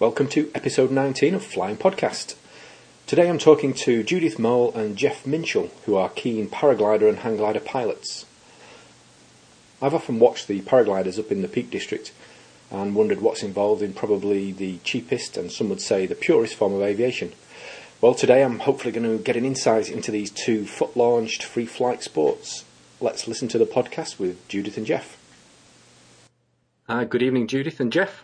Welcome 0.00 0.28
to 0.28 0.48
episode 0.54 0.92
19 0.92 1.34
of 1.34 1.44
Flying 1.44 1.76
Podcast. 1.76 2.36
Today 3.08 3.28
I'm 3.28 3.38
talking 3.38 3.74
to 3.74 4.04
Judith 4.04 4.38
Mole 4.38 4.72
and 4.76 4.96
Jeff 4.96 5.24
Minchell, 5.24 5.70
who 5.86 5.96
are 5.96 6.08
keen 6.08 6.48
paraglider 6.48 7.08
and 7.08 7.18
hang 7.18 7.36
glider 7.36 7.58
pilots. 7.58 8.24
I've 9.82 9.94
often 9.94 10.20
watched 10.20 10.46
the 10.46 10.60
paragliders 10.60 11.18
up 11.18 11.32
in 11.32 11.42
the 11.42 11.48
Peak 11.48 11.72
District 11.72 12.12
and 12.70 12.94
wondered 12.94 13.20
what's 13.20 13.42
involved 13.42 13.82
in 13.82 13.92
probably 13.92 14.52
the 14.52 14.78
cheapest 14.84 15.36
and 15.36 15.50
some 15.50 15.68
would 15.68 15.80
say 15.80 16.06
the 16.06 16.14
purest 16.14 16.54
form 16.54 16.74
of 16.74 16.82
aviation. 16.82 17.32
Well, 18.00 18.14
today 18.14 18.44
I'm 18.44 18.60
hopefully 18.60 18.92
going 18.92 19.18
to 19.18 19.20
get 19.20 19.36
an 19.36 19.44
insight 19.44 19.90
into 19.90 20.12
these 20.12 20.30
two 20.30 20.64
foot 20.64 20.96
launched 20.96 21.42
free 21.42 21.66
flight 21.66 22.04
sports. 22.04 22.64
Let's 23.00 23.26
listen 23.26 23.48
to 23.48 23.58
the 23.58 23.66
podcast 23.66 24.20
with 24.20 24.46
Judith 24.46 24.76
and 24.76 24.86
Jeff. 24.86 25.16
Uh, 26.88 27.02
good 27.02 27.24
evening, 27.24 27.48
Judith 27.48 27.80
and 27.80 27.92
Jeff. 27.92 28.22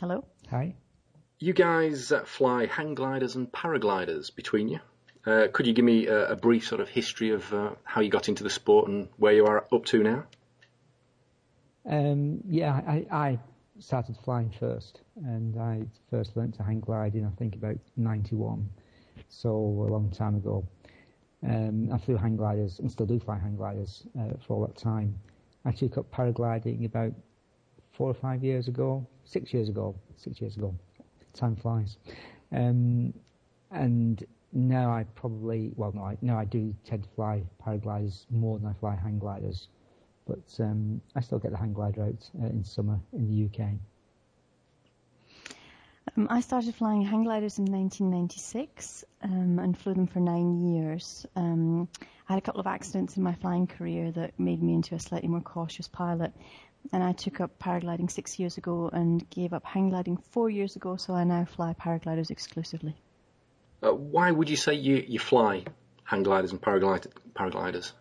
Hello. 0.00 0.24
Hi. 0.48 0.74
You 1.38 1.52
guys 1.52 2.14
fly 2.24 2.64
hang 2.64 2.94
gliders 2.94 3.36
and 3.36 3.52
paragliders 3.52 4.34
between 4.34 4.68
you. 4.68 4.80
Uh, 5.26 5.48
could 5.52 5.66
you 5.66 5.74
give 5.74 5.84
me 5.84 6.06
a, 6.06 6.30
a, 6.30 6.36
brief 6.36 6.66
sort 6.66 6.80
of 6.80 6.88
history 6.88 7.28
of 7.30 7.52
uh, 7.52 7.72
how 7.84 8.00
you 8.00 8.08
got 8.08 8.30
into 8.30 8.42
the 8.42 8.48
sport 8.48 8.88
and 8.88 9.08
where 9.18 9.34
you 9.34 9.44
are 9.44 9.66
up 9.70 9.84
to 9.84 10.02
now? 10.02 10.24
Um, 11.84 12.40
yeah, 12.48 12.72
I, 12.72 13.06
I, 13.10 13.38
started 13.80 14.16
flying 14.24 14.50
first, 14.58 15.02
and 15.16 15.60
I 15.60 15.82
first 16.10 16.34
learned 16.38 16.54
to 16.54 16.62
hang 16.62 16.80
gliding, 16.80 17.26
I 17.26 17.30
think, 17.36 17.54
about 17.54 17.76
91, 17.98 18.70
so 19.28 19.50
a 19.50 19.92
long 19.92 20.10
time 20.10 20.36
ago. 20.36 20.66
Um, 21.46 21.92
I 21.92 21.98
flew 21.98 22.16
hang 22.16 22.38
gliders 22.38 22.78
and 22.78 22.90
still 22.90 23.04
do 23.04 23.20
fly 23.20 23.38
hang 23.38 23.56
gliders 23.56 24.04
uh, 24.18 24.38
for 24.46 24.54
all 24.54 24.66
that 24.66 24.78
time. 24.78 25.18
I 25.66 25.72
took 25.72 25.98
up 25.98 26.10
paragliding 26.10 26.86
about 26.86 27.12
four 27.92 28.08
or 28.08 28.14
five 28.14 28.42
years 28.42 28.68
ago, 28.68 29.06
six 29.26 29.52
years 29.52 29.68
ago, 29.68 29.94
six 30.16 30.40
years 30.40 30.56
ago 30.56 30.74
time 31.36 31.56
flies. 31.56 31.96
Um, 32.52 33.12
and 33.70 34.24
now 34.52 34.90
I 34.90 35.04
probably, 35.14 35.72
well, 35.76 35.92
no, 35.94 36.02
I, 36.02 36.16
no, 36.22 36.36
I 36.36 36.44
do 36.44 36.74
tend 36.84 37.04
to 37.04 37.08
fly 37.10 37.42
paragliders 37.64 38.24
more 38.30 38.58
than 38.58 38.68
I 38.68 38.72
fly 38.74 38.94
hang 38.94 39.18
gliders, 39.18 39.68
but 40.26 40.44
um, 40.60 41.00
I 41.14 41.20
still 41.20 41.38
get 41.38 41.50
the 41.50 41.58
hang 41.58 41.72
glider 41.72 42.04
out 42.04 42.30
uh, 42.42 42.46
in 42.46 42.64
summer 42.64 42.98
in 43.12 43.28
the 43.28 43.44
UK. 43.44 43.68
Um, 46.16 46.28
I 46.30 46.40
started 46.40 46.74
flying 46.74 47.02
hang 47.02 47.24
gliders 47.24 47.58
in 47.58 47.64
1996 47.66 49.04
um, 49.22 49.58
and 49.58 49.76
flew 49.76 49.94
them 49.94 50.06
for 50.06 50.20
nine 50.20 50.60
years. 50.72 51.26
Um, 51.34 51.88
I 52.28 52.32
had 52.32 52.38
a 52.38 52.42
couple 52.42 52.60
of 52.60 52.66
accidents 52.66 53.16
in 53.16 53.22
my 53.22 53.34
flying 53.34 53.66
career 53.66 54.10
that 54.12 54.38
made 54.38 54.62
me 54.62 54.74
into 54.74 54.94
a 54.94 54.98
slightly 54.98 55.28
more 55.28 55.40
cautious 55.40 55.88
pilot 55.88 56.32
and 56.92 57.02
I 57.02 57.12
took 57.12 57.40
up 57.40 57.58
paragliding 57.58 58.10
six 58.10 58.38
years 58.38 58.58
ago 58.58 58.90
and 58.92 59.28
gave 59.30 59.52
up 59.52 59.64
hang 59.64 59.90
gliding 59.90 60.16
four 60.16 60.50
years 60.50 60.76
ago, 60.76 60.96
so 60.96 61.14
I 61.14 61.24
now 61.24 61.44
fly 61.44 61.74
paragliders 61.74 62.30
exclusively. 62.30 62.96
Uh, 63.82 63.92
why 63.92 64.30
would 64.30 64.48
you 64.48 64.56
say 64.56 64.74
you, 64.74 65.04
you 65.06 65.18
fly 65.18 65.64
hang 66.04 66.22
gliders 66.22 66.52
and 66.52 66.60
paraglid- 66.60 67.12
paragliders? 67.34 67.92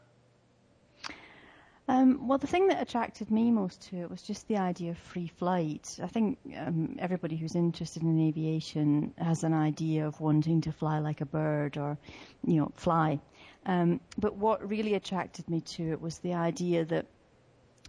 Um, 1.87 2.27
well, 2.27 2.39
the 2.39 2.47
thing 2.47 2.67
that 2.69 2.81
attracted 2.81 3.29
me 3.29 3.51
most 3.51 3.89
to 3.89 3.97
it 3.97 4.09
was 4.09 4.23
just 4.23 4.47
the 4.47 4.57
idea 4.57 4.91
of 4.91 4.97
free 4.97 5.27
flight. 5.27 5.99
I 6.01 6.07
think 6.07 6.39
um, 6.57 6.95
everybody 6.97 7.35
who's 7.35 7.55
interested 7.55 8.01
in 8.01 8.27
aviation 8.27 9.13
has 9.19 9.43
an 9.43 9.53
idea 9.53 10.07
of 10.07 10.19
wanting 10.19 10.61
to 10.61 10.71
fly 10.71 10.97
like 10.97 11.21
a 11.21 11.25
bird 11.25 11.77
or, 11.77 11.97
you 12.43 12.55
know, 12.55 12.71
fly. 12.75 13.19
Um, 13.67 13.99
but 14.17 14.35
what 14.35 14.67
really 14.67 14.95
attracted 14.95 15.47
me 15.47 15.61
to 15.61 15.91
it 15.91 16.01
was 16.01 16.17
the 16.19 16.33
idea 16.33 16.85
that 16.85 17.05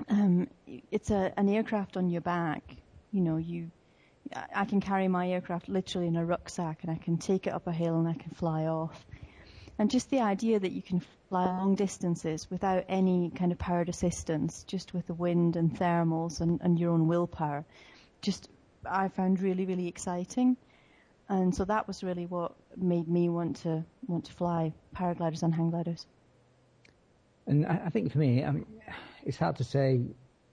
um, 0.09 0.49
it's 0.91 1.11
a, 1.11 1.33
an 1.37 1.49
aircraft 1.49 1.97
on 1.97 2.11
your 2.11 2.21
back. 2.21 2.63
You 3.13 3.21
know, 3.21 3.37
you, 3.37 3.71
I 4.55 4.65
can 4.65 4.81
carry 4.81 5.09
my 5.09 5.31
aircraft 5.31 5.69
literally 5.69 6.07
in 6.07 6.17
a 6.17 6.25
rucksack 6.25 6.83
and 6.83 6.91
I 6.91 6.97
can 6.97 7.17
take 7.19 7.47
it 7.47 7.53
up 7.53 7.67
a 7.67 7.73
hill 7.73 7.99
and 7.99 8.09
I 8.09 8.15
can 8.15 8.31
fly 8.33 8.67
off. 8.67 9.07
And 9.79 9.91
just 9.91 10.11
the 10.11 10.21
idea 10.21 10.59
that 10.59 10.73
you 10.73 10.83
can 10.83 11.01
fly 11.29 11.45
long 11.45 11.75
distances 11.75 12.51
without 12.51 12.85
any 12.89 13.31
kind 13.31 13.53
of 13.53 13.59
powered 13.59 13.89
assistance, 13.89 14.65
just 14.67 14.95
with 14.95 15.07
the 15.07 15.15
wind 15.15 15.57
and 15.57 15.71
thermals 15.71 16.41
and, 16.41 16.61
and 16.63 16.79
your 16.79 16.93
own 16.93 17.07
willpower, 17.07 17.65
just 18.23 18.49
I 18.89 19.09
found 19.09 19.41
really, 19.41 19.67
really 19.67 19.89
exciting. 19.89 20.57
And 21.29 21.55
so 21.55 21.65
that 21.65 21.87
was 21.87 22.03
really 22.03 22.27
what 22.27 22.55
made 22.77 23.09
me 23.09 23.29
want 23.29 23.57
to 23.57 23.85
want 24.07 24.25
to 24.27 24.33
fly 24.33 24.73
paragliders 24.95 25.43
and 25.43 25.55
hang 25.55 25.71
gliders. 25.71 26.07
And 27.47 27.67
I, 27.67 27.83
I 27.87 27.91
think 27.91 28.13
for 28.13 28.19
me, 28.19 28.45
I 28.45 28.53
mean, 28.53 28.67
it's 29.27 29.37
hard 29.37 29.57
to 29.57 29.65
say 29.65 30.01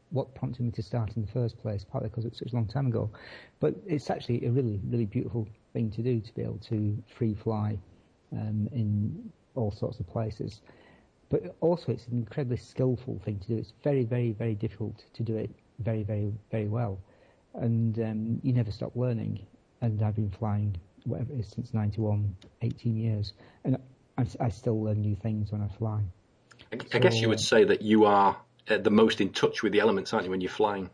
what 0.10 0.36
prompted 0.36 0.62
me 0.62 0.72
to 0.72 0.84
start 0.84 1.16
in 1.16 1.26
the 1.26 1.32
first 1.32 1.58
place, 1.60 1.84
partly 1.84 2.10
because 2.10 2.26
it's 2.26 2.40
such 2.40 2.52
a 2.52 2.56
long 2.56 2.68
time 2.68 2.88
ago. 2.88 3.10
But 3.60 3.76
it's 3.88 4.10
actually 4.10 4.46
a 4.46 4.52
really, 4.52 4.80
really 4.86 5.06
beautiful 5.06 5.48
thing 5.74 5.92
to 5.92 6.02
do 6.02 6.20
to 6.20 6.36
be 6.36 6.42
able 6.42 6.60
to 6.70 7.02
free 7.16 7.34
fly 7.34 7.78
um, 8.32 8.70
in 8.72 9.32
all 9.56 9.72
sorts 9.72 10.00
of 10.00 10.08
places. 10.08 10.62
But 11.30 11.56
also, 11.62 11.92
it's 11.92 12.06
an 12.08 12.18
incredibly 12.18 12.58
skillful 12.58 13.20
thing 13.26 13.40
to 13.40 13.48
do. 13.48 13.58
It's 13.58 13.74
very, 13.84 14.04
very, 14.04 14.34
very 14.34 14.54
difficult 14.54 15.04
to 15.14 15.24
do 15.24 15.38
it 15.38 15.50
very, 15.80 16.04
very, 16.04 16.32
very 16.52 16.68
well. 16.68 17.00
And 17.56 17.98
um, 18.00 18.40
you 18.44 18.54
never 18.54 18.72
stop 18.72 18.96
learning. 18.96 19.46
And 19.82 20.02
I've 20.04 20.16
been 20.16 20.32
flying, 20.32 20.78
whatever 21.06 21.34
it 21.34 21.40
is, 21.40 21.50
since 21.50 21.74
91, 21.74 22.36
18 22.62 22.98
years. 22.98 23.34
And 23.64 23.78
I, 24.18 24.26
I 24.40 24.50
still 24.50 24.82
learn 24.84 25.02
new 25.02 25.16
things 25.16 25.52
when 25.52 25.62
I 25.62 25.68
fly. 25.80 26.02
I, 26.72 26.78
so, 26.78 26.86
I 26.94 27.00
guess 27.00 27.20
you 27.20 27.30
would 27.30 27.40
say 27.40 27.64
that 27.64 27.82
you 27.82 28.06
are 28.06 28.38
uh, 28.70 28.78
the 28.78 28.92
most 28.92 29.22
in 29.22 29.30
touch 29.30 29.64
with 29.64 29.74
the 29.74 29.80
elements, 29.80 30.14
aren't 30.14 30.26
you, 30.26 30.32
when 30.32 30.42
you're 30.42 30.50
flying? 30.50 30.90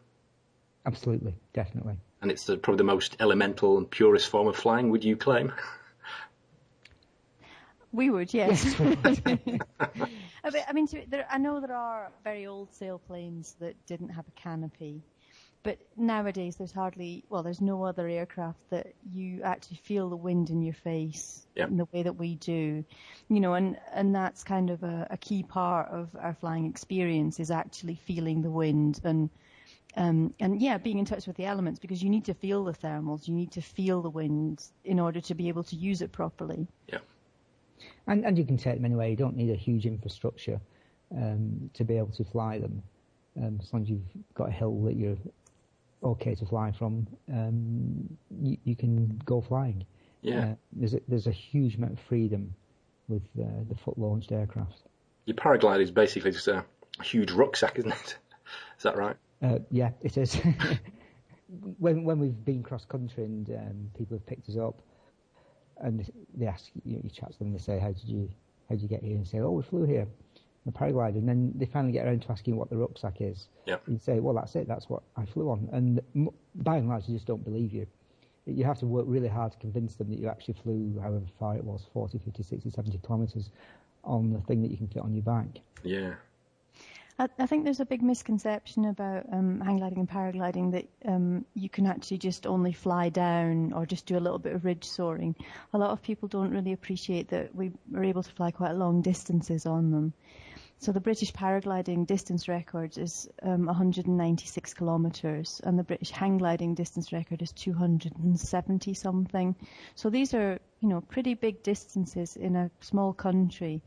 Absolutely, 0.86 1.36
definitely. 1.54 1.98
And 2.22 2.32
it's 2.32 2.46
the, 2.46 2.58
probably 2.58 2.78
the 2.78 2.84
most 2.86 3.16
elemental 3.20 3.78
and 3.78 3.90
purest 3.90 4.30
form 4.30 4.48
of 4.48 4.56
flying, 4.56 4.90
would 4.90 5.04
you 5.04 5.16
claim? 5.16 5.54
We 7.92 8.10
would, 8.12 8.34
yes. 8.34 8.76
I 8.80 10.74
mean, 10.74 10.88
there, 11.08 11.26
I 11.30 11.40
know 11.40 11.60
there 11.60 11.76
are 11.76 12.12
very 12.24 12.46
old 12.46 12.72
sailplanes 12.72 13.58
that 13.60 13.74
didn't 13.88 14.10
have 14.10 14.28
a 14.28 14.32
canopy, 14.40 15.02
but 15.64 15.78
nowadays 15.98 16.56
there's 16.56 16.72
hardly, 16.72 17.24
well, 17.30 17.44
there's 17.44 17.60
no 17.60 17.84
other 17.84 18.08
aircraft 18.08 18.60
that 18.70 18.94
you 19.12 19.42
actually 19.44 19.78
feel 19.78 20.10
the 20.10 20.16
wind 20.16 20.50
in 20.50 20.62
your 20.62 20.74
face 20.74 21.46
yep. 21.56 21.70
in 21.70 21.78
the 21.78 21.88
way 21.92 22.04
that 22.04 22.16
we 22.16 22.36
do, 22.36 22.84
you 23.28 23.40
know, 23.40 23.54
and, 23.54 23.78
and 23.94 24.16
that's 24.16 24.44
kind 24.44 24.70
of 24.70 24.84
a, 24.84 25.08
a 25.12 25.18
key 25.18 25.44
part 25.44 25.90
of 25.90 26.10
our 26.20 26.34
flying 26.34 26.66
experience 26.66 27.40
is 27.40 27.52
actually 27.52 27.96
feeling 27.96 28.42
the 28.42 28.50
wind 28.50 29.02
and, 29.04 29.30
um, 29.98 30.34
and 30.40 30.62
yeah, 30.62 30.78
being 30.78 30.98
in 30.98 31.06
touch 31.06 31.28
with 31.28 31.36
the 31.36 31.46
elements 31.46 31.80
because 31.80 32.02
you 32.02 32.10
need 32.10 32.26
to 32.26 32.34
feel 32.34 32.64
the 32.64 32.74
thermals, 32.74 33.28
you 33.28 33.34
need 33.34 33.52
to 33.52 33.62
feel 33.62 34.02
the 34.02 34.10
wind 34.10 34.64
in 34.86 35.00
order 35.00 35.20
to 35.20 35.36
be 35.36 35.50
able 35.50 35.64
to 35.64 35.76
use 35.76 36.02
it 36.02 36.12
properly. 36.12 36.68
Yeah. 36.88 37.00
And, 38.08 38.26
and 38.26 38.38
you 38.38 38.46
can 38.46 38.58
take 38.58 38.76
them 38.76 38.86
anywhere. 38.86 39.10
You 39.10 39.18
don't 39.18 39.36
need 39.36 39.50
a 39.50 39.56
huge 39.56 39.86
infrastructure 39.86 40.62
um, 41.16 41.70
to 41.74 41.84
be 41.84 41.98
able 41.98 42.12
to 42.14 42.24
fly 42.24 42.60
them. 42.60 42.82
Um, 43.38 43.60
as 43.62 43.72
long 43.72 43.84
as 43.84 43.90
you've 43.90 44.02
got 44.34 44.50
a 44.50 44.52
hill 44.52 44.82
that 44.84 44.96
you're 44.96 45.18
okay 46.04 46.36
to 46.36 46.46
fly 46.46 46.72
from, 46.72 47.08
um, 47.32 48.18
you, 48.42 48.58
you, 48.64 48.76
can 48.76 49.22
go 49.26 49.42
flying. 49.42 49.86
Yeah. 50.22 50.40
Uh, 50.40 50.56
there's 50.74 50.94
a, 50.94 51.02
there's 51.08 51.28
a 51.28 51.32
huge 51.32 51.76
amount 51.76 51.94
of 51.94 52.00
freedom 52.00 52.54
with 53.08 53.24
uh, 53.40 53.46
the 53.68 53.76
foot 53.76 53.98
launched 53.98 54.32
aircraft. 54.32 54.84
Your 55.26 55.36
paraglide 55.36 55.82
is 55.82 55.92
basically 55.92 56.32
just 56.32 56.48
a, 56.48 56.64
a 57.00 57.04
huge 57.04 57.32
rucksack, 57.32 57.78
isn't 57.80 57.92
it? 57.92 58.18
Is 58.78 58.84
that 58.84 58.98
right? 58.98 59.16
Uh, 59.42 59.60
yeah, 59.70 59.92
it 60.02 60.18
is. 60.18 60.36
when 61.80 62.04
when 62.04 62.20
we've 62.20 62.46
been 62.46 62.64
cross 62.64 62.86
country 62.86 63.24
and 63.24 63.50
um, 63.52 63.92
people 63.98 64.18
have 64.18 64.26
picked 64.26 64.50
us 64.50 64.58
up, 64.58 64.82
and 65.78 66.10
they 66.36 66.48
ask 66.48 66.72
you, 66.84 67.02
you 67.04 67.10
chat 67.10 67.32
to 67.32 67.40
them, 67.40 67.52
they 67.52 67.60
say, 67.60 67.80
"How 67.80 67.92
did 67.92 68.04
you 68.06 68.30
how 68.68 68.76
did 68.76 68.82
you 68.82 68.88
get 68.88 69.04
here?" 69.04 69.16
And 69.16 69.28
say, 69.28 69.40
"Oh, 69.40 69.52
we 69.52 69.64
flew 69.64 69.84
here." 69.84 70.08
The 70.72 70.78
paraglider, 70.78 71.16
and 71.16 71.28
then 71.28 71.52
they 71.56 71.66
finally 71.66 71.92
get 71.92 72.06
around 72.06 72.22
to 72.24 72.32
asking 72.32 72.56
what 72.56 72.70
the 72.70 72.78
rucksack 72.78 73.22
is. 73.22 73.48
Yep. 73.66 73.84
You 73.88 73.98
say, 73.98 74.20
well, 74.20 74.36
that's 74.36 74.56
it, 74.56 74.68
that's 74.68 74.90
what 74.90 75.04
I 75.16 75.26
flew 75.26 75.50
on. 75.50 75.70
And 75.72 76.02
by 76.56 76.78
and 76.78 76.90
large, 76.90 77.08
they 77.08 77.14
just 77.14 77.28
don't 77.28 77.44
believe 77.44 77.74
you. 77.74 77.88
You 78.46 78.66
have 78.66 78.80
to 78.80 78.88
work 78.88 79.06
really 79.08 79.28
hard 79.28 79.52
to 79.52 79.58
convince 79.60 79.96
them 79.96 80.10
that 80.10 80.20
you 80.20 80.28
actually 80.28 80.56
flew 80.64 81.00
however 81.00 81.26
far 81.40 81.56
it 81.56 81.64
was 81.64 81.86
40, 81.94 82.18
50, 82.20 82.42
60, 82.42 82.70
70 82.70 83.00
kilometres 83.06 83.52
on 84.04 84.32
the 84.32 84.40
thing 84.42 84.62
that 84.62 84.72
you 84.72 84.78
can 84.78 84.88
fit 84.88 85.04
on 85.04 85.14
your 85.14 85.24
back. 85.24 85.48
Yeah. 85.84 86.16
I, 87.20 87.48
think 87.48 87.66
there's 87.66 87.82
a 87.82 87.86
big 87.86 88.02
misconception 88.02 88.86
about 88.86 89.26
um, 89.34 89.60
hang 89.60 89.78
gliding 89.78 90.00
and 90.00 90.10
paragliding 90.10 90.72
that 90.72 90.88
um, 91.06 91.44
you 91.54 91.68
can 91.68 91.86
actually 91.86 92.18
just 92.18 92.48
only 92.48 92.72
fly 92.72 93.10
down 93.10 93.74
or 93.74 93.86
just 93.86 94.06
do 94.06 94.18
a 94.18 94.22
little 94.22 94.40
bit 94.40 94.56
of 94.56 94.64
ridge 94.64 94.86
soaring. 94.86 95.36
A 95.74 95.78
lot 95.78 95.90
of 95.90 96.02
people 96.02 96.30
don't 96.30 96.52
really 96.52 96.72
appreciate 96.72 97.28
that 97.30 97.54
we 97.54 97.74
are 97.94 98.06
able 98.06 98.24
to 98.24 98.32
fly 98.32 98.52
quite 98.52 98.76
long 98.76 99.02
distances 99.02 99.66
on 99.66 99.92
them. 99.92 100.14
So 100.82 100.94
the 100.94 101.02
British 101.02 101.34
paragliding 101.34 102.08
distance 102.08 102.48
record 102.48 102.98
is 102.98 103.30
um, 103.44 103.66
196 103.66 104.74
kilometres, 104.74 105.60
and 105.66 105.78
the 105.78 105.84
British 105.84 106.12
hang 106.12 106.38
gliding 106.38 106.74
distance 106.74 107.12
record 107.12 107.42
is 107.42 107.52
270 107.52 108.94
something. 108.94 109.56
So 109.96 110.10
these 110.10 110.34
are, 110.34 110.58
you 110.80 110.88
know, 110.88 111.02
pretty 111.02 111.34
big 111.34 111.64
distances 111.64 112.38
in 112.38 112.56
a 112.56 112.72
small 112.80 113.12
country 113.12 113.82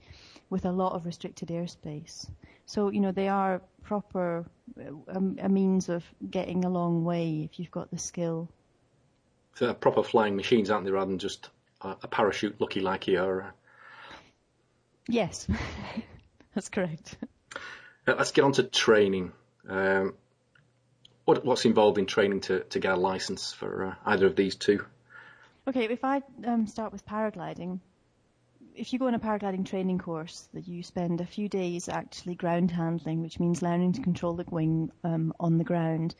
with 0.50 0.66
a 0.66 0.70
lot 0.70 0.92
of 0.92 1.06
restricted 1.06 1.48
airspace. 1.48 2.28
So 2.66 2.90
you 2.90 3.00
know 3.00 3.10
they 3.10 3.28
are 3.28 3.62
proper 3.82 4.44
uh, 4.78 4.92
a, 5.08 5.46
a 5.46 5.48
means 5.48 5.88
of 5.88 6.04
getting 6.30 6.64
a 6.64 6.70
long 6.70 7.04
way 7.04 7.48
if 7.50 7.58
you've 7.58 7.70
got 7.70 7.90
the 7.90 7.98
skill. 7.98 8.50
So 9.54 9.64
they're 9.64 9.74
proper 9.74 10.02
flying 10.02 10.36
machines, 10.36 10.70
aren't 10.70 10.84
they, 10.84 10.90
rather 10.90 11.10
than 11.10 11.18
just 11.18 11.48
a, 11.80 11.96
a 12.02 12.08
parachute 12.08 12.60
lucky 12.60 12.80
like 12.80 13.08
you 13.08 13.18
are? 13.18 13.54
Yes, 15.08 15.48
that's 16.54 16.68
correct. 16.68 17.16
Uh, 18.06 18.14
let's 18.18 18.32
get 18.32 18.44
on 18.44 18.52
to 18.52 18.62
training. 18.62 19.32
Um, 19.68 20.14
what, 21.24 21.44
what's 21.44 21.64
involved 21.64 21.98
in 21.98 22.06
training 22.06 22.40
to, 22.42 22.60
to 22.60 22.80
get 22.80 22.92
a 22.92 22.96
license 22.96 23.52
for 23.52 23.86
uh, 23.86 23.94
either 24.04 24.26
of 24.26 24.36
these 24.36 24.56
two? 24.56 24.84
Okay, 25.68 25.84
if 25.84 26.04
I 26.04 26.22
um, 26.44 26.66
start 26.66 26.92
with 26.92 27.06
paragliding, 27.06 27.78
if 28.74 28.92
you 28.92 28.98
go 28.98 29.06
on 29.06 29.14
a 29.14 29.20
paragliding 29.20 29.64
training 29.64 29.98
course, 29.98 30.48
that 30.54 30.66
you 30.66 30.82
spend 30.82 31.20
a 31.20 31.26
few 31.26 31.48
days 31.48 31.88
actually 31.88 32.34
ground 32.34 32.70
handling, 32.70 33.22
which 33.22 33.38
means 33.38 33.62
learning 33.62 33.92
to 33.92 34.02
control 34.02 34.34
the 34.34 34.44
wing 34.50 34.90
um, 35.04 35.32
on 35.38 35.58
the 35.58 35.64
ground. 35.64 36.14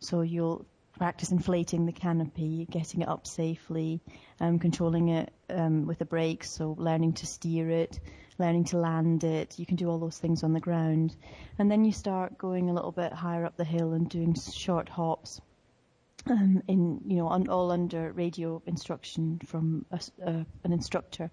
So 0.00 0.22
you'll 0.22 0.66
practice 0.98 1.30
inflating 1.30 1.86
the 1.86 1.92
canopy, 1.92 2.66
getting 2.70 3.02
it 3.02 3.08
up 3.08 3.26
safely, 3.26 4.00
um, 4.40 4.58
controlling 4.58 5.08
it 5.08 5.32
um, 5.48 5.86
with 5.86 5.98
the 5.98 6.04
brakes, 6.04 6.50
so 6.50 6.74
learning 6.76 7.14
to 7.14 7.26
steer 7.26 7.70
it, 7.70 7.98
learning 8.38 8.64
to 8.64 8.78
land 8.78 9.24
it. 9.24 9.58
You 9.58 9.64
can 9.64 9.76
do 9.76 9.88
all 9.88 9.98
those 9.98 10.18
things 10.18 10.42
on 10.42 10.52
the 10.52 10.60
ground. 10.60 11.16
And 11.58 11.70
then 11.70 11.84
you 11.84 11.92
start 11.92 12.36
going 12.36 12.68
a 12.68 12.74
little 12.74 12.92
bit 12.92 13.12
higher 13.12 13.46
up 13.46 13.56
the 13.56 13.64
hill 13.64 13.92
and 13.92 14.08
doing 14.08 14.34
short 14.34 14.88
hops. 14.88 15.40
Um, 16.26 16.62
in 16.68 17.00
you 17.06 17.16
know, 17.16 17.28
on, 17.28 17.48
all 17.48 17.70
under 17.70 18.12
radio 18.12 18.60
instruction 18.66 19.40
from 19.46 19.86
a, 19.90 20.00
uh, 20.26 20.44
an 20.64 20.72
instructor. 20.72 21.30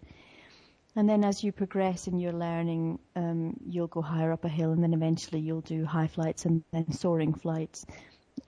And 0.96 1.10
then 1.10 1.26
as 1.26 1.44
you 1.44 1.52
progress 1.52 2.08
in 2.08 2.20
your 2.20 2.32
learning, 2.32 3.00
um, 3.16 3.58
you'll 3.68 3.88
go 3.88 4.02
higher 4.02 4.32
up 4.32 4.46
a 4.46 4.48
hill, 4.48 4.72
and 4.72 4.82
then 4.82 4.94
eventually 4.94 5.42
you'll 5.42 5.60
do 5.60 5.84
high 5.84 6.08
flights 6.08 6.46
and 6.46 6.64
then 6.72 6.94
soaring 6.94 7.34
flights 7.34 7.86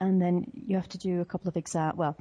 and 0.00 0.20
then 0.20 0.50
you 0.66 0.76
have 0.76 0.88
to 0.90 0.98
do 0.98 1.20
a 1.20 1.24
couple 1.24 1.48
of 1.48 1.56
exam. 1.56 1.96
Well, 1.96 2.16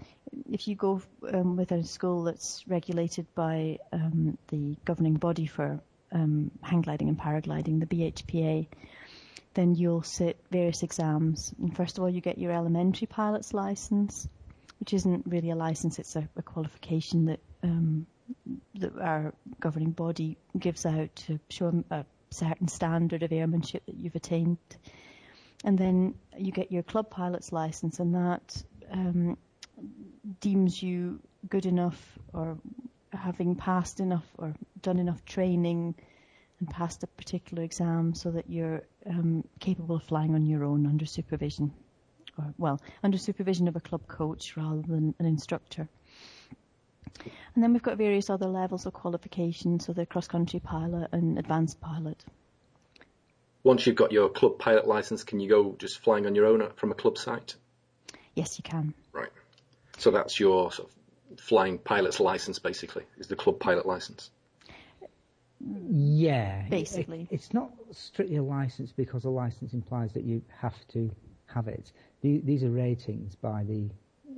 if 0.49 0.67
you 0.67 0.75
go 0.75 1.01
um, 1.31 1.55
with 1.55 1.71
a 1.71 1.83
school 1.83 2.23
that's 2.23 2.63
regulated 2.67 3.27
by 3.35 3.79
um, 3.91 4.37
the 4.47 4.75
governing 4.85 5.15
body 5.15 5.45
for 5.45 5.79
um, 6.11 6.51
hang 6.61 6.81
gliding 6.81 7.09
and 7.09 7.19
paragliding, 7.19 7.79
the 7.79 7.85
BHPA, 7.85 8.67
then 9.53 9.75
you'll 9.75 10.03
sit 10.03 10.39
various 10.51 10.83
exams. 10.83 11.53
And 11.59 11.75
first 11.75 11.97
of 11.97 12.03
all, 12.03 12.09
you 12.09 12.21
get 12.21 12.37
your 12.37 12.51
elementary 12.51 13.07
pilot's 13.07 13.53
license, 13.53 14.27
which 14.79 14.93
isn't 14.93 15.25
really 15.27 15.51
a 15.51 15.55
license; 15.55 15.99
it's 15.99 16.15
a, 16.15 16.27
a 16.35 16.41
qualification 16.41 17.25
that 17.25 17.39
um, 17.63 18.07
that 18.75 18.97
our 18.99 19.33
governing 19.59 19.91
body 19.91 20.37
gives 20.57 20.85
out 20.85 21.15
to 21.15 21.39
show 21.49 21.83
a 21.91 22.05
certain 22.29 22.67
standard 22.67 23.23
of 23.23 23.31
airmanship 23.31 23.85
that 23.85 23.95
you've 23.95 24.15
attained 24.15 24.57
and 25.67 25.77
then 25.77 26.15
you 26.37 26.53
get 26.53 26.71
your 26.71 26.81
club 26.81 27.09
pilot's 27.09 27.51
license, 27.51 27.99
and 27.99 28.15
that 28.15 28.63
um, 28.89 29.37
deems 30.39 30.81
you 30.81 31.19
good 31.49 31.65
enough 31.65 32.17
or 32.31 32.57
having 33.11 33.53
passed 33.53 33.99
enough 33.99 34.25
or 34.37 34.53
done 34.81 34.97
enough 34.97 35.25
training 35.25 35.93
and 36.59 36.69
passed 36.69 37.03
a 37.03 37.07
particular 37.07 37.63
exam 37.63 38.13
so 38.13 38.31
that 38.31 38.49
you're 38.49 38.81
um, 39.07 39.43
capable 39.59 39.97
of 39.97 40.03
flying 40.03 40.35
on 40.35 40.45
your 40.45 40.63
own 40.63 40.87
under 40.87 41.05
supervision, 41.05 41.73
or 42.37 42.45
well, 42.57 42.81
under 43.03 43.17
supervision 43.17 43.67
of 43.67 43.75
a 43.75 43.81
club 43.81 44.07
coach 44.07 44.55
rather 44.55 44.81
than 44.83 45.13
an 45.19 45.25
instructor. 45.25 45.89
And 47.55 47.61
then 47.61 47.73
we've 47.73 47.83
got 47.83 47.97
various 47.97 48.29
other 48.29 48.47
levels 48.47 48.85
of 48.85 48.93
qualification, 48.93 49.81
so 49.81 49.91
the 49.91 50.05
cross-country 50.05 50.61
pilot 50.61 51.09
and 51.11 51.37
advanced 51.37 51.81
pilot 51.81 52.23
once 53.67 53.85
you've 53.85 53.97
got 53.97 54.13
your 54.13 54.29
club 54.29 54.57
pilot 54.57 54.87
license, 54.87 55.25
can 55.25 55.41
you 55.41 55.49
go 55.49 55.75
just 55.77 55.99
flying 55.99 56.25
on 56.25 56.33
your 56.33 56.45
own 56.45 56.65
from 56.77 56.91
a 56.91 56.95
club 56.95 57.17
site? 57.17 57.55
Yes, 58.33 58.57
you 58.57 58.63
can. 58.63 58.93
Right. 59.11 59.29
So 59.97 60.09
that's 60.09 60.39
your 60.39 60.71
sort 60.71 60.89
of 60.89 61.39
flying 61.39 61.77
pilot's 61.77 62.21
license, 62.21 62.59
basically, 62.59 63.03
is 63.17 63.27
the 63.27 63.35
club 63.35 63.59
pilot 63.59 63.85
license. 63.85 64.29
Yeah, 65.59 66.65
basically, 66.69 67.23
it, 67.29 67.35
it's 67.35 67.53
not 67.53 67.71
strictly 67.91 68.37
a 68.37 68.43
license 68.43 68.93
because 68.93 69.25
a 69.25 69.29
license 69.29 69.73
implies 69.73 70.13
that 70.13 70.23
you 70.23 70.41
have 70.61 70.75
to 70.89 71.11
have 71.47 71.67
it. 71.67 71.91
The, 72.21 72.39
these 72.39 72.63
are 72.63 72.69
ratings 72.69 73.35
by 73.35 73.65
the 73.65 73.89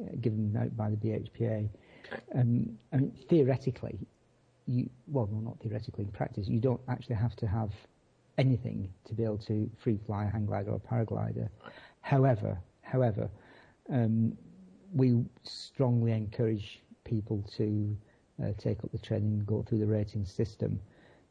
uh, 0.02 0.16
given 0.22 0.58
out 0.60 0.76
by 0.76 0.90
the 0.90 0.96
BHPA. 0.96 1.70
Okay. 2.08 2.22
Um, 2.34 2.80
I 2.92 2.98
mean, 2.98 3.12
theoretically, 3.30 4.00
you 4.66 4.90
well, 5.08 5.30
no, 5.32 5.40
not 5.40 5.60
theoretically. 5.60 6.06
In 6.06 6.12
practice, 6.12 6.48
you 6.48 6.60
don't 6.60 6.82
actually 6.88 7.18
have 7.18 7.36
to 7.36 7.48
have 7.48 7.72
anything 8.40 8.90
to 9.06 9.14
be 9.14 9.24
able 9.24 9.38
to 9.38 9.70
free 9.78 10.00
fly 10.06 10.24
a 10.26 10.30
hang 10.30 10.46
glider 10.46 10.72
or 10.72 10.78
a 10.78 10.80
paraglider. 10.80 11.50
However, 12.02 12.58
however, 12.82 13.30
um, 13.92 14.38
we 14.94 15.24
strongly 15.44 16.14
encourage 16.14 16.82
people 17.04 17.44
to 17.58 17.96
uh, 18.42 18.52
take 18.58 18.84
up 18.84 18.92
the 18.92 18.98
training 18.98 19.44
go 19.46 19.62
through 19.62 19.80
the 19.80 19.86
rating 19.86 20.26
system. 20.26 20.80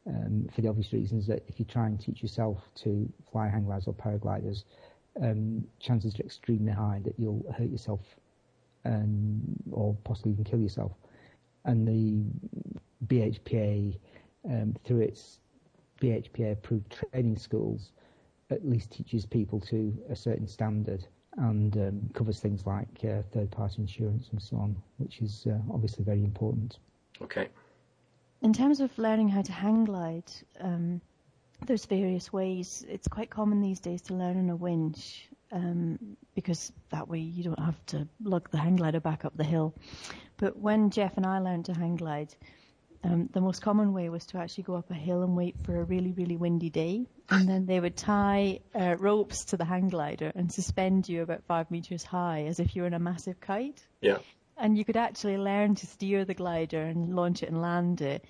Um, 0.06 0.48
for 0.54 0.60
the 0.60 0.68
obvious 0.68 0.92
reasons 0.92 1.26
that 1.26 1.42
if 1.48 1.58
you 1.58 1.64
try 1.64 1.86
and 1.86 1.98
teach 1.98 2.22
yourself 2.22 2.70
to 2.76 3.10
fly 3.30 3.48
hang 3.48 3.64
gliders 3.64 3.88
or 3.88 3.94
paragliders, 3.94 4.64
um, 5.20 5.64
chances 5.80 6.18
are 6.18 6.22
extremely 6.22 6.72
high 6.72 7.00
that 7.04 7.14
you'll 7.18 7.44
hurt 7.56 7.70
yourself 7.70 8.00
and, 8.84 9.40
or 9.70 9.96
possibly 10.04 10.32
even 10.32 10.44
kill 10.44 10.60
yourself. 10.60 10.92
And 11.64 11.86
the 11.86 12.24
BHPA, 13.06 13.98
um, 14.48 14.74
through 14.84 15.00
its 15.00 15.40
BHPA 16.00 16.52
approved 16.52 16.96
training 17.12 17.36
schools 17.36 17.92
at 18.50 18.66
least 18.66 18.90
teaches 18.90 19.26
people 19.26 19.60
to 19.60 19.96
a 20.08 20.16
certain 20.16 20.46
standard 20.46 21.06
and 21.36 21.76
um, 21.76 22.10
covers 22.14 22.40
things 22.40 22.66
like 22.66 22.88
uh, 23.04 23.22
third 23.32 23.50
party 23.50 23.82
insurance 23.82 24.28
and 24.32 24.40
so 24.40 24.56
on, 24.56 24.76
which 24.96 25.20
is 25.20 25.46
uh, 25.48 25.58
obviously 25.72 26.04
very 26.04 26.24
important. 26.24 26.78
Okay. 27.22 27.48
In 28.42 28.52
terms 28.52 28.80
of 28.80 28.96
learning 28.98 29.28
how 29.28 29.42
to 29.42 29.52
hang 29.52 29.84
glide, 29.84 30.30
um, 30.60 31.00
there's 31.66 31.86
various 31.86 32.32
ways. 32.32 32.84
It's 32.88 33.08
quite 33.08 33.30
common 33.30 33.60
these 33.60 33.80
days 33.80 34.00
to 34.02 34.14
learn 34.14 34.38
on 34.38 34.50
a 34.50 34.56
winch 34.56 35.28
um, 35.52 36.16
because 36.34 36.72
that 36.90 37.08
way 37.08 37.18
you 37.18 37.42
don't 37.42 37.58
have 37.58 37.84
to 37.86 38.06
lug 38.22 38.50
the 38.50 38.58
hang 38.58 38.76
glider 38.76 39.00
back 39.00 39.24
up 39.24 39.36
the 39.36 39.44
hill. 39.44 39.74
But 40.36 40.56
when 40.56 40.90
Jeff 40.90 41.16
and 41.16 41.26
I 41.26 41.38
learned 41.38 41.64
to 41.66 41.74
hang 41.74 41.96
glide, 41.96 42.34
um, 43.04 43.28
the 43.32 43.40
most 43.40 43.62
common 43.62 43.92
way 43.92 44.08
was 44.08 44.26
to 44.26 44.38
actually 44.38 44.64
go 44.64 44.74
up 44.74 44.90
a 44.90 44.94
hill 44.94 45.22
and 45.22 45.36
wait 45.36 45.56
for 45.64 45.80
a 45.80 45.84
really, 45.84 46.12
really 46.12 46.36
windy 46.36 46.70
day. 46.70 47.06
And 47.30 47.48
then 47.48 47.66
they 47.66 47.78
would 47.78 47.96
tie 47.96 48.60
uh, 48.74 48.96
ropes 48.98 49.46
to 49.46 49.56
the 49.56 49.64
hang 49.64 49.88
glider 49.88 50.32
and 50.34 50.50
suspend 50.50 51.08
you 51.08 51.22
about 51.22 51.44
five 51.44 51.70
meters 51.70 52.02
high 52.02 52.44
as 52.46 52.58
if 52.58 52.74
you 52.74 52.82
were 52.82 52.88
in 52.88 52.94
a 52.94 52.98
massive 52.98 53.40
kite. 53.40 53.86
Yeah. 54.00 54.18
And 54.56 54.76
you 54.76 54.84
could 54.84 54.96
actually 54.96 55.36
learn 55.36 55.76
to 55.76 55.86
steer 55.86 56.24
the 56.24 56.34
glider 56.34 56.80
and 56.82 57.14
launch 57.14 57.42
it 57.42 57.50
and 57.50 57.62
land 57.62 58.00
it 58.00 58.24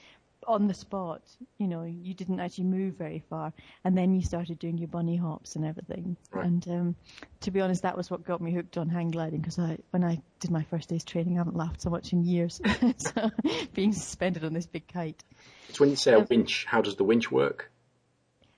on 0.48 0.66
the 0.66 0.74
spot. 0.74 1.22
You 1.58 1.68
know, 1.68 1.82
you 1.82 2.14
didn't 2.14 2.40
actually 2.40 2.64
move 2.64 2.94
very 2.94 3.22
far, 3.30 3.52
and 3.84 3.96
then 3.96 4.14
you 4.14 4.22
started 4.22 4.58
doing 4.58 4.78
your 4.78 4.88
bunny 4.88 5.16
hops 5.16 5.54
and 5.54 5.64
everything. 5.64 6.16
Right. 6.32 6.46
And 6.46 6.68
um, 6.68 6.96
to 7.42 7.50
be 7.50 7.60
honest, 7.60 7.82
that 7.82 7.96
was 7.96 8.10
what 8.10 8.24
got 8.24 8.40
me 8.40 8.52
hooked 8.52 8.78
on 8.78 8.88
hang 8.88 9.10
gliding 9.10 9.40
because 9.40 9.58
I, 9.58 9.78
when 9.90 10.02
I 10.02 10.22
did 10.40 10.50
my 10.50 10.64
first 10.64 10.88
day's 10.88 11.04
training, 11.04 11.36
I 11.36 11.40
haven't 11.40 11.56
laughed 11.56 11.82
so 11.82 11.90
much 11.90 12.12
in 12.12 12.24
years. 12.24 12.60
so, 12.96 13.30
being 13.74 13.92
suspended 13.92 14.44
on 14.44 14.54
this 14.54 14.66
big 14.66 14.88
kite. 14.88 15.22
So 15.70 15.80
when 15.80 15.90
you 15.90 15.96
say 15.96 16.12
a 16.12 16.18
um, 16.18 16.26
winch, 16.28 16.64
how 16.64 16.80
does 16.80 16.96
the 16.96 17.04
winch 17.04 17.30
work? 17.30 17.70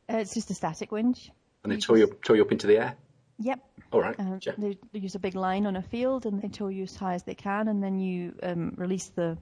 Uh, 0.08 0.18
it's 0.18 0.34
just 0.34 0.50
a 0.50 0.54
static 0.54 0.92
winch. 0.92 1.30
And 1.64 1.72
they 1.72 1.76
tow 1.76 1.96
you, 1.96 2.06
tow 2.24 2.34
you 2.34 2.42
up 2.42 2.52
into 2.52 2.68
the 2.68 2.78
air? 2.78 2.96
Yep. 3.40 3.58
All 3.92 4.00
right. 4.00 4.14
Um, 4.18 4.38
they, 4.58 4.78
they, 4.92 4.98
use 4.98 5.14
a 5.14 5.18
big 5.18 5.34
line 5.34 5.66
on 5.66 5.74
a 5.74 5.82
field 5.82 6.26
and 6.26 6.40
they 6.40 6.48
tow 6.48 6.68
you 6.68 6.84
as 6.84 6.94
high 6.94 7.14
as 7.14 7.24
they 7.24 7.34
can, 7.34 7.68
and 7.68 7.82
then 7.82 7.98
you 7.98 8.34
um, 8.42 8.74
release 8.76 9.08
the 9.08 9.36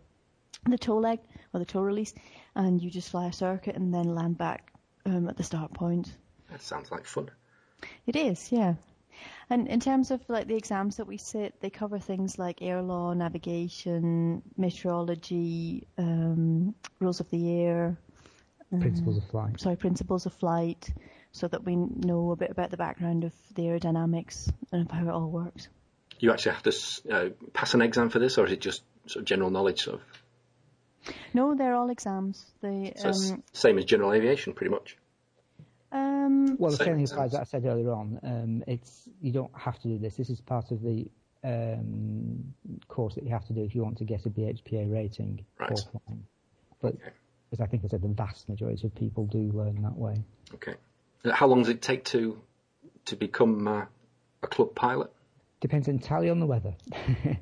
the 0.66 0.78
tow 0.78 0.98
leg 0.98 1.20
or 1.52 1.60
the 1.60 1.66
tow 1.66 1.80
release, 1.80 2.14
and 2.54 2.82
you 2.82 2.90
just 2.90 3.10
fly 3.10 3.26
a 3.26 3.32
circuit 3.32 3.76
and 3.76 3.92
then 3.92 4.14
land 4.14 4.38
back 4.38 4.72
um, 5.06 5.28
at 5.28 5.36
the 5.36 5.42
start 5.44 5.72
point. 5.72 6.12
That 6.50 6.62
sounds 6.62 6.90
like 6.90 7.04
fun. 7.04 7.30
It 8.06 8.16
is, 8.16 8.50
yeah. 8.50 8.74
And 9.50 9.66
in 9.68 9.80
terms 9.80 10.10
of 10.10 10.20
like 10.28 10.46
the 10.46 10.56
exams 10.56 10.96
that 10.96 11.06
we 11.06 11.16
sit, 11.16 11.60
they 11.60 11.70
cover 11.70 11.98
things 11.98 12.38
like 12.38 12.62
air 12.62 12.82
law, 12.82 13.12
navigation, 13.14 14.42
meteorology, 14.56 15.86
um, 15.96 16.74
rules 17.00 17.20
of 17.20 17.30
the 17.30 17.60
air, 17.60 17.96
principles 18.70 19.16
of 19.16 19.24
flight. 19.24 19.60
Sorry, 19.60 19.76
principles 19.76 20.26
of 20.26 20.34
flight, 20.34 20.92
so 21.32 21.48
that 21.48 21.64
we 21.64 21.76
know 21.76 22.30
a 22.32 22.36
bit 22.36 22.50
about 22.50 22.70
the 22.70 22.76
background 22.76 23.24
of 23.24 23.32
the 23.54 23.62
aerodynamics 23.62 24.52
and 24.72 24.90
how 24.90 25.02
it 25.02 25.10
all 25.10 25.30
works. 25.30 25.68
You 26.20 26.32
actually 26.32 26.52
have 26.52 26.62
to 26.64 26.72
uh, 27.10 27.28
pass 27.52 27.74
an 27.74 27.82
exam 27.82 28.10
for 28.10 28.18
this, 28.18 28.38
or 28.38 28.46
is 28.46 28.52
it 28.52 28.60
just 28.60 28.82
sort 29.06 29.22
of 29.22 29.24
general 29.24 29.50
knowledge? 29.50 29.84
Sort 29.84 29.96
of 29.96 30.02
no, 31.34 31.54
they're 31.54 31.74
all 31.74 31.90
exams. 31.90 32.44
They 32.60 32.92
so 32.96 33.10
um, 33.10 33.42
same 33.52 33.78
as 33.78 33.84
general 33.84 34.12
aviation, 34.12 34.52
pretty 34.52 34.70
much. 34.70 34.96
Um, 35.90 36.56
well, 36.58 36.70
the 36.70 36.84
training 36.84 37.00
exams 37.00 37.32
that 37.32 37.40
I 37.40 37.44
said 37.44 37.64
earlier 37.64 37.92
on, 37.92 38.20
um, 38.22 38.64
it's 38.66 39.08
you 39.22 39.32
don't 39.32 39.52
have 39.56 39.78
to 39.80 39.88
do 39.88 39.98
this. 39.98 40.16
This 40.16 40.30
is 40.30 40.40
part 40.40 40.70
of 40.70 40.82
the 40.82 41.08
um, 41.44 42.54
course 42.88 43.14
that 43.14 43.24
you 43.24 43.30
have 43.30 43.46
to 43.46 43.52
do 43.52 43.62
if 43.62 43.74
you 43.74 43.82
want 43.82 43.98
to 43.98 44.04
get 44.04 44.26
a 44.26 44.30
BHPA 44.30 44.92
rating 44.92 45.44
right. 45.58 45.80
But 46.80 46.94
okay. 46.94 47.10
as 47.52 47.60
I 47.60 47.66
think 47.66 47.84
I 47.84 47.88
said, 47.88 48.02
the 48.02 48.08
vast 48.08 48.48
majority 48.48 48.86
of 48.86 48.94
people 48.94 49.26
do 49.26 49.50
learn 49.52 49.82
that 49.82 49.96
way. 49.96 50.22
Okay. 50.54 50.74
How 51.30 51.46
long 51.46 51.60
does 51.60 51.70
it 51.70 51.82
take 51.82 52.04
to 52.06 52.40
to 53.06 53.16
become 53.16 53.66
uh, 53.66 53.86
a 54.42 54.46
club 54.46 54.74
pilot? 54.74 55.10
Depends 55.60 55.88
entirely 55.88 56.30
on 56.30 56.38
the 56.38 56.46
weather. 56.46 56.74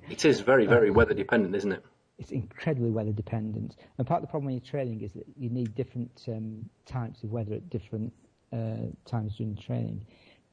it 0.08 0.24
is 0.24 0.40
very, 0.40 0.66
very 0.66 0.90
weather 0.98 1.12
dependent, 1.12 1.54
isn't 1.54 1.72
it? 1.72 1.84
It's 2.18 2.30
incredibly 2.30 2.90
weather 2.90 3.12
dependent. 3.12 3.76
And 3.98 4.06
part 4.06 4.22
of 4.22 4.28
the 4.28 4.30
problem 4.30 4.46
when 4.46 4.54
you're 4.54 4.70
training 4.70 5.02
is 5.02 5.12
that 5.12 5.26
you 5.36 5.50
need 5.50 5.74
different 5.74 6.24
um, 6.28 6.68
types 6.86 7.22
of 7.22 7.30
weather 7.30 7.54
at 7.54 7.68
different 7.68 8.12
uh, 8.52 8.88
times 9.04 9.36
during 9.36 9.56
training. 9.56 10.06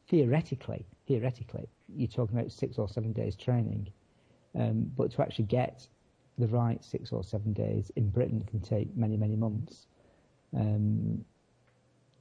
Theoretically, 0.10 0.86
theoretically, 1.08 1.68
you're 1.96 2.08
talking 2.08 2.38
about 2.38 2.52
six 2.52 2.78
or 2.78 2.90
seven 2.90 3.14
days 3.14 3.36
training, 3.36 3.88
um, 4.60 4.92
but 4.98 5.12
to 5.12 5.22
actually 5.22 5.46
get 5.46 5.88
the 6.38 6.48
right 6.48 6.84
six 6.84 7.12
or 7.12 7.24
seven 7.24 7.54
days 7.54 7.92
in 7.96 8.10
Britain 8.10 8.44
can 8.50 8.60
take 8.60 8.96
many, 8.96 9.16
many 9.16 9.36
months. 9.36 9.88
Um, 10.56 11.24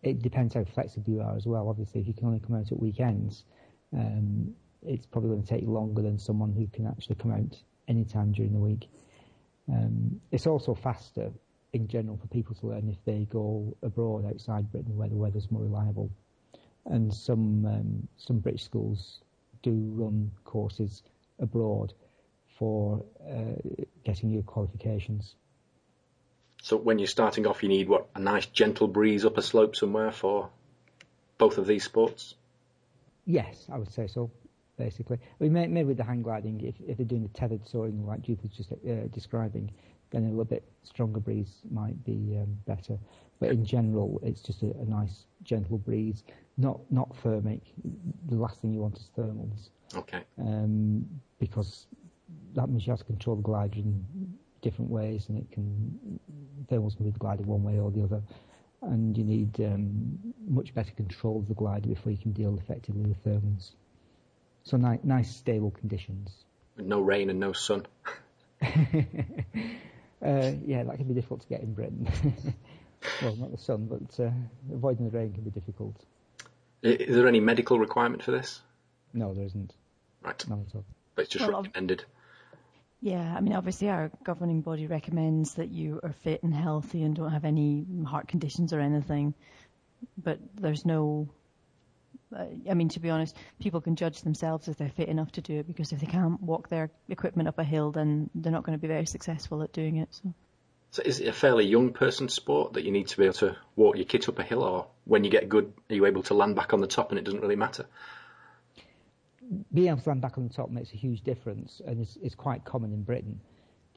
it 0.03 0.23
depends 0.23 0.55
how 0.55 0.65
flexible 0.65 1.13
you 1.13 1.21
are 1.21 1.37
as 1.37 1.47
well. 1.47 1.69
Obviously, 1.69 2.01
if 2.01 2.07
you 2.07 2.15
can 2.15 2.27
only 2.27 2.41
come 2.41 2.57
out 2.57 2.71
at 2.71 2.79
weekends, 2.79 3.45
um, 3.93 4.55
it's 4.87 5.07
probably 5.07 5.31
going 5.31 5.43
to 5.43 5.49
take 5.49 5.67
longer 5.67 6.03
than 6.03 6.19
someone 6.19 6.53
who 6.53 6.67
can 6.69 6.87
actually 6.87 7.17
come 7.17 7.33
out 7.33 7.57
any 7.89 8.05
time 8.05 8.33
during 8.33 8.53
the 8.53 8.59
week. 8.59 8.89
Um, 9.71 10.21
it's 10.31 10.47
also 10.47 10.75
faster 10.75 11.31
in 11.73 11.89
general 11.89 12.17
for 12.17 12.27
people 12.29 12.55
to 12.57 12.67
learn 12.67 12.89
if 12.89 13.03
they 13.05 13.27
go 13.31 13.75
abroad 13.83 14.27
outside 14.27 14.71
Britain 14.71 14.97
where 14.97 15.09
the 15.09 15.17
weather's 15.17 15.51
more 15.51 15.63
reliable. 15.63 16.11
And 16.87 17.13
some 17.13 17.65
um, 17.65 18.09
some 18.17 18.41
British 18.41 18.65
schools 18.65 19.21
do 19.63 19.71
run 19.95 20.31
courses 20.45 21.03
abroad 21.39 21.93
for 22.59 23.05
uh, 23.29 23.79
getting 24.05 24.31
your 24.31 24.43
qualifications. 24.43 25.35
So 26.63 26.77
when 26.77 26.99
you're 26.99 27.09
starting 27.09 27.47
off, 27.47 27.63
you 27.63 27.69
need 27.69 27.89
what 27.89 28.09
a 28.15 28.21
nice 28.21 28.47
gentle 28.47 28.89
breeze 28.89 29.25
up 29.25 29.39
a 29.39 29.43
slope 29.43 29.75
somewhere 29.75 30.13
for 30.13 30.51
both 31.39 31.59
of 31.59 31.67
these 31.67 31.85
sports. 31.85 32.35
Yes, 33.27 33.67
I 33.73 33.79
would 33.79 33.93
say 33.93 34.07
so. 34.07 34.31
Basically, 34.83 35.19
I 35.41 35.45
mean, 35.45 35.73
maybe 35.73 35.85
with 35.85 35.97
the 35.97 36.03
hang 36.03 36.23
gliding, 36.23 36.61
if, 36.61 36.75
if 36.89 36.97
they're 36.97 37.07
doing 37.07 37.23
the 37.23 37.29
tethered 37.29 37.65
soaring 37.65 38.05
like 38.05 38.21
Judith 38.23 38.43
was 38.43 38.53
just 38.53 38.73
uh, 38.73 39.07
describing, 39.13 39.71
then 40.11 40.25
a 40.25 40.29
little 40.29 40.45
bit 40.45 40.65
stronger 40.83 41.21
breeze 41.21 41.61
might 41.71 42.05
be 42.05 42.37
um, 42.37 42.59
better. 42.67 42.99
But 43.39 43.51
in 43.51 43.65
general, 43.65 44.21
it's 44.25 44.43
just 44.43 44.65
a, 44.65 44.71
a, 44.81 44.85
nice 44.85 45.27
gentle 45.45 45.79
breeze, 45.79 46.25
not 46.57 46.81
not 46.91 47.17
thermic. 47.19 47.63
The 48.29 48.35
last 48.35 48.61
thing 48.61 48.73
you 48.73 48.81
want 48.81 48.97
is 48.97 49.09
thermals. 49.17 49.71
Okay. 49.95 50.23
Um, 50.39 51.07
because 51.39 51.87
that 52.55 52.69
means 52.69 52.85
you 52.85 52.91
have 52.91 52.99
to 53.01 53.05
control 53.05 53.37
the 53.37 53.43
glider 53.43 53.79
in 53.79 54.05
different 54.63 54.91
ways, 54.91 55.29
and 55.29 55.39
it 55.39 55.49
can 55.53 56.19
thermals 56.71 56.97
can 56.97 57.09
be 57.09 57.19
glided 57.19 57.47
one 57.47 57.63
way 57.63 57.79
or 57.79 57.93
the 57.93 58.03
other, 58.03 58.21
and 58.83 59.17
you 59.17 59.23
need 59.23 59.61
um, 59.61 60.19
much 60.49 60.75
better 60.75 60.93
control 60.93 61.39
of 61.39 61.47
the 61.47 61.55
glider 61.55 61.89
before 61.89 62.11
you 62.11 62.19
can 62.19 62.33
deal 62.33 62.59
effectively 62.59 63.03
with 63.03 63.25
thermals. 63.25 63.73
So 64.65 64.77
ni- 64.77 65.01
nice 65.03 65.35
stable 65.35 65.71
conditions. 65.71 66.31
No 66.77 67.01
rain 67.01 67.31
and 67.31 67.41
no 67.41 67.53
sun. 67.53 67.87
uh, 68.63 70.53
yeah, 70.67 70.85
that 70.85 70.97
can 70.97 71.07
be 71.09 71.15
difficult 71.15 71.41
to 71.43 71.49
get 71.49 71.61
in 71.63 71.75
Britain. 71.75 72.07
well, 73.23 73.37
not 73.37 73.51
the 73.51 73.59
sun, 73.59 73.87
but 73.87 74.25
uh, 74.25 74.31
avoiding 74.73 75.11
the 75.11 75.17
rain 75.17 75.33
can 75.33 75.43
be 75.43 75.51
difficult. 75.51 75.97
Is 76.83 77.15
there 77.15 77.29
any 77.29 77.41
medical 77.41 77.79
requirement 77.79 78.23
for 78.23 78.33
this? 78.33 78.61
No, 79.13 79.35
there 79.35 79.45
isn't. 79.45 79.73
Right. 80.23 80.49
None 80.49 80.65
at 80.69 80.75
all. 80.75 80.85
But 81.15 81.23
it's 81.23 81.33
just 81.33 81.47
well, 81.47 81.63
recommended. 81.63 82.05
Yeah, 83.01 83.35
I 83.37 83.41
mean, 83.41 83.55
obviously, 83.55 83.89
our 83.89 84.11
governing 84.25 84.61
body 84.61 84.87
recommends 84.87 85.55
that 85.55 85.71
you 85.71 86.01
are 86.03 86.13
fit 86.13 86.43
and 86.43 86.55
healthy 86.55 87.03
and 87.03 87.15
don't 87.15 87.33
have 87.33 87.45
any 87.45 87.85
heart 88.07 88.29
conditions 88.29 88.73
or 88.73 88.81
anything. 88.81 89.35
But 90.17 90.39
there's 90.59 90.85
no. 90.85 91.29
Uh, 92.37 92.47
I 92.71 92.75
mean, 92.75 92.89
to 92.91 93.01
be 93.01 93.11
honest, 93.11 93.37
people 93.61 93.81
can 93.81 93.97
judge 93.97 94.23
themselves 94.23 94.69
if 94.69 94.77
they're 94.77 94.89
fit 94.89 95.09
enough 95.09 95.33
to 95.33 95.41
do 95.41 95.59
it 95.59 95.67
because 95.67 95.93
if 95.93 96.01
they 96.01 96.07
can't 96.07 96.43
walk 96.43 96.69
their 96.69 96.91
equipment 97.09 97.49
up 97.49 97.59
a 97.59 97.65
hill, 97.65 97.93
then 97.93 98.31
they're 98.35 98.53
not 98.53 98.63
going 98.63 98.77
to 98.77 98.81
be 98.81 98.89
very 98.89 99.07
successful 99.07 99.63
at 99.63 99.73
doing 99.73 99.97
it. 99.97 100.09
So. 100.11 100.35
So 100.91 101.03
is 101.03 101.21
it 101.21 101.29
a 101.29 101.33
fairly 101.33 101.67
young 101.67 101.95
person 101.95 102.29
sport 102.29 102.75
that 102.75 102.85
you 102.85 102.91
need 102.91 103.09
to 103.09 103.17
be 103.17 103.25
able 103.25 103.35
to 103.35 103.57
walk 103.77 103.97
your 103.97 104.05
kit 104.05 104.29
up 104.29 104.39
a 104.39 104.43
hill, 104.43 104.63
or 104.63 104.89
when 105.05 105.25
you 105.25 105.31
get 105.31 105.49
good, 105.49 105.73
are 105.89 105.95
you 105.95 106.05
able 106.05 106.23
to 106.25 106.35
land 106.35 106.55
back 106.55 106.75
on 106.75 106.81
the 106.83 106.87
top 106.87 107.11
and 107.11 107.19
it 107.19 107.25
doesn't 107.25 107.41
really 107.41 107.57
matter? 107.57 107.87
being 109.73 109.89
able 109.89 110.01
to 110.01 110.09
land 110.09 110.21
back 110.21 110.39
on 110.39 110.47
the 110.47 110.55
top 110.55 110.71
makes 110.71 110.93
a 110.93 110.97
huge 110.97 111.23
difference, 111.23 111.81
and 111.87 112.01
it's, 112.01 112.17
is 112.17 112.35
quite 112.35 112.65
common 112.65 112.93
in 112.93 113.03
Britain. 113.03 113.41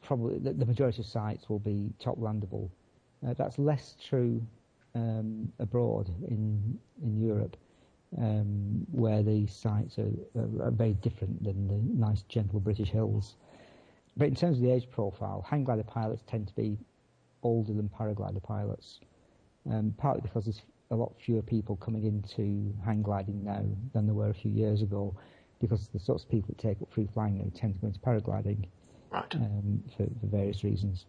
Probably 0.02 0.40
the, 0.40 0.54
the, 0.54 0.66
majority 0.66 1.02
of 1.02 1.08
sites 1.08 1.50
will 1.50 1.60
be 1.60 1.94
top 2.00 2.20
landable. 2.20 2.70
Uh, 3.26 3.34
that's 3.34 3.58
less 3.58 3.96
true 4.08 4.46
um, 4.94 5.52
abroad 5.60 6.10
in 6.28 6.80
in 7.04 7.20
Europe, 7.20 7.58
um, 8.18 8.86
where 8.92 9.24
the 9.24 9.48
sites 9.48 9.98
are, 10.00 10.12
are, 10.38 10.68
are, 10.68 10.72
very 10.72 10.94
different 10.94 11.44
than 11.44 11.68
the 11.68 12.06
nice 12.06 12.22
gentle 12.24 12.60
British 12.60 12.90
hills. 12.90 13.36
But 14.18 14.28
in 14.30 14.36
terms 14.36 14.58
of 14.58 14.64
the 14.64 14.72
age 14.72 14.90
profile, 14.90 15.46
hang 15.48 15.64
glider 15.64 15.84
pilots 15.84 16.24
tend 16.28 16.48
to 16.48 16.56
be 16.56 16.78
older 17.44 17.74
than 17.74 17.90
paraglider 17.90 18.42
pilots, 18.42 19.00
um, 19.70 19.94
partly 19.98 20.22
because 20.22 20.46
there's 20.46 20.62
a 20.92 20.96
lot 20.96 21.14
fewer 21.20 21.42
people 21.42 21.76
coming 21.78 22.06
into 22.06 22.74
hang 22.86 23.02
gliding 23.02 23.44
now 23.44 23.64
than 23.94 24.06
there 24.06 24.16
were 24.16 24.30
a 24.30 24.34
few 24.34 24.52
years 24.52 24.82
ago 24.82 25.16
because 25.60 25.88
the 25.88 26.00
sorts 26.00 26.24
of 26.24 26.30
people 26.30 26.48
that 26.48 26.58
take 26.58 26.82
up 26.82 26.92
free 26.92 27.08
flying 27.14 27.38
now 27.38 27.46
tend 27.56 27.74
to 27.74 27.80
go 27.80 27.88
into 27.88 28.00
paragliding 28.00 28.66
right. 29.12 29.36
um, 29.36 29.84
for, 29.96 30.04
for, 30.04 30.28
various 30.28 30.64
reasons. 30.64 31.06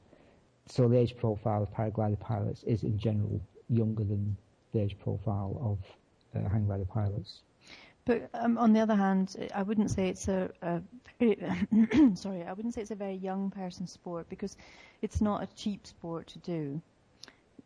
So 0.67 0.89
the 0.89 0.97
age 0.97 1.17
profile 1.17 1.63
of 1.63 1.73
paraglider 1.73 2.19
pilots 2.19 2.63
is 2.65 2.83
in 2.83 2.99
general 2.99 3.41
younger 3.69 4.05
than 4.05 4.37
the 4.73 4.81
age 4.81 4.97
profile 4.99 5.59
of 5.61 5.79
uh, 6.45 6.49
hang 6.49 6.67
glider 6.67 6.85
pilots. 6.85 7.41
But 8.05 8.31
um, 8.35 8.57
on 8.57 8.73
the 8.73 8.81
other 8.81 8.95
hand, 8.95 9.35
I 9.53 9.63
wouldn't 9.63 9.91
say 9.91 10.09
it's 10.09 10.29
a, 10.29 10.51
a 10.63 10.81
very, 11.19 11.39
sorry, 12.15 12.45
I 12.45 12.53
wouldn't 12.53 12.75
say 12.75 12.83
it's 12.83 12.93
a 12.93 12.97
very 12.97 13.17
young 13.17 13.51
person 13.51 13.87
sport 13.87 14.29
because 14.29 14.57
it's 15.03 15.21
not 15.21 15.43
a 15.43 15.47
cheap 15.57 15.87
sport 15.87 16.29
to 16.29 16.39
do. 16.39 16.81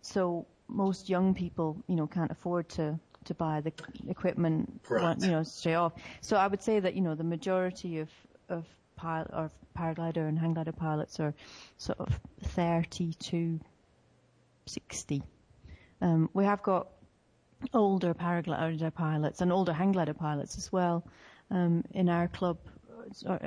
So 0.00 0.46
most 0.66 1.10
young 1.10 1.34
people, 1.34 1.76
you 1.88 1.96
know, 1.96 2.06
can't 2.06 2.30
afford 2.30 2.68
to 2.70 2.98
to 3.26 3.34
buy 3.34 3.60
the 3.60 3.72
equipment, 4.08 4.80
right. 4.88 5.20
you 5.20 5.30
know, 5.30 5.42
straight 5.42 5.74
off. 5.74 5.92
So 6.22 6.38
I 6.38 6.46
would 6.46 6.62
say 6.62 6.80
that 6.80 6.94
you 6.94 7.02
know 7.02 7.14
the 7.14 7.24
majority 7.24 7.98
of 7.98 8.08
of 8.48 8.64
pilot 8.96 9.30
or 9.32 9.50
paraglider 9.76 10.28
and 10.28 10.38
hang 10.38 10.54
glider 10.54 10.72
pilots 10.72 11.20
are 11.20 11.34
sort 11.76 12.00
of 12.00 12.18
30 12.42 13.12
to 13.14 13.60
60. 14.66 15.22
Um, 16.02 16.30
we 16.32 16.44
have 16.44 16.62
got 16.62 16.88
older 17.72 18.14
paraglider 18.14 18.92
pilots 18.92 19.40
and 19.40 19.52
older 19.52 19.72
hang 19.72 19.92
glider 19.92 20.14
pilots 20.14 20.56
as 20.58 20.72
well 20.72 21.04
um, 21.50 21.84
in 21.92 22.08
our 22.08 22.28
club. 22.28 22.58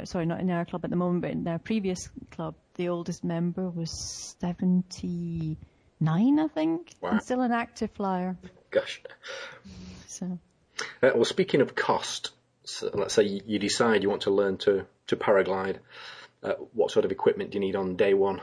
Sorry, 0.03 0.25
not 0.25 0.39
in 0.41 0.49
our 0.49 0.65
club 0.65 0.83
at 0.83 0.89
the 0.89 0.95
moment, 0.95 1.21
but 1.21 1.31
in 1.31 1.47
our 1.47 1.59
previous 1.59 2.09
club, 2.31 2.55
the 2.75 2.89
oldest 2.89 3.23
member 3.23 3.69
was 3.69 3.91
79, 4.39 5.57
I 6.39 6.47
think, 6.47 6.95
wow. 6.99 7.11
and 7.11 7.21
still 7.21 7.41
an 7.41 7.51
active 7.51 7.91
flyer. 7.91 8.35
Gosh. 8.71 9.01
So. 10.07 10.39
Uh, 11.01 11.11
well, 11.15 11.25
speaking 11.25 11.61
of 11.61 11.75
cost, 11.75 12.31
so 12.65 12.89
let's 12.93 13.13
say 13.13 13.41
you 13.45 13.59
decide 13.59 14.03
you 14.03 14.09
want 14.09 14.23
to 14.23 14.31
learn 14.31 14.57
to 14.59 14.85
to 15.07 15.15
paraglide. 15.15 15.77
Uh, 16.41 16.53
what 16.73 16.91
sort 16.91 17.05
of 17.05 17.11
equipment 17.11 17.51
do 17.51 17.55
you 17.55 17.59
need 17.61 17.75
on 17.75 17.95
day 17.95 18.13
one? 18.13 18.41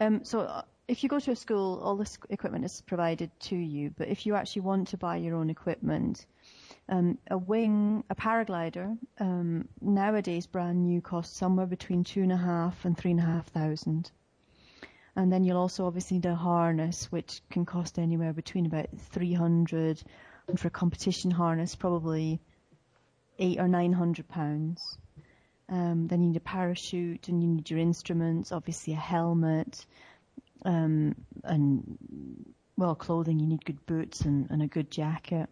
Um, 0.00 0.24
so 0.24 0.40
uh, 0.40 0.62
if 0.88 1.02
you 1.02 1.08
go 1.08 1.20
to 1.20 1.30
a 1.30 1.36
school, 1.36 1.80
all 1.82 1.96
this 1.96 2.18
equipment 2.30 2.64
is 2.64 2.82
provided 2.82 3.30
to 3.40 3.56
you. 3.56 3.94
But 3.96 4.08
if 4.08 4.26
you 4.26 4.34
actually 4.34 4.62
want 4.62 4.88
to 4.88 4.96
buy 4.96 5.16
your 5.16 5.36
own 5.36 5.50
equipment, 5.50 6.26
um, 6.88 7.18
a 7.30 7.38
wing, 7.38 8.04
a 8.10 8.14
paraglider, 8.14 8.98
um, 9.18 9.68
nowadays 9.80 10.46
brand 10.46 10.84
new 10.84 11.00
costs 11.00 11.36
somewhere 11.36 11.66
between 11.66 12.04
two 12.04 12.22
and 12.22 12.32
a 12.32 12.36
half 12.36 12.84
and 12.84 12.96
three 12.96 13.12
and 13.12 13.20
a 13.20 13.24
half 13.24 13.46
thousand. 13.48 14.10
And 15.14 15.32
then 15.32 15.44
you'll 15.44 15.58
also 15.58 15.86
obviously 15.86 16.18
need 16.18 16.26
a 16.26 16.34
harness, 16.34 17.12
which 17.12 17.42
can 17.50 17.66
cost 17.66 17.98
anywhere 17.98 18.32
between 18.32 18.66
about 18.66 18.88
300 18.98 20.02
and 20.48 20.58
for 20.58 20.68
a 20.68 20.70
competition 20.70 21.30
harness, 21.30 21.74
probably 21.74 22.40
eight 23.38 23.60
or 23.60 23.68
900 23.68 24.26
pounds. 24.28 24.98
Um, 25.68 26.06
then 26.08 26.22
you 26.22 26.28
need 26.28 26.36
a 26.36 26.40
parachute 26.40 27.28
and 27.28 27.42
you 27.42 27.48
need 27.48 27.70
your 27.70 27.78
instruments, 27.78 28.52
obviously 28.52 28.94
a 28.94 28.96
helmet, 28.96 29.86
um, 30.64 31.14
and 31.44 31.98
well, 32.76 32.94
clothing. 32.94 33.38
You 33.38 33.46
need 33.46 33.64
good 33.64 33.84
boots 33.86 34.22
and, 34.22 34.50
and 34.50 34.62
a 34.62 34.66
good 34.66 34.90
jacket. 34.90 35.48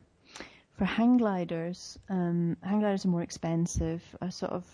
For 0.78 0.84
hang 0.84 1.18
gliders, 1.18 1.98
um, 2.08 2.56
hang 2.62 2.80
gliders 2.80 3.04
are 3.04 3.08
more 3.08 3.22
expensive. 3.22 4.02
A 4.20 4.30
sort 4.30 4.52
of 4.52 4.64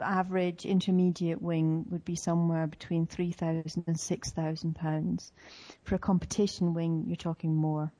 average 0.00 0.66
intermediate 0.66 1.40
wing 1.40 1.86
would 1.90 2.04
be 2.04 2.16
somewhere 2.16 2.66
between 2.66 3.06
3,000 3.06 3.84
and 3.86 3.98
6,000 3.98 4.74
pounds. 4.74 5.32
For 5.84 5.94
a 5.94 5.98
competition 5.98 6.74
wing, 6.74 7.04
you're 7.06 7.16
talking 7.16 7.54
more. 7.54 7.92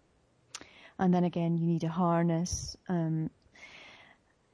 And 0.99 1.15
then 1.15 1.25
again, 1.25 1.57
you 1.59 1.67
need 1.67 1.85
a 1.85 1.89
harness, 1.89 2.77
um, 2.89 3.31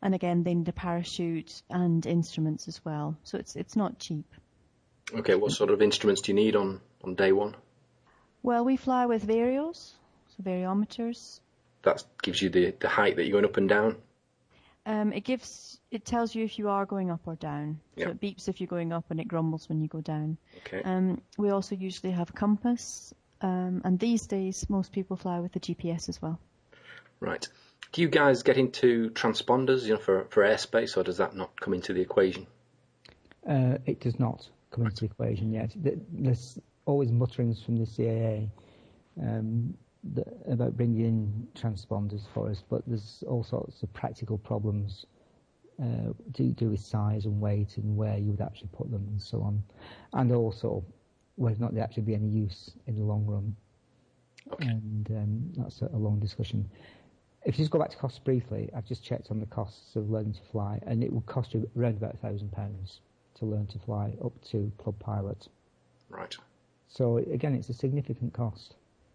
and 0.03 0.15
again, 0.15 0.43
they 0.43 0.55
need 0.55 0.69
a 0.69 0.73
parachute 0.73 1.63
and 1.69 2.05
instruments 2.07 2.69
as 2.69 2.83
well. 2.85 3.17
So 3.23 3.37
it's 3.37 3.55
it's 3.57 3.77
not 3.77 3.99
cheap. 3.99 4.27
Okay, 5.13 5.35
what 5.35 5.53
sort 5.53 5.71
of 5.71 5.83
instruments 5.83 6.23
do 6.23 6.33
you 6.33 6.37
need 6.37 6.57
on, 6.57 6.81
on 7.03 7.15
day 7.15 7.33
one? 7.33 7.57
Well, 8.43 8.65
we 8.65 8.77
fly 8.77 9.07
with 9.07 9.27
varios, 9.27 9.93
so 10.37 10.43
variometers. 10.43 11.41
That 11.83 12.05
gives 12.23 12.41
you 12.41 12.51
the, 12.51 12.75
the 12.79 12.89
height 12.89 13.17
that 13.17 13.25
you're 13.25 13.33
going 13.33 13.45
up 13.45 13.57
and 13.57 13.69
down? 13.69 13.97
Um, 14.87 15.13
it 15.13 15.25
gives, 15.25 15.79
it 15.91 16.05
tells 16.05 16.35
you 16.35 16.45
if 16.45 16.59
you 16.59 16.69
are 16.69 16.87
going 16.87 17.11
up 17.11 17.21
or 17.27 17.35
down. 17.37 17.81
Yeah. 17.97 18.07
So 18.07 18.11
it 18.13 18.21
beeps 18.21 18.49
if 18.49 18.61
you're 18.61 18.69
going 18.69 18.93
up 18.93 19.05
and 19.11 19.21
it 19.21 19.29
grumbles 19.29 19.69
when 19.69 19.81
you 19.81 19.89
go 19.89 20.01
down. 20.01 20.39
Okay. 20.67 20.83
Um, 20.83 21.21
we 21.37 21.51
also 21.51 21.75
usually 21.75 22.13
have 22.13 22.31
a 22.31 22.33
compass, 22.33 23.13
um, 23.43 23.83
and 23.85 23.99
these 23.99 24.27
days 24.27 24.69
most 24.69 24.93
people 24.93 25.17
fly 25.17 25.41
with 25.41 25.53
the 25.53 25.61
GPS 25.61 26.09
as 26.09 26.21
well. 26.23 26.39
Right. 27.19 27.47
Do 27.93 28.03
you 28.03 28.09
guys 28.09 28.43
get 28.43 28.57
into 28.57 29.11
transponders, 29.11 29.83
you 29.83 29.95
know, 29.95 29.99
for, 29.99 30.25
for 30.31 30.45
airspace, 30.45 30.97
or 30.97 31.03
does 31.03 31.19
that 31.19 31.35
not 31.35 31.61
come 31.61 31.75
into 31.75 31.93
the 31.93 32.01
equation? 32.01 32.47
Uh, 33.47 33.79
it 33.85 34.01
does 34.01 34.19
not 34.19 34.49
come 34.71 34.87
into 34.87 35.01
the 35.01 35.07
equation 35.07 35.53
yet. 35.53 35.73
There's 35.77 36.59
always 36.87 37.11
mutterings 37.13 37.63
from 37.63 37.77
the 37.77 37.85
CAA 37.85 38.49
um, 39.21 39.75
that, 40.15 40.29
about 40.49 40.77
bringing 40.77 41.05
in 41.05 41.49
transponders 41.55 42.23
for 42.33 42.49
us, 42.49 42.63
but 42.69 42.83
there's 42.87 43.23
all 43.27 43.45
sorts 43.45 43.83
of 43.83 43.93
practical 43.93 44.39
problems 44.39 45.07
uh, 45.83 46.13
to 46.35 46.43
do 46.53 46.71
with 46.71 46.81
size 46.81 47.25
and 47.25 47.41
weight 47.41 47.77
and 47.77 47.97
where 47.97 48.19
you 48.19 48.31
would 48.31 48.41
actually 48.41 48.69
put 48.73 48.91
them 48.91 49.07
and 49.09 49.21
so 49.21 49.43
on, 49.43 49.63
and 50.15 50.33
also 50.33 50.85
whether 51.37 51.57
or 51.57 51.61
not 51.61 51.75
they 51.75 51.81
actually 51.81 52.03
be 52.03 52.15
any 52.15 52.29
use 52.29 52.73
in 52.87 52.97
the 52.97 53.03
long 53.03 53.25
run. 53.27 53.57
Okay. 54.53 54.69
And 54.69 55.11
um, 55.11 55.53
that's 55.57 55.83
a, 55.83 55.87
a 55.87 55.97
long 55.97 56.19
discussion. 56.19 56.69
If 57.45 57.59
you 57.59 57.63
just 57.63 57.71
go 57.71 57.79
back 57.79 57.91
to 57.91 57.97
costs 57.97 58.19
briefly, 58.19 58.69
I've 58.77 58.85
just 58.85 59.03
checked 59.03 59.31
on 59.31 59.41
the 59.41 59.47
costs 59.47 59.97
of 59.97 60.11
learning 60.11 60.35
to 60.35 60.43
fly, 60.53 60.79
and 60.87 61.03
it 61.03 61.13
would 61.13 61.25
cost 61.27 61.55
you 61.55 61.69
around 61.79 61.97
about 61.97 62.15
a 62.15 62.17
thousand 62.19 62.53
pounds 62.53 63.01
to 63.41 63.47
learn 63.47 63.67
to 63.69 63.79
fly 63.81 64.13
up 64.25 64.33
to 64.51 64.71
club 64.79 64.99
pilot. 64.99 65.49
Right. 66.09 66.35
So 66.89 67.19
again, 67.19 67.55
it's 67.55 67.69
a 67.69 67.75
significant 67.75 68.33
cost. 68.33 68.75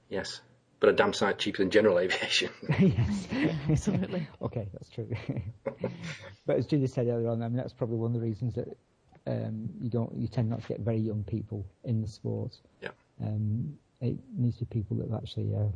Yes. 0.10 0.41
But 0.79 0.89
a 0.89 0.94
damn 0.94 1.13
sight 1.13 1.39
cheaper 1.39 1.60
than 1.60 1.72
general 1.72 2.00
aviation. 2.00 2.51
yes. 2.79 3.27
Absolutely. 3.70 4.27
okay, 4.41 4.67
that's 4.74 4.89
true. 4.89 5.10
but 6.46 6.58
as 6.58 6.65
Judy 6.65 6.88
said 6.88 7.08
earlier 7.08 7.29
on, 7.29 7.41
I 7.41 7.48
mean 7.48 7.58
that's 7.58 7.74
probably 7.74 7.98
one 7.98 8.13
of 8.13 8.22
the 8.22 8.27
reasons 8.27 8.55
that 8.55 8.77
um, 9.27 9.70
you 9.82 9.89
don't 9.89 10.13
you 10.15 10.27
tend 10.27 10.50
not 10.50 10.62
to 10.62 10.67
get 10.67 10.79
very 10.82 11.00
young 11.00 11.24
people 11.24 11.65
in 11.84 12.01
the 12.01 12.08
sport. 12.08 12.58
Yeah. 12.82 12.89
Um, 13.22 13.77
it 14.01 14.17
needs 14.38 14.58
to 14.58 14.65
be 14.65 14.79
people 14.79 14.98
that 14.98 15.10
have 15.10 15.22
actually 15.22 15.55
uh, 15.55 15.70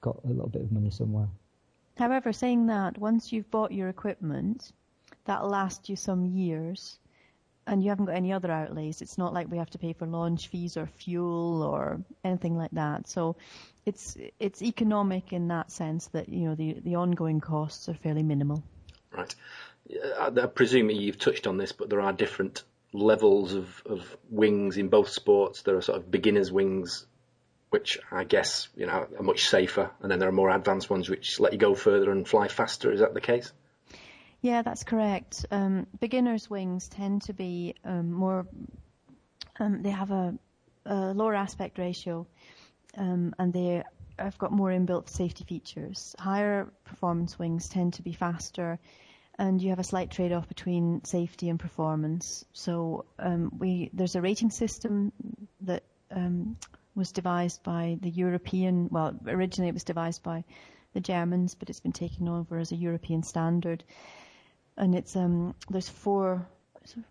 got 0.00 0.18
a 0.24 0.28
little 0.28 0.48
bit 0.48 0.62
of 0.62 0.72
money 0.72 0.90
somewhere. 0.90 1.28
However, 1.96 2.32
saying 2.32 2.66
that, 2.66 2.98
once 2.98 3.32
you've 3.32 3.50
bought 3.50 3.72
your 3.72 3.88
equipment, 3.88 4.72
that'll 5.26 5.50
last 5.50 5.88
you 5.88 5.96
some 5.96 6.24
years, 6.24 6.98
and 7.70 7.84
you 7.84 7.88
haven't 7.88 8.06
got 8.06 8.16
any 8.16 8.32
other 8.32 8.50
outlays. 8.50 9.00
It's 9.00 9.16
not 9.16 9.32
like 9.32 9.48
we 9.48 9.58
have 9.58 9.70
to 9.70 9.78
pay 9.78 9.92
for 9.92 10.04
launch 10.04 10.48
fees 10.48 10.76
or 10.76 10.86
fuel 10.86 11.62
or 11.62 12.00
anything 12.24 12.58
like 12.58 12.72
that. 12.72 13.06
So 13.06 13.36
it's 13.86 14.16
it's 14.40 14.60
economic 14.60 15.32
in 15.32 15.48
that 15.48 15.70
sense 15.70 16.08
that 16.08 16.28
you 16.28 16.48
know 16.48 16.56
the 16.56 16.76
the 16.80 16.96
ongoing 16.96 17.40
costs 17.40 17.88
are 17.88 17.94
fairly 17.94 18.24
minimal. 18.24 18.64
Right. 19.12 19.34
Uh, 20.18 20.30
I 20.42 20.46
presume 20.46 20.90
you've 20.90 21.18
touched 21.18 21.46
on 21.46 21.58
this, 21.58 21.70
but 21.70 21.88
there 21.88 22.00
are 22.00 22.12
different 22.12 22.64
levels 22.92 23.54
of, 23.54 23.82
of 23.86 24.16
wings 24.28 24.76
in 24.76 24.88
both 24.88 25.08
sports. 25.08 25.62
There 25.62 25.76
are 25.76 25.82
sort 25.82 25.98
of 25.98 26.10
beginners 26.10 26.50
wings, 26.50 27.06
which 27.70 28.00
I 28.10 28.24
guess 28.24 28.68
you 28.74 28.86
know 28.86 29.06
are 29.16 29.22
much 29.22 29.48
safer, 29.48 29.92
and 30.02 30.10
then 30.10 30.18
there 30.18 30.28
are 30.28 30.32
more 30.32 30.50
advanced 30.50 30.90
ones 30.90 31.08
which 31.08 31.38
let 31.38 31.52
you 31.52 31.58
go 31.58 31.76
further 31.76 32.10
and 32.10 32.26
fly 32.26 32.48
faster. 32.48 32.90
Is 32.90 32.98
that 32.98 33.14
the 33.14 33.20
case? 33.20 33.52
Yeah, 34.42 34.62
that's 34.62 34.84
correct. 34.84 35.44
Um, 35.50 35.86
beginners' 35.98 36.48
wings 36.48 36.88
tend 36.88 37.22
to 37.22 37.34
be 37.34 37.74
um, 37.84 38.10
more. 38.12 38.46
Um, 39.58 39.82
they 39.82 39.90
have 39.90 40.10
a, 40.10 40.34
a 40.86 41.12
lower 41.12 41.34
aspect 41.34 41.78
ratio, 41.78 42.26
um, 42.96 43.34
and 43.38 43.52
they 43.52 43.82
have 44.18 44.38
got 44.38 44.50
more 44.50 44.70
inbuilt 44.70 45.10
safety 45.10 45.44
features. 45.44 46.16
Higher 46.18 46.72
performance 46.84 47.38
wings 47.38 47.68
tend 47.68 47.94
to 47.94 48.02
be 48.02 48.12
faster, 48.12 48.78
and 49.38 49.60
you 49.60 49.70
have 49.70 49.78
a 49.78 49.84
slight 49.84 50.10
trade-off 50.10 50.48
between 50.48 51.04
safety 51.04 51.50
and 51.50 51.60
performance. 51.60 52.42
So 52.54 53.04
um, 53.18 53.52
we 53.58 53.90
there's 53.92 54.16
a 54.16 54.22
rating 54.22 54.50
system 54.50 55.12
that 55.62 55.82
um, 56.10 56.56
was 56.94 57.12
devised 57.12 57.62
by 57.62 57.98
the 58.00 58.10
European. 58.10 58.88
Well, 58.90 59.14
originally 59.26 59.68
it 59.68 59.74
was 59.74 59.84
devised 59.84 60.22
by 60.22 60.44
the 60.94 61.00
Germans, 61.00 61.54
but 61.56 61.68
it's 61.68 61.80
been 61.80 61.92
taken 61.92 62.26
over 62.26 62.58
as 62.58 62.72
a 62.72 62.76
European 62.76 63.22
standard 63.22 63.84
and 64.80 64.94
it's 64.94 65.14
um 65.14 65.54
there's 65.68 65.88
four 65.88 66.48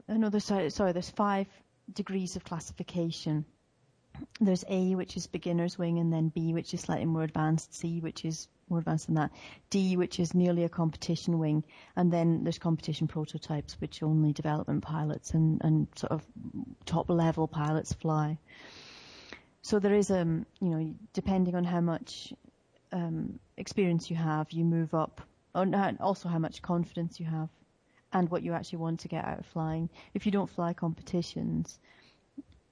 no 0.08 0.30
there's 0.30 0.44
sorry, 0.46 0.70
sorry 0.72 0.92
there's 0.92 1.12
five 1.12 1.48
degrees 1.94 2.36
of 2.36 2.44
classification. 2.44 3.46
There's 4.42 4.66
A 4.68 4.96
which 4.96 5.16
is 5.16 5.28
beginner's 5.28 5.78
wing 5.78 6.00
and 6.00 6.12
then 6.12 6.30
B 6.30 6.54
which 6.54 6.74
is 6.74 6.82
slightly 6.82 7.06
more 7.06 7.24
advanced 7.24 7.74
C 7.74 8.02
which 8.02 8.26
is 8.26 8.48
more 8.68 8.80
advanced 8.80 9.06
than 9.06 9.16
that 9.16 9.32
D 9.70 9.96
which 9.96 10.20
is 10.20 10.34
nearly 10.34 10.64
a 10.64 10.70
competition 10.70 11.38
wing 11.38 11.64
and 11.96 12.12
then 12.12 12.44
there's 12.44 12.58
competition 12.58 13.08
prototypes 13.08 13.80
which 13.80 14.04
only 14.04 14.34
development 14.34 14.84
pilots 14.84 15.32
and, 15.32 15.62
and 15.64 15.88
sort 15.96 16.12
of 16.12 16.26
top 16.86 17.10
level 17.10 17.48
pilots 17.48 17.94
fly. 17.94 18.40
So 19.62 19.80
there 19.80 19.94
is 19.94 20.10
um 20.10 20.48
you 20.60 20.70
know 20.70 20.96
depending 21.14 21.56
on 21.56 21.64
how 21.64 21.82
much 21.82 22.34
um, 22.92 23.40
experience 23.56 24.10
you 24.10 24.16
have 24.16 24.52
you 24.52 24.66
move 24.66 24.96
up 24.96 25.22
and 25.54 26.00
also 26.00 26.28
how 26.30 26.40
much 26.40 26.62
confidence 26.64 27.20
you 27.20 27.28
have 27.28 27.50
and 28.12 28.30
what 28.30 28.44
you 28.44 28.54
actually 28.54 28.80
want 28.80 29.02
to 29.02 29.08
get 29.08 29.26
out 29.26 29.40
of 29.40 29.46
flying. 29.48 29.90
If 30.14 30.26
you 30.26 30.32
don't 30.32 30.50
fly 30.50 30.74
competitions, 30.74 31.78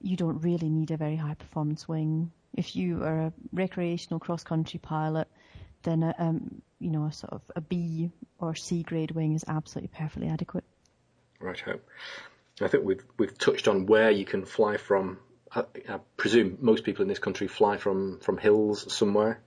you 0.02 0.15
don't 0.15 0.41
really 0.41 0.69
need 0.69 0.91
a 0.91 0.97
very 0.97 1.15
high 1.15 1.36
performance 1.36 1.88
wing. 1.88 2.32
If 2.54 2.76
you 2.76 3.04
are 3.04 3.19
a 3.19 3.34
recreational 3.52 4.19
cross 4.19 4.43
country 4.43 4.80
pilot, 4.80 5.28
then 5.84 6.04
a, 6.04 6.15
um, 6.17 6.62
you 6.80 6.91
know 6.91 7.06
a 7.06 7.12
sort 7.12 7.34
of 7.34 7.41
a 7.56 7.62
B 7.62 8.12
or 8.39 8.56
C 8.56 8.84
grade 8.84 9.12
wing 9.12 9.34
is 9.34 9.45
absolutely 9.47 9.91
perfectly 9.95 10.30
adequate. 10.30 10.63
Right. 11.39 11.62
I 12.62 12.67
think 12.67 12.84
we've 12.84 13.04
we've 13.17 13.38
touched 13.38 13.67
on 13.67 13.86
where 13.86 14.10
you 14.10 14.26
can 14.26 14.45
fly 14.45 14.78
from. 14.78 15.19
I, 15.54 15.63
I 15.88 16.00
presume 16.17 16.58
most 16.60 16.84
people 16.84 17.04
in 17.04 17.08
this 17.08 17.19
country 17.19 17.47
fly 17.47 17.78
from 17.78 18.19
from 18.19 18.38
hills 18.38 18.91
somewhere. 18.91 19.39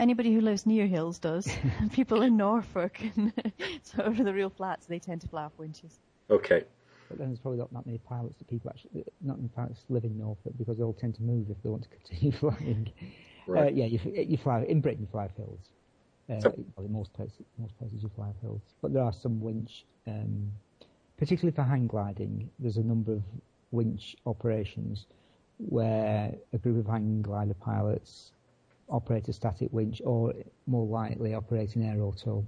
Anybody 0.00 0.32
who 0.32 0.40
lives 0.40 0.64
near 0.64 0.86
hills 0.86 1.18
does. 1.18 1.46
People 1.92 2.22
in 2.22 2.36
Norfolk 2.36 2.98
and 3.16 3.32
sort 3.82 4.06
of 4.06 4.16
the 4.16 4.32
real 4.32 4.48
flats, 4.48 4.86
they 4.86 4.98
tend 4.98 5.20
to 5.20 5.28
fly 5.28 5.44
off 5.44 5.52
winches. 5.58 6.00
Okay. 6.30 6.64
But 7.10 7.18
then 7.18 7.28
there's 7.28 7.38
probably 7.38 7.58
not 7.58 7.70
that 7.74 7.84
many 7.84 7.98
pilots 7.98 8.38
that 8.38 8.48
people 8.48 8.70
actually, 8.70 9.04
not 9.20 9.36
many 9.36 9.48
pilots 9.48 9.84
live 9.90 10.04
in 10.04 10.16
Norfolk 10.16 10.54
because 10.56 10.78
they 10.78 10.84
all 10.84 10.94
tend 10.94 11.16
to 11.16 11.22
move 11.22 11.50
if 11.50 11.62
they 11.62 11.68
want 11.68 11.82
to 11.82 11.88
continue 11.90 12.32
flying. 12.32 12.90
Right. 13.46 13.66
Uh, 13.66 13.70
yeah, 13.74 13.84
you, 13.84 14.00
you 14.14 14.38
fly 14.38 14.62
in 14.62 14.80
Britain. 14.80 15.02
You 15.02 15.08
fly 15.10 15.24
off 15.24 15.36
hills. 15.36 15.68
Uh, 16.30 16.40
So- 16.40 16.54
well, 16.76 16.86
in 16.86 16.92
most 16.92 17.12
places, 17.12 17.42
most 17.58 17.76
places 17.78 18.02
you 18.02 18.10
fly 18.16 18.28
off 18.28 18.40
hills, 18.40 18.62
but 18.80 18.92
there 18.94 19.02
are 19.02 19.12
some 19.12 19.40
winch, 19.40 19.84
um, 20.06 20.50
particularly 21.18 21.54
for 21.54 21.62
hang 21.62 21.86
gliding. 21.86 22.48
There's 22.58 22.78
a 22.78 22.82
number 22.82 23.12
of 23.12 23.22
winch 23.70 24.16
operations 24.24 25.06
where 25.58 26.32
a 26.54 26.58
group 26.58 26.78
of 26.78 26.86
hang 26.90 27.20
glider 27.20 27.54
pilots 27.54 28.32
operate 28.90 29.28
a 29.28 29.32
static 29.32 29.68
winch, 29.72 30.02
or 30.04 30.34
more 30.66 30.86
likely 30.86 31.34
operate 31.34 31.76
an 31.76 31.82
aero 31.84 32.12
tow. 32.12 32.44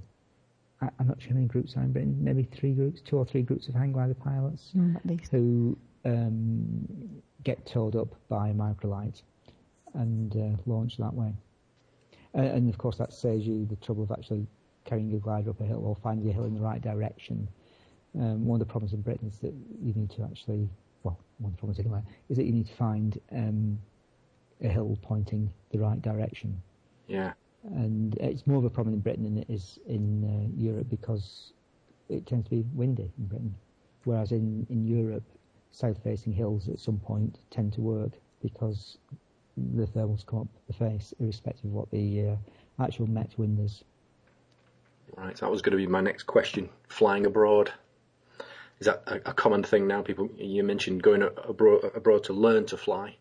I, 0.81 0.89
I'm 0.99 1.07
not 1.09 1.21
sure 1.21 1.31
how 1.31 1.35
many 1.37 1.47
groups 1.47 1.77
are 1.77 1.83
in 1.83 1.93
Britain. 1.93 2.17
Maybe 2.21 2.43
three 2.43 2.73
groups, 2.73 3.01
two 3.01 3.17
or 3.17 3.25
three 3.25 3.43
groups 3.43 3.69
of 3.69 3.75
hang 3.75 3.93
glider 3.93 4.15
pilots 4.15 4.73
Mm, 4.77 4.97
at 4.97 5.07
least. 5.07 5.31
who 5.31 5.77
um, 6.05 7.23
get 7.45 7.65
towed 7.67 7.97
up 7.97 8.09
by 8.29 8.49
a 8.49 8.55
microlight 8.55 9.23
and 9.95 10.35
uh, 10.37 10.57
launch 10.67 10.97
that 10.99 11.15
way. 11.15 11.33
Uh, 12.35 12.41
and 12.41 12.69
of 12.69 12.79
course, 12.79 12.97
that 12.97 13.13
saves 13.13 13.47
you 13.47 13.67
the 13.67 13.77
trouble 13.77 14.03
of 14.03 14.11
actually 14.11 14.47
carrying 14.85 15.09
your 15.11 15.21
glider 15.21 15.51
up 15.51 15.61
a 15.61 15.65
hill 15.65 15.83
or 15.85 15.97
finding 16.03 16.29
a 16.29 16.33
hill 16.33 16.45
in 16.45 16.55
the 16.55 16.61
right 16.61 16.81
direction. 16.81 17.47
Um, 18.19 18.45
one 18.45 18.61
of 18.61 18.67
the 18.67 18.71
problems 18.71 18.93
in 18.95 19.01
Britain 19.03 19.29
is 19.29 19.39
that 19.39 19.55
you 19.81 19.93
need 19.95 20.11
to 20.11 20.23
actually, 20.25 20.69
well, 21.03 21.19
one 21.39 21.51
of 21.51 21.57
the 21.57 21.59
problems 21.59 21.79
anyway, 21.79 22.01
is 22.29 22.37
that 22.37 22.45
you 22.45 22.53
need 22.53 22.67
to 22.67 22.75
find 22.75 23.21
um, 23.33 23.79
a 24.63 24.69
hill 24.69 24.99
pointing 25.03 25.51
the 25.71 25.79
right 25.79 26.01
direction. 26.01 26.63
Yeah. 27.07 27.33
And 27.65 28.15
it's 28.17 28.47
more 28.47 28.59
of 28.59 28.65
a 28.65 28.71
problem 28.71 28.95
in 28.95 29.01
Britain 29.01 29.25
than 29.25 29.39
it 29.39 29.49
is 29.49 29.79
in 29.87 30.25
uh, 30.25 30.61
Europe 30.61 30.89
because 30.91 31.53
it 32.09 32.27
tends 32.27 32.45
to 32.49 32.51
be 32.51 32.65
windy 32.75 33.11
in 33.19 33.27
Britain. 33.27 33.55
Whereas 34.05 34.33
in, 34.33 34.67
in 34.69 34.85
Europe, 34.85 35.23
south-facing 35.71 36.33
hills 36.33 36.69
at 36.69 36.79
some 36.79 36.99
point 36.99 37.39
tend 37.51 37.73
to 37.75 37.81
work 37.81 38.13
because 38.43 38.99
the 39.57 39.87
thermals 39.87 40.27
come 40.27 40.41
up 40.41 40.49
the 40.67 40.73
face, 40.73 41.15
irrespective 41.21 41.67
of 41.67 41.73
what 41.73 41.91
the 41.91 42.31
uh, 42.31 42.37
actual 42.83 43.07
met 43.07 43.33
wind 43.39 43.61
is. 43.61 43.85
Right. 45.17 45.37
That 45.37 45.51
was 45.51 45.63
going 45.63 45.73
to 45.73 45.77
be 45.77 45.87
my 45.87 46.01
next 46.01 46.25
question. 46.25 46.69
Flying 46.89 47.27
abroad. 47.27 47.73
Is 48.81 48.87
that 48.87 49.03
a, 49.07 49.31
a 49.31 49.33
common 49.33 49.63
thing 49.63 49.87
now? 49.87 50.03
People, 50.03 50.29
you 50.37 50.65
mentioned 50.65 51.03
going 51.03 51.23
abroad, 51.23 51.93
abroad 51.95 52.25
to 52.25 52.33
learn 52.33 52.67
to 52.67 52.77
fly. 52.77 53.17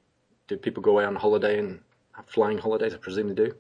Do 0.52 0.58
people 0.58 0.84
go 0.84 0.92
away 0.92 1.06
on 1.06 1.16
holiday 1.16 1.60
and 1.60 1.80
have 2.12 2.26
flying 2.26 2.58
holidays? 2.58 2.94
I 2.94 2.98
presume 2.98 3.30
they 3.30 3.34
do. 3.34 3.56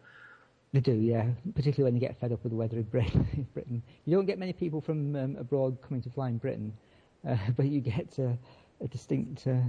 They 0.74 0.82
do, 0.82 0.92
yeah. 0.92 1.26
Particularly 1.56 1.90
when 1.90 1.94
they 1.94 2.06
get 2.06 2.20
fed 2.20 2.34
up 2.34 2.44
with 2.44 2.52
the 2.52 2.58
weather 2.58 2.76
in 2.76 2.84
Britain. 2.84 3.48
Britain. 3.54 3.82
You 4.04 4.18
don't 4.18 4.26
get 4.26 4.38
many 4.38 4.52
people 4.52 4.82
from 4.82 5.16
um, 5.16 5.38
abroad 5.38 5.78
coming 5.82 6.02
to 6.02 6.10
fly 6.10 6.28
in 6.28 6.38
Britain, 6.38 6.74
uh, 7.26 7.38
but 7.56 7.68
you 7.68 7.80
get 7.80 8.20
uh, 8.20 8.34
a 8.82 8.90
distinct 8.90 9.48
uh, 9.48 9.62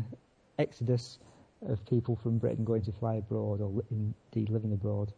exodus 0.59 1.21
of 1.69 1.87
people 1.87 2.17
from 2.17 2.39
Britain 2.39 2.65
going 2.65 2.83
to 2.83 2.91
fly 2.91 3.15
abroad 3.15 3.61
or 3.61 3.85
indeed 3.93 4.51
living 4.51 4.73
abroad. 4.73 5.13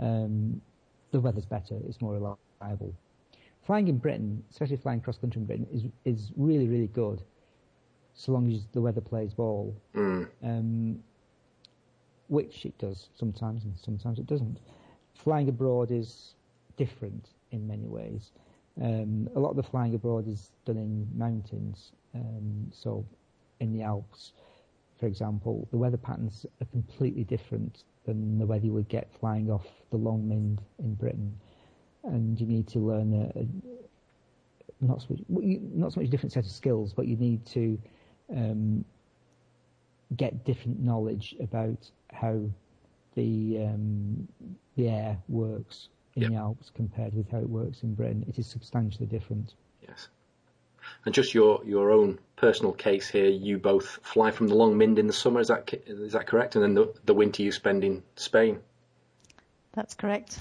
Um, 0.00 0.62
the 1.10 1.18
weather's 1.18 1.46
better; 1.46 1.80
it's 1.88 2.00
more 2.00 2.14
reliable, 2.14 2.94
flying 3.66 3.88
in 3.88 3.98
Britain, 3.98 4.44
especially 4.52 4.76
flying 4.76 5.00
cross 5.00 5.18
country 5.18 5.40
in 5.40 5.46
Britain, 5.46 5.66
is 5.72 5.82
is 6.04 6.30
really 6.36 6.68
really 6.68 6.86
good, 6.86 7.24
so 8.14 8.30
long 8.30 8.48
as 8.52 8.68
the 8.70 8.80
weather 8.80 9.00
plays 9.00 9.34
ball. 9.34 9.74
Mm. 9.96 10.28
Um, 10.44 11.02
which 12.30 12.64
it 12.64 12.78
does 12.78 13.08
sometimes, 13.18 13.64
and 13.64 13.74
sometimes 13.76 14.18
it 14.18 14.26
doesn't. 14.26 14.58
Flying 15.14 15.48
abroad 15.48 15.90
is 15.90 16.34
different 16.76 17.26
in 17.50 17.66
many 17.66 17.86
ways. 17.86 18.30
Um, 18.80 19.28
a 19.34 19.40
lot 19.40 19.50
of 19.50 19.56
the 19.56 19.64
flying 19.64 19.94
abroad 19.94 20.28
is 20.28 20.50
done 20.64 20.76
in 20.76 21.08
mountains, 21.14 21.92
um, 22.14 22.70
so 22.72 23.04
in 23.58 23.72
the 23.72 23.82
Alps, 23.82 24.32
for 24.98 25.06
example, 25.06 25.66
the 25.72 25.76
weather 25.76 25.96
patterns 25.96 26.46
are 26.60 26.66
completely 26.66 27.24
different 27.24 27.82
than 28.06 28.38
the 28.38 28.46
weather 28.46 28.66
you 28.66 28.72
would 28.72 28.88
get 28.88 29.08
flying 29.18 29.50
off 29.50 29.66
the 29.90 29.96
Long 29.96 30.28
Mynd 30.28 30.60
in 30.78 30.94
Britain, 30.94 31.34
and 32.04 32.40
you 32.40 32.46
need 32.46 32.68
to 32.68 32.78
learn 32.78 33.12
a, 33.12 33.40
a 33.40 33.46
not 34.80 35.02
so 35.02 35.08
much, 35.10 35.20
not 35.74 35.92
so 35.92 36.00
much 36.00 36.10
different 36.10 36.32
set 36.32 36.44
of 36.44 36.50
skills, 36.50 36.92
but 36.92 37.06
you 37.06 37.16
need 37.16 37.44
to 37.46 37.78
um, 38.34 38.84
get 40.16 40.44
different 40.44 40.80
knowledge 40.80 41.36
about 41.40 41.90
how 42.12 42.42
the 43.14 43.64
um, 43.64 44.28
the 44.76 44.88
air 44.88 45.18
works 45.28 45.88
in 46.16 46.22
yep. 46.22 46.30
the 46.32 46.36
Alps 46.36 46.70
compared 46.74 47.14
with 47.14 47.30
how 47.30 47.38
it 47.38 47.48
works 47.48 47.82
in 47.82 47.94
Britain. 47.94 48.24
It 48.28 48.38
is 48.38 48.46
substantially 48.46 49.06
different. 49.06 49.54
Yes. 49.86 50.08
And 51.04 51.14
just 51.14 51.34
your, 51.34 51.62
your 51.64 51.90
own 51.90 52.18
personal 52.36 52.72
case 52.72 53.08
here, 53.08 53.28
you 53.28 53.58
both 53.58 54.00
fly 54.02 54.30
from 54.30 54.48
the 54.48 54.54
Long 54.54 54.76
Mynd 54.76 54.98
in 54.98 55.06
the 55.06 55.12
summer, 55.12 55.40
is 55.40 55.48
that 55.48 55.72
is 55.86 56.12
that 56.12 56.26
correct? 56.26 56.56
And 56.56 56.64
then 56.64 56.74
the, 56.74 56.94
the 57.04 57.14
winter 57.14 57.42
you 57.42 57.52
spend 57.52 57.84
in 57.84 58.02
Spain. 58.16 58.60
That's 59.72 59.94
correct, 59.94 60.38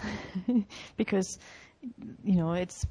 because 0.97 1.37
you 2.23 2.35
know 2.35 2.53
it's 2.53 2.85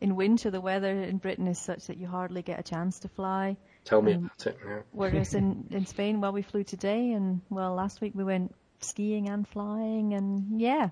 in 0.00 0.14
winter 0.14 0.50
the 0.50 0.60
weather 0.60 0.90
in 0.90 1.16
Britain 1.16 1.46
is 1.46 1.58
such 1.58 1.86
that 1.86 1.96
you 1.96 2.06
hardly 2.06 2.42
get 2.42 2.60
a 2.60 2.62
chance 2.62 3.00
to 3.00 3.08
fly. 3.08 3.56
Tell 3.84 4.02
me 4.02 4.14
um, 4.14 4.24
about 4.24 4.46
it. 4.46 4.58
Yeah. 4.66 4.80
Whereas 4.92 5.34
in 5.40 5.66
in 5.70 5.86
Spain, 5.86 6.20
well, 6.20 6.32
we 6.32 6.42
flew 6.42 6.64
today, 6.64 7.12
and 7.12 7.40
well, 7.50 7.74
last 7.74 8.00
week 8.00 8.12
we 8.14 8.24
went 8.24 8.54
skiing 8.82 9.28
and 9.28 9.46
flying 9.46 10.14
and 10.14 10.60
yeah. 10.60 10.88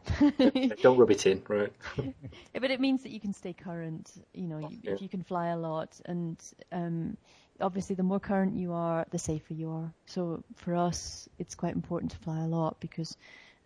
Don't 0.83 0.99
rub 0.99 1.11
it 1.11 1.27
in, 1.27 1.43
right? 1.49 1.73
but 2.53 2.71
it 2.71 2.81
means 2.81 3.03
that 3.03 3.11
you 3.11 3.21
can 3.21 3.33
stay 3.33 3.53
current. 3.53 4.11
You 4.35 4.47
know, 4.47 4.59
you, 4.59 4.79
yeah. 4.83 4.93
if 4.93 5.03
you 5.03 5.09
can 5.09 5.23
fly 5.23 5.49
a 5.49 5.57
lot, 5.57 5.99
and 6.05 6.39
um, 6.71 7.17
obviously 7.61 7.95
the 7.97 8.03
more 8.03 8.21
current 8.21 8.57
you 8.57 8.73
are, 8.73 9.07
the 9.11 9.19
safer 9.19 9.55
you 9.55 9.71
are. 9.71 9.93
So 10.07 10.45
for 10.57 10.75
us, 10.75 11.29
it's 11.39 11.55
quite 11.55 11.75
important 11.75 12.13
to 12.13 12.19
fly 12.19 12.41
a 12.41 12.47
lot 12.47 12.79
because 12.81 13.17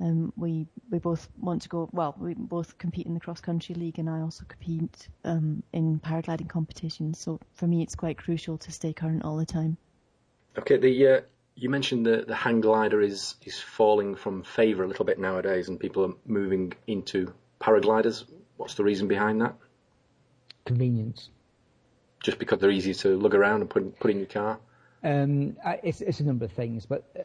um, 0.01 0.33
we 0.37 0.67
we 0.91 0.99
both 0.99 1.29
want 1.39 1.63
to 1.63 1.69
go. 1.69 1.89
Well, 1.93 2.15
we 2.19 2.35
both 2.35 2.79
compete 2.79 3.07
in 3.07 3.15
the 3.15 3.21
cross 3.21 3.41
country 3.41 3.75
league, 3.75 3.99
and 3.99 4.09
I 4.11 4.21
also 4.21 4.45
compete 4.47 5.09
um, 5.25 5.63
in 5.73 6.01
paragliding 6.01 6.49
competitions. 6.49 7.19
So 7.19 7.41
for 7.55 7.67
me, 7.67 7.83
it's 7.83 7.95
quite 7.95 8.19
crucial 8.19 8.59
to 8.59 8.73
stay 8.73 8.93
current 8.93 9.25
all 9.25 9.37
the 9.37 9.47
time. 9.47 9.77
Okay, 10.59 10.77
the 10.77 11.09
uh, 11.09 11.21
you 11.55 11.71
mentioned 11.71 12.07
the 12.07 12.25
the 12.27 12.35
hang 12.35 12.61
glider 12.61 13.01
is 13.01 13.37
is 13.45 13.61
falling 13.61 14.15
from 14.17 14.43
favour 14.43 14.85
a 14.85 14.89
little 14.89 15.05
bit 15.05 15.19
nowadays, 15.19 15.69
and 15.69 15.79
people 15.79 16.05
are 16.05 16.15
moving 16.27 16.73
into 16.87 17.33
paragliders. 17.61 18.25
What's 18.57 18.75
the 18.75 18.85
reason 18.85 19.09
behind 19.09 19.41
that? 19.41 19.55
Convenience. 20.65 21.31
Just 22.23 22.39
because 22.39 22.61
they're 22.61 22.71
easy 22.71 22.95
to 22.95 23.17
lug 23.17 23.35
around 23.35 23.61
and 23.61 23.71
put 23.71 23.99
put 23.99 24.11
in 24.11 24.19
your 24.19 24.27
car. 24.27 24.59
Um, 25.05 25.57
it's, 25.83 26.01
it's 26.01 26.21
a 26.21 26.25
number 26.25 26.45
of 26.45 26.53
things, 26.53 26.87
but 26.87 27.05
uh, 27.19 27.23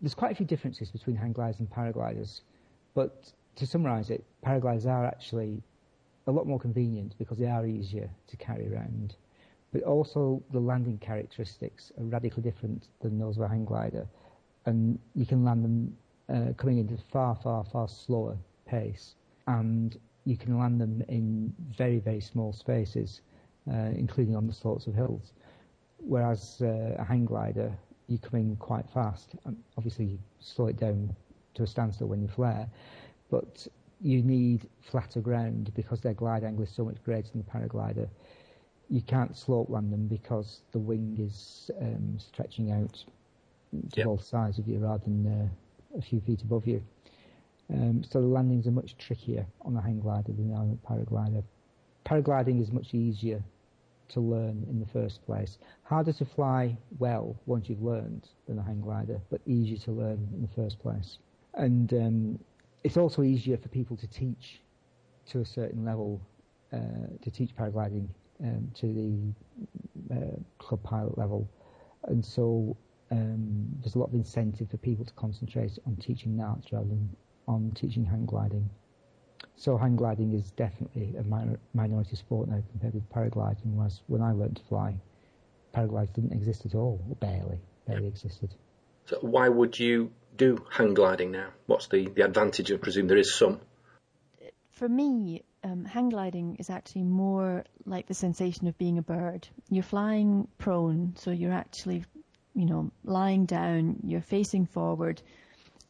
there's 0.00 0.14
quite 0.14 0.32
a 0.32 0.34
few 0.34 0.46
differences 0.46 0.90
between 0.90 1.16
hang 1.16 1.32
gliders 1.32 1.60
and 1.60 1.70
paragliders. 1.70 2.40
But 2.94 3.32
to 3.56 3.66
summarise 3.66 4.10
it, 4.10 4.24
paragliders 4.44 4.86
are 4.86 5.04
actually 5.04 5.62
a 6.26 6.32
lot 6.32 6.46
more 6.46 6.58
convenient 6.58 7.14
because 7.18 7.38
they 7.38 7.48
are 7.48 7.66
easier 7.66 8.08
to 8.28 8.36
carry 8.36 8.72
around 8.72 9.16
but 9.74 9.82
also 9.82 10.40
the 10.52 10.60
landing 10.60 10.96
characteristics 10.98 11.90
are 11.98 12.04
radically 12.04 12.44
different 12.44 12.86
than 13.02 13.18
those 13.18 13.36
of 13.36 13.42
a 13.42 13.48
hang 13.48 13.64
glider, 13.64 14.06
and 14.66 15.00
you 15.16 15.26
can 15.26 15.44
land 15.44 15.64
them 15.64 15.96
uh, 16.28 16.52
coming 16.56 16.78
into 16.78 16.96
far, 16.96 17.34
far, 17.34 17.64
far 17.64 17.88
slower 17.88 18.36
pace, 18.66 19.16
and 19.48 19.98
you 20.24 20.36
can 20.36 20.56
land 20.56 20.80
them 20.80 21.02
in 21.08 21.52
very, 21.76 21.98
very 21.98 22.20
small 22.20 22.52
spaces, 22.52 23.20
uh, 23.68 23.90
including 23.96 24.36
on 24.36 24.46
the 24.46 24.52
slopes 24.52 24.86
of 24.86 24.94
hills. 24.94 25.32
Whereas 25.98 26.62
uh, 26.62 26.94
a 26.96 27.04
hang 27.04 27.24
glider, 27.24 27.76
you 28.08 28.18
come 28.18 28.40
in 28.40 28.56
quite 28.56 28.88
fast, 28.92 29.34
and 29.44 29.56
obviously 29.76 30.04
you 30.04 30.18
slow 30.40 30.66
it 30.66 30.78
down 30.78 31.14
to 31.54 31.62
a 31.62 31.66
standstill 31.66 32.08
when 32.08 32.20
you 32.20 32.28
flare, 32.28 32.68
but 33.30 33.66
you 34.00 34.22
need 34.22 34.68
flatter 34.82 35.20
ground 35.20 35.70
because 35.74 36.00
their 36.00 36.14
glide 36.14 36.44
angle 36.44 36.64
is 36.64 36.70
so 36.70 36.84
much 36.84 37.02
greater 37.04 37.28
than 37.30 37.44
the 37.44 37.50
paraglider 37.50 38.08
you 38.90 39.00
can't 39.02 39.36
slope 39.36 39.70
land 39.70 39.92
them 39.92 40.06
because 40.06 40.60
the 40.72 40.78
wing 40.78 41.16
is 41.18 41.70
um, 41.80 42.18
stretching 42.18 42.70
out 42.70 43.04
to 43.90 43.98
yep. 43.98 44.06
both 44.06 44.22
sides 44.24 44.58
of 44.58 44.68
you 44.68 44.78
rather 44.78 45.02
than 45.04 45.26
uh, 45.26 45.98
a 45.98 46.02
few 46.02 46.20
feet 46.20 46.42
above 46.42 46.66
you. 46.66 46.82
Um, 47.72 48.04
so 48.04 48.20
the 48.20 48.26
landings 48.26 48.66
are 48.66 48.72
much 48.72 48.96
trickier 48.98 49.46
on 49.62 49.74
the 49.74 49.80
hang 49.80 50.00
glider 50.00 50.32
than 50.32 50.52
on 50.52 50.70
the 50.70 50.88
paraglider. 50.88 51.42
Paragliding 52.04 52.60
is 52.60 52.70
much 52.70 52.92
easier 52.92 53.42
to 54.08 54.20
learn 54.20 54.66
in 54.68 54.80
the 54.80 54.86
first 54.86 55.24
place. 55.24 55.58
Harder 55.82 56.12
to 56.12 56.24
fly 56.24 56.76
well 56.98 57.36
once 57.46 57.68
you've 57.68 57.82
learned 57.82 58.28
than 58.46 58.58
a 58.58 58.62
hang 58.62 58.80
glider, 58.80 59.20
but 59.30 59.40
easier 59.46 59.78
to 59.78 59.92
learn 59.92 60.28
in 60.34 60.42
the 60.42 60.54
first 60.54 60.78
place. 60.78 61.18
And 61.54 61.92
um, 61.94 62.38
it's 62.82 62.96
also 62.96 63.22
easier 63.22 63.56
for 63.56 63.68
people 63.68 63.96
to 63.96 64.06
teach 64.06 64.60
to 65.26 65.40
a 65.40 65.44
certain 65.44 65.84
level, 65.84 66.20
uh, 66.72 67.08
to 67.22 67.30
teach 67.30 67.56
paragliding 67.56 68.08
um, 68.42 68.70
to 68.74 68.86
the 70.08 70.14
uh, 70.14 70.36
club 70.58 70.82
pilot 70.82 71.16
level, 71.16 71.48
and 72.04 72.24
so 72.24 72.76
um, 73.10 73.68
there's 73.80 73.94
a 73.94 73.98
lot 73.98 74.08
of 74.08 74.14
incentive 74.14 74.70
for 74.70 74.76
people 74.78 75.04
to 75.04 75.12
concentrate 75.14 75.78
on 75.86 75.96
teaching 75.96 76.36
that 76.36 76.58
rather 76.72 76.86
than 76.88 77.08
on 77.46 77.70
teaching 77.74 78.04
hang 78.04 78.26
gliding. 78.26 78.68
So 79.56 79.76
hang 79.76 79.96
gliding 79.96 80.32
is 80.32 80.50
definitely 80.52 81.14
a 81.16 81.22
minor, 81.22 81.58
minority 81.72 82.16
sport 82.16 82.48
now 82.48 82.62
compared 82.70 82.94
with 82.94 83.10
paragliding. 83.10 83.74
Whereas 83.74 84.00
when 84.06 84.22
I 84.22 84.32
learned 84.32 84.56
to 84.56 84.62
fly, 84.64 84.94
paragliding 85.74 86.14
didn't 86.14 86.32
exist 86.32 86.66
at 86.66 86.74
all, 86.74 87.00
barely, 87.20 87.60
barely 87.86 88.08
existed. 88.08 88.54
So 89.06 89.18
why 89.20 89.48
would 89.48 89.78
you 89.78 90.12
do 90.36 90.64
hang 90.70 90.94
gliding 90.94 91.30
now? 91.32 91.48
What's 91.66 91.88
the, 91.88 92.08
the 92.08 92.22
advantage? 92.22 92.72
I 92.72 92.76
presume 92.76 93.06
there 93.06 93.18
is 93.18 93.34
some. 93.34 93.60
For 94.72 94.88
me, 94.88 95.44
um, 95.62 95.84
hang 95.84 96.08
gliding 96.08 96.56
is 96.56 96.68
actually 96.68 97.04
more 97.04 97.64
like 97.86 98.06
the 98.06 98.14
sensation 98.14 98.66
of 98.66 98.76
being 98.76 98.98
a 98.98 99.02
bird. 99.02 99.46
You're 99.70 99.84
flying 99.84 100.48
prone, 100.58 101.14
so 101.16 101.30
you're 101.30 101.52
actually, 101.52 102.04
you 102.54 102.66
know, 102.66 102.90
lying 103.04 103.46
down, 103.46 104.00
you're 104.04 104.20
facing 104.20 104.66
forward, 104.66 105.22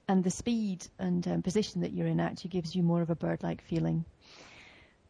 and 0.08 0.22
the 0.22 0.30
speed 0.30 0.86
and 0.98 1.26
um, 1.28 1.42
position 1.42 1.82
that 1.82 1.92
you're 1.92 2.06
in 2.06 2.20
actually 2.20 2.50
gives 2.50 2.74
you 2.74 2.82
more 2.82 3.02
of 3.02 3.10
a 3.10 3.16
bird-like 3.16 3.62
feeling. 3.62 4.04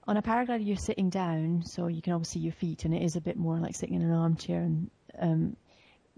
On 0.06 0.16
a 0.16 0.22
paraglider, 0.22 0.64
you're 0.64 0.76
sitting 0.76 1.10
down, 1.10 1.62
so 1.64 1.86
you 1.86 2.02
can 2.02 2.12
obviously 2.12 2.40
see 2.40 2.44
your 2.44 2.52
feet, 2.52 2.84
and 2.84 2.94
it 2.94 3.02
is 3.02 3.16
a 3.16 3.20
bit 3.20 3.36
more 3.36 3.58
like 3.58 3.74
sitting 3.74 3.94
in 3.94 4.02
an 4.02 4.12
armchair. 4.12 4.60
And 4.60 4.90
um, 5.18 5.56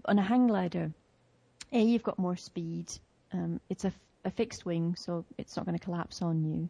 on 0.05 0.19
a 0.19 0.23
hang 0.23 0.47
glider, 0.47 0.91
a 1.71 1.79
you've 1.79 2.03
got 2.03 2.19
more 2.19 2.35
speed. 2.35 2.91
Um, 3.31 3.61
it's 3.69 3.85
a, 3.85 3.93
a 4.25 4.31
fixed 4.31 4.65
wing, 4.65 4.95
so 4.97 5.25
it's 5.37 5.55
not 5.55 5.65
going 5.65 5.77
to 5.77 5.83
collapse 5.83 6.21
on 6.21 6.43
you 6.43 6.69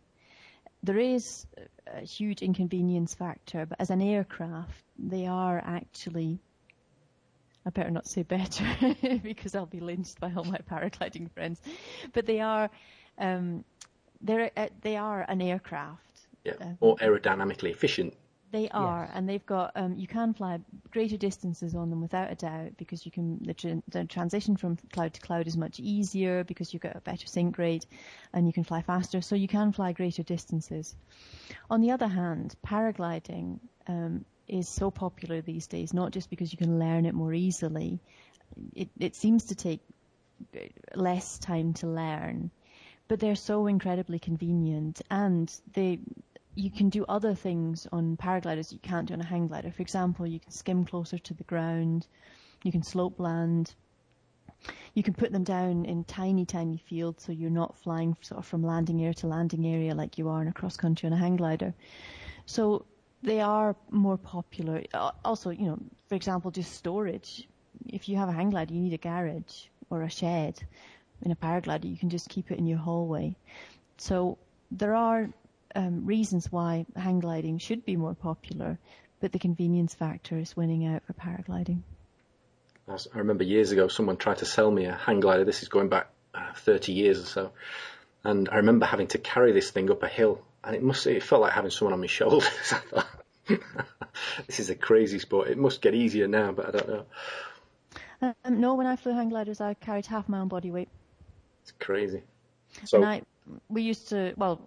there 0.84 1.00
is 1.00 1.46
a 1.88 2.02
huge 2.02 2.42
inconvenience 2.42 3.14
factor, 3.14 3.66
but 3.66 3.80
as 3.80 3.90
an 3.90 4.02
aircraft, 4.02 4.84
they 4.98 5.26
are 5.28 5.62
actually. 5.64 6.40
I 7.68 7.70
better 7.70 7.92
not 7.92 8.08
say 8.08 8.24
better 8.24 8.66
because 9.24 9.54
I'll 9.54 9.66
be 9.66 9.82
lynched 9.82 10.20
by 10.20 10.32
all 10.36 10.46
my 10.46 10.60
paragliding 10.72 11.30
friends. 11.32 11.62
But 12.14 12.26
they 12.26 12.40
are, 12.40 12.70
um, 13.18 13.66
they're 14.22 14.52
uh, 14.56 14.70
they 14.82 14.96
are 14.96 15.26
an 15.28 15.42
aircraft. 15.42 16.02
Yeah, 16.46 16.54
uh, 16.62 16.66
more 16.80 16.96
aerodynamically 16.98 17.72
efficient 17.72 18.14
they 18.52 18.70
are, 18.70 19.04
yes. 19.04 19.12
and 19.14 19.28
they've 19.28 19.46
got 19.46 19.72
um, 19.76 19.96
you 19.98 20.08
can 20.08 20.34
fly 20.34 20.60
greater 20.92 21.18
distances 21.18 21.76
on 21.76 21.90
them 21.90 22.02
without 22.02 22.32
a 22.32 22.36
doubt 22.36 22.72
because 22.78 23.06
you 23.06 23.12
can 23.12 23.40
the, 23.44 23.54
tra- 23.54 23.84
the, 23.90 24.06
transition 24.06 24.56
from 24.56 24.78
cloud 24.94 25.14
to 25.14 25.22
cloud 25.22 25.48
is 25.48 25.58
much 25.58 25.80
easier 25.80 26.44
because 26.44 26.74
you 26.74 26.80
get 26.80 26.96
a 26.96 27.02
better 27.02 27.28
sink 27.28 27.58
rate, 27.58 27.86
and 28.34 28.48
you 28.48 28.54
can 28.54 28.64
fly 28.64 28.82
faster, 28.82 29.22
so 29.22 29.36
you 29.36 29.48
can 29.48 29.72
fly 29.74 29.92
greater 29.92 30.24
distances. 30.24 30.96
On 31.70 31.82
the 31.82 31.92
other 31.92 32.08
hand, 32.08 32.56
paragliding 32.66 33.60
um, 33.88 34.24
is 34.48 34.68
so 34.68 34.92
popular 34.92 35.42
these 35.42 35.68
days, 35.68 35.94
not 35.94 36.12
just 36.12 36.30
because 36.30 36.52
you 36.52 36.58
can 36.58 36.80
learn 36.80 37.06
it 37.06 37.14
more 37.14 37.34
easily. 37.34 38.00
It, 38.74 38.90
it 39.00 39.16
seems 39.16 39.46
to 39.46 39.56
take 39.56 39.82
less 40.96 41.38
time 41.40 41.74
to 41.76 41.88
learn, 41.88 42.52
but 43.08 43.20
they're 43.20 43.36
so 43.36 43.68
incredibly 43.68 44.20
convenient, 44.20 45.02
and 45.10 45.54
they 45.74 46.00
you 46.56 46.72
can 46.72 46.90
do 46.90 47.06
other 47.08 47.36
things 47.36 47.88
on 47.92 48.18
paragliders 48.18 48.72
you 48.72 48.80
can't 48.80 49.08
do 49.08 49.14
on 49.14 49.22
a 49.22 49.26
hang 49.26 49.48
glider. 49.48 49.72
For 49.72 49.84
example, 49.84 50.26
you 50.26 50.40
can 50.40 50.52
skim 50.52 50.86
closer 50.86 51.20
to 51.20 51.34
the 51.36 51.44
ground, 51.44 52.08
you 52.64 52.72
can 52.72 52.82
slope 52.82 53.20
land, 53.20 53.76
you 54.96 55.04
can 55.04 55.14
put 55.14 55.32
them 55.32 55.44
down 55.44 55.86
in 55.86 56.04
tiny, 56.04 56.46
tiny 56.46 56.78
fields 56.78 57.24
so 57.24 57.32
you're 57.32 57.52
not 57.52 57.78
flying 57.78 58.18
sort 58.22 58.40
of 58.40 58.46
from 58.48 58.64
landing 58.64 59.02
area 59.02 59.14
to 59.14 59.28
landing 59.28 59.68
area 59.68 59.94
like 59.94 60.18
you 60.18 60.30
are 60.30 60.42
in 60.42 60.48
a 60.48 60.54
cross 60.54 60.78
country 60.78 61.06
on 61.06 61.14
a 61.14 61.18
hang 61.18 61.36
glider. 61.36 61.76
So 62.48 62.86
They 63.28 63.42
are 63.42 63.76
more 63.92 64.18
popular. 64.18 64.84
Also, 65.26 65.50
you 65.50 65.66
know, 65.66 65.80
for 66.08 66.16
example, 66.16 66.50
just 66.50 66.72
storage. 66.72 67.46
If 67.86 68.08
you 68.08 68.16
have 68.16 68.30
a 68.30 68.32
hang 68.32 68.52
glider, 68.52 68.74
you 68.74 68.80
need 68.80 68.94
a 68.94 68.98
garage 68.98 69.66
or 69.90 70.04
a 70.04 70.10
shed. 70.10 70.58
In 71.22 71.32
a 71.32 71.36
paraglider, 71.36 71.92
you 71.92 71.98
can 71.98 72.10
just 72.10 72.30
keep 72.30 72.52
it 72.52 72.58
in 72.58 72.66
your 72.68 72.78
hallway. 72.78 73.36
So 73.98 74.38
there 74.72 74.96
are 74.96 75.30
um, 75.76 76.06
reasons 76.06 76.50
why 76.50 76.86
hang 76.96 77.20
gliding 77.20 77.58
should 77.58 77.84
be 77.84 77.98
more 77.98 78.16
popular, 78.16 78.80
but 79.20 79.34
the 79.34 79.40
convenience 79.40 79.94
factor 79.94 80.38
is 80.38 80.56
winning 80.56 80.86
out 80.86 81.04
for 81.04 81.12
paragliding. 81.12 81.82
I 82.88 83.18
remember 83.18 83.44
years 83.44 83.74
ago 83.74 83.90
someone 83.90 84.16
tried 84.16 84.38
to 84.38 84.46
sell 84.46 84.72
me 84.72 84.86
a 84.86 84.94
hang 84.94 85.20
glider. 85.20 85.44
This 85.44 85.64
is 85.64 85.68
going 85.68 85.90
back 85.90 86.08
uh, 86.34 86.54
30 86.54 86.94
years 86.94 87.22
or 87.22 87.26
so. 87.26 87.52
And 88.24 88.48
I 88.48 88.56
remember 88.58 88.86
having 88.86 89.08
to 89.08 89.18
carry 89.18 89.52
this 89.52 89.70
thing 89.70 89.92
up 89.92 90.02
a 90.04 90.08
hill 90.08 90.42
and 90.64 90.78
it 90.78 90.84
must, 90.84 91.06
it 91.08 91.24
felt 91.24 91.42
like 91.42 91.54
having 91.54 91.72
someone 91.72 91.94
on 91.94 92.00
my 92.00 92.08
shoulders. 92.20 92.48
I 92.72 92.78
thought, 92.78 93.08
this 93.48 94.60
is 94.60 94.70
a 94.70 94.76
crazy 94.76 95.20
sport. 95.20 95.50
It 95.50 95.58
must 95.58 95.82
get 95.82 95.94
easier 95.94 96.28
now, 96.28 96.52
but 96.52 96.68
I 96.68 96.72
don't 96.72 96.90
know. 96.90 97.06
Um, 98.22 98.60
no, 98.60 98.74
when 98.76 98.88
I 98.88 98.96
flew 98.96 99.14
hang 99.14 99.30
gliders, 99.30 99.62
I 99.62 99.74
carried 99.76 100.06
half 100.06 100.28
my 100.28 100.40
own 100.40 100.48
body 100.48 100.72
weight. 100.72 100.90
It's 101.62 101.72
crazy. 101.80 102.24
So, 102.86 102.98
and 102.98 103.06
I, 103.06 103.22
we 103.70 103.82
used 103.82 104.10
to, 104.10 104.34
well, 104.38 104.62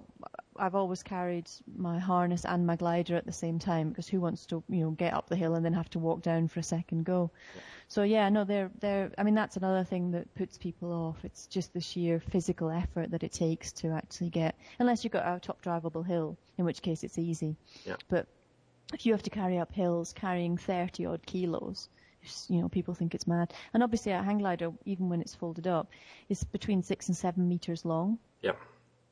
I've 0.57 0.75
always 0.75 1.03
carried 1.03 1.51
my 1.77 1.99
harness 1.99 2.45
and 2.45 2.66
my 2.66 2.77
glider 2.77 3.16
at 3.16 3.25
the 3.25 3.33
same 3.33 3.59
time 3.59 3.88
because 3.88 4.09
who 4.09 4.21
wants 4.21 4.47
to, 4.47 4.62
you 4.69 4.85
know, 4.85 4.90
get 4.90 5.14
up 5.14 5.29
the 5.29 5.37
hill 5.37 5.55
and 5.55 5.64
then 5.64 5.73
have 5.73 5.90
to 5.90 5.99
walk 5.99 6.23
down 6.23 6.49
for 6.49 6.61
a 6.61 6.62
second 6.62 7.05
go? 7.05 7.31
Yeah. 7.55 7.62
So 7.88 8.03
yeah, 8.03 8.29
no, 8.29 8.45
they're 8.45 8.71
they're. 8.79 9.11
I 9.19 9.23
mean, 9.23 9.35
that's 9.35 9.57
another 9.57 9.85
thing 9.85 10.12
that 10.12 10.33
puts 10.35 10.59
people 10.59 10.93
off. 10.93 11.25
It's 11.25 11.47
just 11.47 11.73
the 11.73 11.81
sheer 11.81 12.21
physical 12.21 12.71
effort 12.71 13.11
that 13.11 13.23
it 13.23 13.33
takes 13.33 13.73
to 13.73 13.88
actually 13.88 14.31
get, 14.31 14.55
unless 14.79 15.03
you've 15.03 15.12
got 15.12 15.27
a 15.27 15.40
top 15.40 15.62
drivable 15.62 16.07
hill, 16.07 16.37
in 16.59 16.64
which 16.64 16.83
case 16.83 17.03
it's 17.03 17.19
easy. 17.19 17.57
Yeah. 17.85 17.97
But 18.09 18.27
if 18.92 19.07
you 19.07 19.12
have 19.12 19.22
to 19.22 19.31
carry 19.31 19.59
up 19.59 19.72
hills 19.72 20.12
carrying 20.12 20.57
30 20.57 21.07
odd 21.07 21.24
kilos, 21.26 21.88
you 22.48 22.61
know, 22.61 22.68
people 22.68 22.94
think 22.94 23.14
it's 23.14 23.26
mad. 23.26 23.53
And 23.72 23.83
obviously 23.83 24.12
a 24.12 24.22
hang 24.22 24.38
glider, 24.38 24.72
even 24.85 25.09
when 25.09 25.20
it's 25.20 25.35
folded 25.35 25.66
up, 25.66 25.90
is 26.29 26.44
between 26.44 26.83
six 26.83 27.09
and 27.09 27.16
seven 27.16 27.48
meters 27.48 27.85
long. 27.85 28.18
Yeah. 28.42 28.53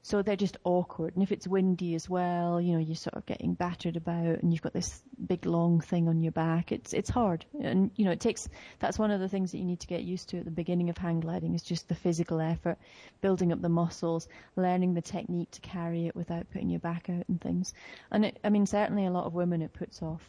So 0.03 0.23
they're 0.23 0.37
just 0.37 0.57
awkward. 0.65 1.15
And 1.15 1.23
if 1.23 1.33
it's 1.33 1.47
windy 1.47 1.95
as 1.95 2.09
well, 2.09 2.61
you 2.61 2.73
know, 2.73 2.79
you're 2.79 2.97
sort 2.97 3.15
of 3.15 3.27
getting 3.27 3.55
battered 3.55 3.97
about 3.97 4.43
and 4.43 4.53
you've 4.53 4.63
got 4.63 4.73
this 4.73 5.03
big 5.27 5.45
long 5.45 5.81
thing 5.81 6.09
on 6.09 6.23
your 6.23 6.33
back. 6.33 6.73
It's, 6.73 6.93
it's 6.95 7.11
hard. 7.11 7.45
And, 7.61 7.91
you 7.97 8.05
know, 8.05 8.13
it 8.13 8.21
takes, 8.21 8.49
that's 8.79 8.99
one 8.99 9.11
of 9.11 9.21
the 9.21 9.29
things 9.29 9.53
that 9.53 9.59
you 9.59 9.65
need 9.65 9.81
to 9.81 9.87
get 9.87 10.03
used 10.03 10.31
to 10.31 10.39
at 10.39 10.45
the 10.45 10.51
beginning 10.51 10.89
of 10.89 10.97
hang 10.97 11.21
gliding 11.21 11.55
is 11.55 11.63
just 11.63 11.89
the 11.89 11.95
physical 11.95 12.41
effort, 12.41 12.79
building 13.21 13.53
up 13.53 13.61
the 13.61 13.69
muscles, 13.69 14.29
learning 14.57 14.95
the 14.95 15.03
technique 15.03 15.51
to 15.53 15.61
carry 15.61 16.07
it 16.07 16.17
without 16.17 16.51
putting 16.51 16.71
your 16.71 16.81
back 16.81 17.11
out 17.11 17.25
and 17.29 17.41
things. 17.41 17.75
And 18.11 18.25
it, 18.25 18.39
I 18.45 18.51
mean, 18.51 18.67
certainly 18.67 19.05
a 19.05 19.11
lot 19.11 19.27
of 19.27 19.35
women 19.35 19.63
it 19.63 19.73
puts 19.73 20.01
off. 20.01 20.23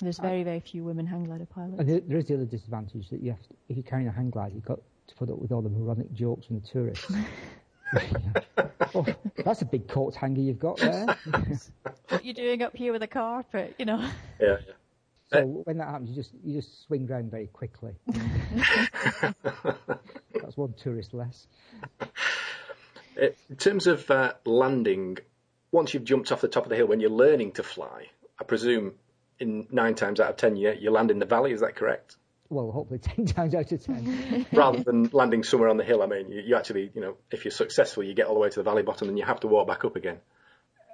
There's 0.00 0.18
very, 0.18 0.44
very 0.44 0.60
few 0.60 0.84
women 0.84 1.06
hang 1.06 1.24
glider 1.24 1.44
pilots. 1.44 1.80
And 1.80 1.88
there 2.08 2.18
is 2.18 2.26
the 2.26 2.34
other 2.34 2.44
disadvantage 2.44 3.10
that 3.10 3.20
you 3.20 3.32
have 3.32 3.42
to, 3.42 3.54
if 3.68 3.76
you're 3.76 3.82
carrying 3.82 4.08
a 4.08 4.12
hang 4.12 4.30
glider, 4.30 4.54
you've 4.54 4.64
got 4.64 4.78
to 5.08 5.14
put 5.16 5.28
up 5.28 5.38
with 5.38 5.50
all 5.50 5.60
the 5.62 5.68
moronic 5.68 6.12
jokes 6.12 6.46
from 6.46 6.60
the 6.60 6.66
tourists. 6.66 7.12
oh, 8.94 9.06
that's 9.44 9.62
a 9.62 9.64
big 9.64 9.88
coat 9.88 10.14
hanger 10.14 10.40
you've 10.40 10.58
got 10.58 10.76
there. 10.78 11.06
what 12.08 12.24
you're 12.24 12.34
doing 12.34 12.62
up 12.62 12.76
here 12.76 12.92
with 12.92 13.02
a 13.02 13.06
carpet, 13.06 13.74
you 13.78 13.84
know. 13.84 13.98
Yeah, 14.40 14.56
yeah. 14.66 14.74
So 15.32 15.44
when 15.64 15.78
that 15.78 15.88
happens, 15.88 16.10
you 16.10 16.16
just 16.16 16.32
you 16.42 16.54
just 16.54 16.86
swing 16.86 17.06
round 17.06 17.30
very 17.30 17.48
quickly. 17.48 17.92
That's 20.34 20.56
one 20.56 20.72
tourist 20.74 21.12
less. 21.12 21.46
In 23.16 23.56
terms 23.58 23.86
of 23.86 24.10
uh, 24.10 24.34
landing, 24.46 25.18
once 25.70 25.92
you've 25.92 26.04
jumped 26.04 26.32
off 26.32 26.40
the 26.40 26.48
top 26.48 26.64
of 26.64 26.70
the 26.70 26.76
hill, 26.76 26.86
when 26.86 27.00
you're 27.00 27.10
learning 27.10 27.52
to 27.52 27.62
fly, 27.62 28.06
I 28.40 28.44
presume 28.44 28.94
in 29.38 29.66
nine 29.70 29.94
times 29.94 30.18
out 30.18 30.30
of 30.30 30.36
ten 30.36 30.56
you, 30.56 30.72
you 30.78 30.90
land 30.90 31.10
in 31.10 31.18
the 31.18 31.26
valley. 31.26 31.52
Is 31.52 31.60
that 31.60 31.76
correct? 31.76 32.16
Well, 32.50 32.70
hopefully 32.70 32.98
10 33.02 33.26
times 33.26 33.54
out 33.54 33.70
of 33.70 33.84
10. 33.84 34.46
Rather 34.52 34.82
than 34.82 35.10
landing 35.12 35.42
somewhere 35.42 35.68
on 35.68 35.76
the 35.76 35.84
hill, 35.84 36.02
I 36.02 36.06
mean, 36.06 36.30
you, 36.30 36.42
you, 36.46 36.56
actually, 36.56 36.90
you 36.94 37.00
know, 37.00 37.16
if 37.30 37.44
you're 37.44 37.52
successful, 37.52 38.02
you 38.02 38.14
get 38.14 38.26
all 38.26 38.34
the 38.34 38.40
way 38.40 38.48
to 38.48 38.56
the 38.56 38.62
valley 38.62 38.82
bottom 38.82 39.08
and 39.08 39.18
you 39.18 39.24
have 39.24 39.40
to 39.40 39.48
walk 39.48 39.68
back 39.68 39.84
up 39.84 39.96
again. 39.96 40.18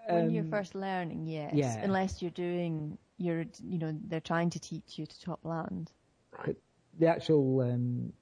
When 0.08 0.26
um, 0.26 0.30
you're 0.30 0.44
first 0.44 0.74
learning, 0.74 1.26
yes. 1.26 1.52
Yeah. 1.54 1.78
Unless 1.82 2.20
you're 2.20 2.30
doing, 2.30 2.98
you're, 3.16 3.44
you 3.62 3.78
know, 3.78 3.96
they're 4.06 4.20
trying 4.20 4.50
to 4.50 4.60
teach 4.60 4.98
you 4.98 5.06
to 5.06 5.20
top 5.20 5.40
land. 5.44 5.90
Right. 6.36 6.46
But 6.46 6.56
the 6.98 7.06
actual 7.06 7.60
um, 7.60 8.12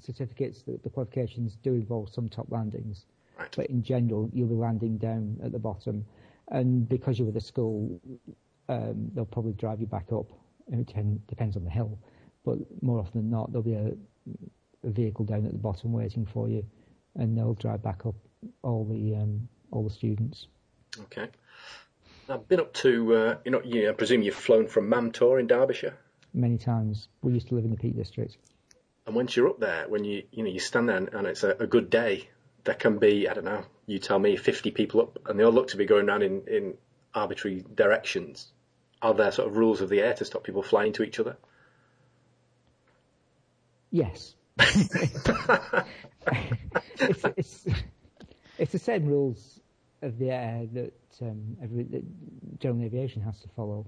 certificates, 0.00 0.62
the, 0.62 0.78
the, 0.82 0.90
qualifications 0.90 1.56
do 1.62 1.74
involve 1.74 2.08
some 2.08 2.28
top 2.28 2.46
landings. 2.50 3.04
Right. 3.38 3.52
But 3.54 3.66
in 3.66 3.82
general, 3.82 4.30
you'll 4.32 4.48
be 4.48 4.54
landing 4.54 4.96
down 4.96 5.38
at 5.44 5.52
the 5.52 5.58
bottom. 5.58 6.06
And 6.48 6.88
because 6.88 7.18
you're 7.18 7.26
with 7.26 7.36
a 7.36 7.40
school, 7.40 8.00
um, 8.68 9.10
they'll 9.14 9.26
probably 9.26 9.52
drive 9.52 9.80
you 9.80 9.86
back 9.86 10.06
up. 10.12 10.26
It 10.72 10.86
depends 11.26 11.56
on 11.56 11.64
the 11.64 11.70
hill 11.70 11.98
but 12.44 12.58
more 12.82 12.98
often 12.98 13.22
than 13.22 13.30
not, 13.30 13.50
there'll 13.50 13.62
be 13.62 13.74
a, 13.74 13.92
a 14.84 14.90
vehicle 14.90 15.24
down 15.24 15.46
at 15.46 15.52
the 15.52 15.58
bottom 15.58 15.92
waiting 15.92 16.26
for 16.26 16.48
you, 16.48 16.64
and 17.16 17.36
they'll 17.36 17.54
drive 17.54 17.82
back 17.82 18.06
up 18.06 18.14
all 18.62 18.84
the 18.84 19.16
um, 19.16 19.48
all 19.70 19.82
the 19.82 19.90
students. 19.90 20.46
Okay. 21.02 21.28
I've 22.28 22.48
been 22.48 22.60
up 22.60 22.72
to, 22.74 23.14
uh, 23.14 23.36
you 23.44 23.50
know, 23.50 23.60
yeah, 23.64 23.90
I 23.90 23.92
presume 23.92 24.22
you've 24.22 24.34
flown 24.34 24.66
from 24.66 24.88
Mam 24.88 25.12
Tor 25.12 25.38
in 25.38 25.46
Derbyshire. 25.46 25.94
Many 26.32 26.56
times. 26.56 27.08
We 27.22 27.32
used 27.32 27.48
to 27.48 27.54
live 27.54 27.64
in 27.64 27.70
the 27.70 27.76
Peak 27.76 27.96
District. 27.96 28.36
And 29.06 29.14
once 29.14 29.36
you're 29.36 29.48
up 29.48 29.60
there, 29.60 29.86
when 29.88 30.04
you, 30.04 30.22
you 30.32 30.42
know, 30.42 30.50
you 30.50 30.58
stand 30.58 30.88
there 30.88 30.96
and, 30.96 31.12
and 31.12 31.26
it's 31.26 31.44
a, 31.44 31.50
a, 31.50 31.66
good 31.66 31.90
day, 31.90 32.28
there 32.64 32.74
can 32.74 32.98
be, 32.98 33.28
I 33.28 33.34
don't 33.34 33.44
know, 33.44 33.64
you 33.86 33.98
tell 33.98 34.18
me, 34.18 34.36
50 34.36 34.70
people 34.70 35.02
up, 35.02 35.18
and 35.26 35.38
they 35.38 35.44
all 35.44 35.52
look 35.52 35.68
to 35.68 35.76
be 35.76 35.84
going 35.84 36.08
around 36.08 36.22
in, 36.22 36.42
in 36.48 36.74
arbitrary 37.14 37.62
directions. 37.74 38.50
Are 39.02 39.12
there 39.12 39.30
sort 39.30 39.48
of 39.48 39.58
rules 39.58 39.82
of 39.82 39.90
the 39.90 40.00
air 40.00 40.14
to 40.14 40.24
stop 40.24 40.44
people 40.44 40.62
flying 40.62 40.94
to 40.94 41.02
each 41.02 41.20
other? 41.20 41.36
Yes. 43.94 44.34
it's, 44.58 45.24
it's, 47.36 47.66
it's, 48.58 48.72
the 48.72 48.78
same 48.80 49.06
rules 49.06 49.60
of 50.02 50.18
the 50.18 50.32
air 50.32 50.66
that, 50.72 50.94
um, 51.22 51.56
every, 51.62 51.84
that 51.84 52.02
general 52.58 52.84
aviation 52.84 53.22
has 53.22 53.38
to 53.42 53.48
follow. 53.54 53.86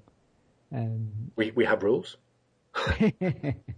Um, 0.73 1.09
we 1.35 1.51
we 1.57 1.65
have 1.65 1.83
rules. 1.83 2.19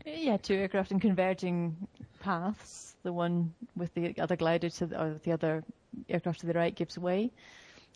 yeah, 0.05 0.37
two 0.37 0.53
aircraft 0.55 0.93
in 0.93 1.01
converging 1.01 1.89
paths. 2.21 2.95
The 3.05 3.13
one 3.15 3.55
with 3.75 3.95
the 3.95 4.15
other 4.19 4.37
glider 4.37 4.69
to 4.69 4.87
the, 4.87 5.03
or 5.03 5.21
the 5.25 5.33
other 5.33 5.65
aircraft 6.11 6.41
to 6.41 6.47
the 6.47 6.53
right 6.53 6.75
gives 6.75 6.99
way. 6.99 7.33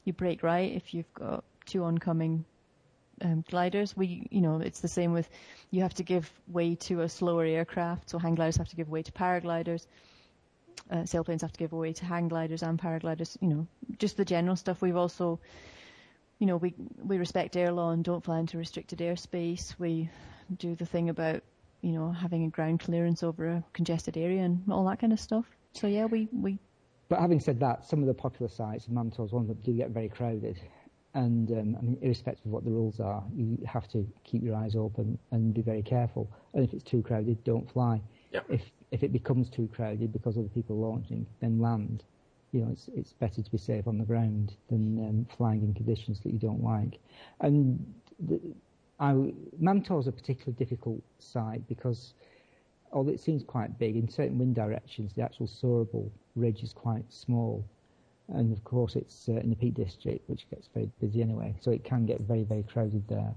You 0.05 0.15
brake 0.15 0.43
right 0.43 0.73
if 0.73 0.95
you've 0.95 1.13
got 1.13 1.45
two 1.67 1.85
oncoming 1.85 2.47
um, 3.23 3.45
gliders. 3.49 3.97
We, 3.97 4.27
you 4.31 4.41
know, 4.41 4.59
it's 4.61 4.81
the 4.81 4.89
same 4.89 5.13
with 5.13 5.29
you 5.71 5.83
have 5.83 5.95
to 5.95 6.03
give 6.03 6.31
way 6.49 6.75
to 6.77 7.03
a 7.03 7.09
slower 7.09 7.45
aircraft, 7.45 8.11
so 8.11 8.19
hang 8.19 8.35
gliders 8.35 8.57
have 8.57 8.69
to 8.69 8.77
give 8.77 8.89
way 8.89 9.03
to 9.03 9.13
paragliders. 9.13 9.87
Uh, 10.91 11.03
sailplanes 11.05 11.43
have 11.43 11.53
to 11.53 11.59
give 11.59 11.73
way 11.73 11.93
to 11.93 12.05
hang 12.05 12.29
gliders 12.29 12.63
and 12.63 12.79
paragliders. 12.79 13.37
You 13.41 13.49
know, 13.49 13.67
just 13.99 14.17
the 14.17 14.25
general 14.25 14.57
stuff. 14.57 14.83
We've 14.83 14.97
also, 14.97 15.41
you 16.39 16.47
know, 16.47 16.57
we 16.57 16.75
we 17.03 17.19
respect 17.19 17.57
air 17.57 17.73
law 17.73 17.91
and 17.91 18.05
don't 18.05 18.25
fly 18.25 18.39
into 18.39 18.59
restricted 18.59 18.99
airspace. 18.99 19.75
We 19.79 20.11
do 20.59 20.75
the 20.75 20.87
thing 20.87 21.09
about, 21.09 21.43
you 21.81 21.93
know, 21.93 22.11
having 22.11 22.45
a 22.45 22.51
ground 22.51 22.81
clearance 22.81 23.23
over 23.23 23.47
a 23.47 23.65
congested 23.73 24.17
area 24.17 24.43
and 24.43 24.63
all 24.71 24.85
that 24.87 24.99
kind 24.99 25.13
of 25.13 25.21
stuff. 25.21 25.47
So 25.73 25.87
yeah, 25.87 26.07
we 26.07 26.29
we. 26.33 26.59
But 27.09 27.21
having 27.21 27.41
said 27.41 27.61
that, 27.61 27.85
some 27.85 28.01
of 28.01 28.07
the 28.07 28.15
popular 28.15 28.49
sites, 28.49 28.89
Mam 28.89 29.11
Tor's 29.11 29.33
one 29.33 29.47
that 29.49 29.63
do 29.63 29.73
get 29.73 29.91
very 29.91 30.09
crowded, 30.09 30.59
and 31.15 31.51
um, 31.51 31.77
I 31.79 31.83
mean, 31.83 31.99
irrespective 32.01 32.47
of 32.47 32.53
what 32.53 32.65
the 32.65 32.71
rules 32.71 32.99
are, 32.99 33.23
you 33.35 33.59
have 33.67 33.89
to 33.89 34.07
keep 34.25 34.43
your 34.43 34.57
eyes 34.57 34.75
open 34.75 35.19
and 35.31 35.53
be 35.53 35.61
very 35.61 35.83
careful. 35.83 36.31
And 36.55 36.65
if 36.65 36.73
it's 36.73 36.83
too 36.83 37.03
crowded, 37.03 37.43
don't 37.45 37.71
fly. 37.71 38.01
Yep. 38.33 38.47
If 38.49 38.63
if 38.91 39.03
it 39.03 39.13
becomes 39.13 39.49
too 39.49 39.69
crowded 39.75 40.13
because 40.13 40.37
of 40.37 40.45
the 40.45 40.51
people 40.51 40.79
launching, 40.79 41.27
then 41.41 41.61
land. 41.61 42.05
You 42.53 42.63
know, 42.63 42.71
it's 42.73 42.89
it's 42.95 43.13
better 43.13 43.43
to 43.43 43.51
be 43.51 43.59
safe 43.59 43.87
on 43.87 43.99
the 43.99 44.05
ground 44.05 44.57
than 44.69 44.99
um, 44.99 45.27
flying 45.37 45.63
in 45.63 45.75
conditions 45.75 46.21
that 46.21 46.33
you 46.33 46.39
don't 46.39 46.63
like. 46.63 46.99
And 47.41 47.95
the, 48.21 48.41
I, 48.99 49.13
is 49.13 50.07
a 50.07 50.13
particularly 50.13 50.53
difficult 50.59 51.03
site 51.19 51.67
because 51.69 52.15
although 52.93 53.11
it 53.11 53.21
seems 53.21 53.43
quite 53.43 53.79
big, 53.79 53.97
in 53.97 54.09
certain 54.09 54.39
wind 54.39 54.55
directions, 54.55 55.13
the 55.15 55.23
actual 55.23 55.47
soarable 55.47 56.09
ridge 56.37 56.63
is 56.63 56.73
quite 56.73 57.05
small 57.11 57.65
and 58.29 58.53
of 58.53 58.65
course 58.65 58.97
it's 58.97 59.29
uh, 59.29 59.33
in 59.33 59.51
the 59.51 59.57
Peak 59.57 59.75
District, 59.75 60.29
which 60.29 60.49
gets 60.51 60.69
very 60.75 60.91
busy 61.01 61.23
anyway, 61.23 61.55
so 61.61 61.71
it 61.71 61.85
can 61.85 62.07
get 62.07 62.21
very, 62.21 62.45
very 62.45 62.63
crowded 62.63 63.07
there, 63.09 63.35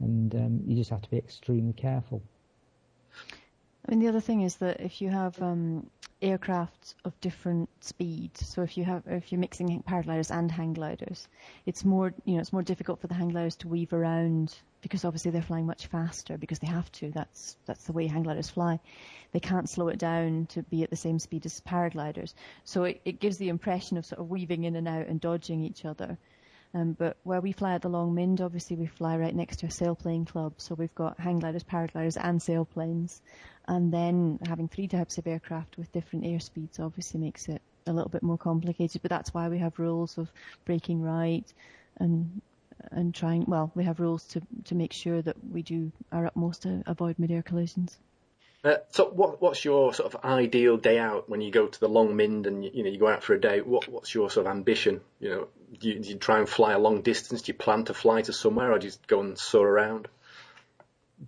and 0.00 0.34
um, 0.34 0.60
you 0.66 0.76
just 0.76 0.90
have 0.90 1.02
to 1.02 1.10
be 1.10 1.18
extremely 1.18 1.72
careful. 1.72 2.22
I 3.86 3.90
mean, 3.90 4.00
the 4.00 4.08
other 4.08 4.20
thing 4.20 4.42
is 4.42 4.56
that 4.56 4.80
if 4.80 5.00
you 5.00 5.08
have 5.08 5.40
um, 5.40 5.88
aircraft 6.20 6.94
of 7.04 7.18
different 7.20 7.70
speeds, 7.80 8.46
so 8.46 8.62
if 8.62 8.76
you 8.76 8.84
have 8.84 9.02
if 9.06 9.32
you're 9.32 9.40
mixing 9.40 9.82
paragliders 9.82 10.30
and 10.30 10.50
hang 10.50 10.74
gliders, 10.74 11.26
it's 11.64 11.84
more 11.84 12.12
you 12.24 12.34
know 12.34 12.40
it's 12.40 12.52
more 12.52 12.62
difficult 12.62 13.00
for 13.00 13.06
the 13.06 13.14
hang 13.14 13.30
gliders 13.30 13.56
to 13.56 13.68
weave 13.68 13.92
around 13.92 14.54
because 14.88 15.04
obviously 15.04 15.30
they're 15.30 15.42
flying 15.42 15.66
much 15.66 15.86
faster 15.86 16.38
because 16.38 16.58
they 16.58 16.66
have 16.66 16.90
to. 16.92 17.10
That's 17.10 17.56
that's 17.66 17.84
the 17.84 17.92
way 17.92 18.06
hang 18.06 18.22
gliders 18.22 18.50
fly. 18.50 18.80
They 19.32 19.40
can't 19.40 19.68
slow 19.68 19.88
it 19.88 19.98
down 19.98 20.46
to 20.50 20.62
be 20.62 20.82
at 20.82 20.90
the 20.90 20.96
same 20.96 21.18
speed 21.18 21.44
as 21.44 21.60
paragliders. 21.60 22.32
So 22.64 22.84
it, 22.84 23.00
it 23.04 23.20
gives 23.20 23.36
the 23.36 23.50
impression 23.50 23.98
of 23.98 24.06
sort 24.06 24.20
of 24.20 24.30
weaving 24.30 24.64
in 24.64 24.76
and 24.76 24.88
out 24.88 25.06
and 25.06 25.20
dodging 25.20 25.62
each 25.62 25.84
other. 25.84 26.16
Um, 26.74 26.92
but 26.92 27.16
where 27.22 27.40
we 27.40 27.52
fly 27.52 27.74
at 27.74 27.82
the 27.82 27.88
Long 27.88 28.14
Mynd, 28.14 28.40
obviously 28.40 28.76
we 28.76 28.86
fly 28.86 29.16
right 29.16 29.34
next 29.34 29.58
to 29.58 29.66
a 29.66 29.70
sailplane 29.70 30.26
club, 30.26 30.54
so 30.58 30.74
we've 30.74 30.94
got 30.94 31.18
hang 31.18 31.40
gliders, 31.40 31.64
paragliders, 31.64 32.18
and 32.22 32.40
sailplanes. 32.40 33.20
And 33.66 33.92
then 33.92 34.38
having 34.46 34.68
three 34.68 34.88
types 34.88 35.18
of 35.18 35.26
aircraft 35.26 35.76
with 35.76 35.92
different 35.92 36.24
airspeeds 36.24 36.80
obviously 36.80 37.20
makes 37.20 37.48
it 37.48 37.62
a 37.86 37.92
little 37.92 38.10
bit 38.10 38.22
more 38.22 38.38
complicated. 38.38 39.02
But 39.02 39.10
that's 39.10 39.32
why 39.32 39.48
we 39.48 39.58
have 39.58 39.78
rules 39.78 40.18
of 40.18 40.30
braking 40.64 41.02
right 41.02 41.44
and 41.98 42.40
and 42.90 43.14
trying. 43.14 43.44
Well, 43.46 43.70
we 43.74 43.84
have 43.84 44.00
rules 44.00 44.24
to 44.28 44.42
to 44.64 44.74
make 44.74 44.92
sure 44.92 45.20
that 45.22 45.36
we 45.44 45.62
do 45.62 45.92
our 46.12 46.26
utmost 46.26 46.62
to 46.62 46.82
avoid 46.86 47.18
mid-air 47.18 47.42
collisions. 47.42 47.98
Uh, 48.64 48.76
so, 48.90 49.08
what, 49.08 49.40
what's 49.40 49.64
your 49.64 49.94
sort 49.94 50.12
of 50.12 50.24
ideal 50.24 50.76
day 50.76 50.98
out 50.98 51.28
when 51.28 51.40
you 51.40 51.50
go 51.50 51.66
to 51.68 51.80
the 51.80 51.88
Long 51.88 52.16
Mynd 52.16 52.46
and 52.46 52.64
you, 52.64 52.70
you, 52.74 52.82
know 52.82 52.90
you 52.90 52.98
go 52.98 53.08
out 53.08 53.22
for 53.22 53.34
a 53.34 53.40
day? 53.40 53.60
What, 53.60 53.86
what's 53.86 54.12
your 54.12 54.30
sort 54.30 54.46
of 54.46 54.50
ambition? 54.50 55.00
You 55.20 55.28
know, 55.28 55.48
do 55.78 55.88
you, 55.88 56.00
do 56.00 56.08
you, 56.10 56.16
try 56.16 56.38
and 56.38 56.48
fly 56.48 56.72
a 56.72 56.78
long 56.78 57.02
distance? 57.02 57.42
Do 57.42 57.52
you 57.52 57.58
plan 57.58 57.84
to 57.84 57.94
fly 57.94 58.22
to 58.22 58.32
somewhere, 58.32 58.72
or 58.72 58.78
do 58.78 58.86
you 58.86 58.90
just 58.90 59.06
go 59.06 59.20
and 59.20 59.38
soar 59.38 59.68
around? 59.68 60.08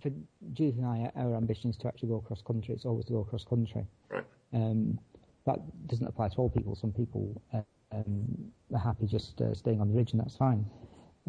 For 0.01 0.11
Judith 0.53 0.77
and 0.77 0.85
I, 0.85 1.11
our 1.15 1.35
ambition 1.35 1.69
is 1.69 1.77
to 1.77 1.87
actually 1.87 2.09
go 2.09 2.15
across 2.15 2.41
country. 2.41 2.75
It's 2.75 2.85
always 2.85 3.05
to 3.05 3.13
go 3.13 3.19
across 3.19 3.45
country. 3.45 3.85
Right. 4.09 4.25
Um, 4.53 4.99
that 5.45 5.59
doesn't 5.87 6.05
apply 6.05 6.29
to 6.29 6.35
all 6.35 6.49
people. 6.49 6.75
Some 6.75 6.91
people 6.91 7.41
uh, 7.53 7.61
um, 7.93 8.51
are 8.73 8.79
happy 8.79 9.07
just 9.07 9.39
uh, 9.41 9.53
staying 9.53 9.79
on 9.79 9.87
the 9.89 9.95
ridge, 9.95 10.11
and 10.11 10.21
that's 10.21 10.35
fine. 10.35 10.65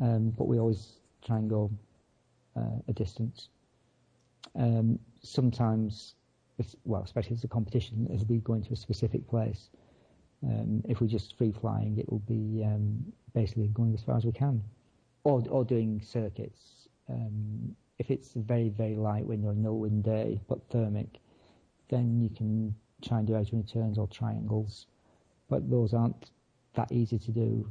Um, 0.01 0.31
but 0.31 0.49
we 0.49 0.59
always 0.59 0.95
try 1.25 1.39
and 1.39 1.49
go 1.49 1.71
uh, 2.57 2.79
a 2.89 2.93
distance. 2.93 3.49
Um, 4.59 4.99
sometimes, 5.23 6.15
well, 6.85 7.03
especially 7.03 7.33
if 7.33 7.37
it's 7.39 7.45
a 7.45 7.49
competition, 7.49 8.09
as 8.13 8.25
we 8.27 8.39
go 8.39 8.55
into 8.55 8.73
a 8.73 8.77
specific 8.77 9.27
place, 9.29 9.71
um, 10.45 10.83
if 10.89 11.01
we're 11.01 11.07
just 11.07 11.37
free 11.37 11.53
flying, 11.53 11.99
it 11.99 12.11
will 12.11 12.21
be 12.21 12.63
um, 12.65 13.05
basically 13.35 13.69
going 13.69 13.95
as 13.95 14.03
far 14.03 14.17
as 14.17 14.25
we 14.25 14.33
can, 14.33 14.63
or 15.25 15.43
or 15.49 15.65
doing 15.65 16.01
circuits. 16.03 16.89
Um, 17.09 17.77
if 17.99 18.11
it's 18.11 18.35
a 18.35 18.41
very 18.41 18.69
very 18.69 18.97
light 18.97 19.25
wind 19.25 19.45
or 19.45 19.55
no 19.55 19.73
wind 19.75 20.03
day 20.05 20.41
but 20.49 20.59
thermic, 20.71 21.21
then 21.89 22.21
you 22.21 22.31
can 22.31 22.75
try 23.03 23.19
and 23.19 23.27
do 23.27 23.37
edge 23.37 23.53
turns 23.73 23.99
or 23.99 24.09
triangles, 24.09 24.87
but 25.49 25.71
those 25.71 25.95
aren't 25.95 26.31
that 26.75 26.91
easy 26.91 27.19
to 27.19 27.31
do 27.31 27.69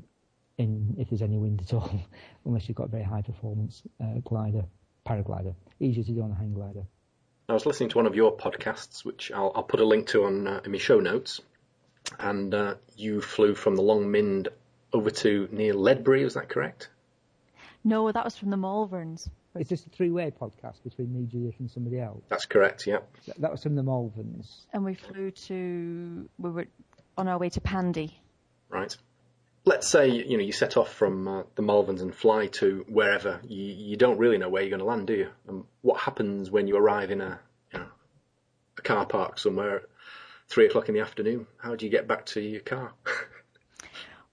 in 0.61 0.95
if 0.97 1.09
there's 1.09 1.21
any 1.21 1.37
wind 1.37 1.61
at 1.61 1.73
all, 1.73 1.91
unless 2.45 2.67
you've 2.67 2.77
got 2.77 2.87
a 2.87 2.91
very 2.91 3.03
high 3.03 3.21
performance 3.21 3.83
uh, 4.01 4.19
glider, 4.23 4.65
paraglider. 5.07 5.55
Easier 5.79 6.03
to 6.03 6.11
do 6.11 6.21
on 6.21 6.31
a 6.31 6.35
hang 6.35 6.53
glider. 6.53 6.83
I 7.49 7.53
was 7.53 7.65
listening 7.65 7.89
to 7.89 7.97
one 7.97 8.05
of 8.05 8.15
your 8.15 8.35
podcasts, 8.37 9.03
which 9.03 9.31
I'll, 9.31 9.51
I'll 9.55 9.63
put 9.63 9.81
a 9.81 9.85
link 9.85 10.07
to 10.07 10.23
on 10.23 10.47
uh, 10.47 10.61
in 10.63 10.71
my 10.71 10.77
show 10.77 10.99
notes, 10.99 11.41
and 12.19 12.53
uh, 12.53 12.75
you 12.95 13.19
flew 13.21 13.55
from 13.55 13.75
the 13.75 13.81
Long 13.81 14.09
Mynd 14.09 14.47
over 14.93 15.09
to 15.09 15.49
near 15.51 15.73
Ledbury. 15.73 16.23
Was 16.23 16.35
that 16.35 16.47
correct? 16.47 16.89
No, 17.83 18.11
that 18.11 18.23
was 18.23 18.37
from 18.37 18.51
the 18.51 18.57
Malverns. 18.57 19.27
Is 19.59 19.67
this 19.67 19.85
a 19.85 19.89
three-way 19.89 20.31
podcast 20.31 20.81
between 20.83 21.13
me, 21.13 21.25
Judith, 21.25 21.55
and 21.59 21.69
somebody 21.69 21.99
else? 21.99 22.23
That's 22.29 22.45
correct. 22.45 22.87
Yeah. 22.87 22.99
That 23.39 23.51
was 23.51 23.63
from 23.63 23.75
the 23.75 23.81
Malverns. 23.81 24.65
And 24.71 24.85
we 24.85 24.93
flew 24.93 25.31
to 25.31 26.29
we 26.37 26.49
were 26.49 26.67
on 27.17 27.27
our 27.27 27.37
way 27.37 27.49
to 27.49 27.61
Pandy. 27.61 28.17
Right. 28.69 28.95
Let's 29.63 29.87
say 29.87 30.09
you 30.09 30.37
know 30.37 30.43
you 30.43 30.51
set 30.51 30.75
off 30.75 30.91
from 30.91 31.27
uh, 31.27 31.43
the 31.55 31.61
Malverns 31.61 32.01
and 32.01 32.13
fly 32.13 32.47
to 32.47 32.85
wherever. 32.89 33.39
You, 33.47 33.63
you 33.63 33.95
don't 33.95 34.17
really 34.17 34.37
know 34.37 34.49
where 34.49 34.63
you're 34.63 34.71
going 34.71 34.79
to 34.79 34.85
land, 34.85 35.07
do 35.07 35.13
you? 35.13 35.29
And 35.47 35.65
what 35.81 36.01
happens 36.01 36.49
when 36.49 36.67
you 36.67 36.77
arrive 36.77 37.11
in 37.11 37.21
a 37.21 37.39
you 37.71 37.79
know, 37.79 37.85
a 38.77 38.81
car 38.81 39.05
park 39.05 39.37
somewhere 39.37 39.77
at 39.77 39.83
three 40.47 40.65
o'clock 40.65 40.89
in 40.89 40.95
the 40.95 41.01
afternoon? 41.01 41.45
How 41.57 41.75
do 41.75 41.85
you 41.85 41.91
get 41.91 42.07
back 42.07 42.25
to 42.27 42.41
your 42.41 42.61
car? 42.61 42.93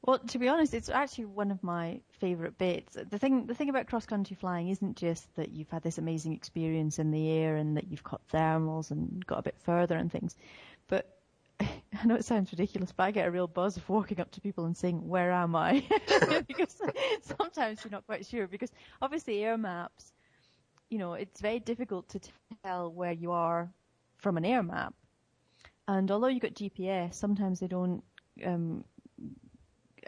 Well, 0.09 0.21
to 0.21 0.39
be 0.39 0.49
honest, 0.49 0.73
it's 0.73 0.89
actually 0.89 1.27
one 1.27 1.51
of 1.51 1.63
my 1.63 2.01
favourite 2.13 2.57
bits. 2.57 2.97
The 2.97 3.19
thing, 3.19 3.45
the 3.45 3.53
thing 3.53 3.69
about 3.69 3.89
cross 3.89 4.07
country 4.07 4.37
flying 4.41 4.71
isn't 4.71 4.97
just 4.97 5.35
that 5.37 5.51
you've 5.51 5.69
had 5.69 5.83
this 5.83 5.99
amazing 5.99 6.33
experience 6.33 6.99
in 6.99 7.11
the 7.11 7.29
air 7.31 7.57
and 7.57 7.77
that 7.77 7.91
you've 7.91 8.03
got 8.03 8.27
thermals 8.33 8.91
and 8.91 9.27
got 9.27 9.41
a 9.41 9.43
bit 9.43 9.57
further 9.65 9.99
and 9.99 10.11
things, 10.11 10.35
but 10.87 11.18
I 12.01 12.07
know 12.07 12.15
it 12.15 12.25
sounds 12.25 12.53
ridiculous, 12.53 12.93
but 12.93 13.05
I 13.05 13.11
get 13.11 13.27
a 13.27 13.31
real 13.31 13.49
buzz 13.49 13.77
of 13.77 13.89
walking 13.89 14.21
up 14.21 14.31
to 14.33 14.41
people 14.41 14.67
and 14.67 14.77
saying, 14.77 15.07
"Where 15.07 15.33
am 15.33 15.57
I?" 15.57 15.85
because 16.49 16.81
sometimes 17.23 17.85
you're 17.85 17.91
not 17.91 18.07
quite 18.07 18.27
sure. 18.27 18.47
Because 18.47 18.71
obviously, 19.03 19.43
air 19.43 19.59
maps, 19.59 20.13
you 20.91 20.99
know, 20.99 21.15
it's 21.15 21.41
very 21.41 21.59
difficult 21.59 22.09
to 22.11 22.21
tell 22.65 22.93
where 22.93 23.13
you 23.13 23.33
are 23.33 23.71
from 24.19 24.37
an 24.37 24.45
air 24.45 24.63
map. 24.63 24.95
And 25.87 26.11
although 26.11 26.29
you've 26.29 26.43
got 26.43 26.55
GPS, 26.55 27.15
sometimes 27.15 27.61
they 27.61 27.67
don't 27.67 28.03
um, 28.45 28.85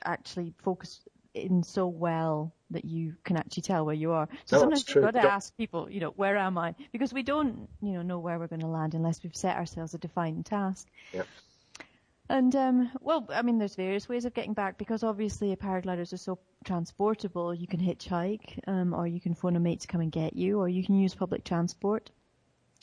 actually 0.05 0.53
focus 0.63 1.01
in 1.35 1.63
so 1.63 1.87
well 1.87 2.53
that 2.71 2.85
you 2.85 3.15
can 3.25 3.37
actually 3.37 3.63
tell 3.63 3.85
where 3.85 3.95
you 3.95 4.13
are. 4.13 4.29
So 4.45 4.57
no, 4.57 4.63
sometimes 4.63 4.89
you've 4.89 5.03
got 5.03 5.13
to 5.13 5.23
ask 5.23 5.57
people, 5.57 5.91
you 5.91 6.01
know, 6.01 6.11
where 6.11 6.37
am 6.37 6.59
I? 6.59 6.75
Because 6.93 7.13
we 7.13 7.23
don't, 7.23 7.69
you 7.83 7.93
know, 7.93 8.03
know 8.03 8.19
where 8.19 8.39
we're 8.39 8.47
going 8.47 8.61
to 8.61 8.67
land 8.67 8.95
unless 8.95 9.23
we've 9.23 9.35
set 9.35 9.57
ourselves 9.57 9.95
a 9.95 9.99
defined 9.99 10.47
task. 10.47 10.87
Yep. 11.13 11.29
And 12.31 12.55
um, 12.55 12.93
well, 13.01 13.27
I 13.29 13.43
mean, 13.43 13.59
there's 13.59 13.75
various 13.75 14.09
ways 14.09 14.25
of 14.25 14.35
getting 14.35 14.55
back 14.55 14.79
because 14.79 15.03
obviously 15.03 15.55
paragliders 15.57 16.13
are 16.13 16.17
so 16.17 16.39
transportable. 16.65 17.53
You 17.53 17.67
can 17.67 17.81
hitchhike, 17.81 18.61
um, 18.69 18.95
or 18.95 19.05
you 19.09 19.21
can 19.21 19.35
phone 19.35 19.57
a 19.57 19.61
mate 19.61 19.81
to 19.81 19.89
come 19.89 20.01
and 20.01 20.13
get 20.13 20.37
you, 20.37 20.61
or 20.61 20.69
you 20.69 20.85
can 20.85 20.95
use 20.95 21.13
public 21.13 21.43
transport. 21.43 22.13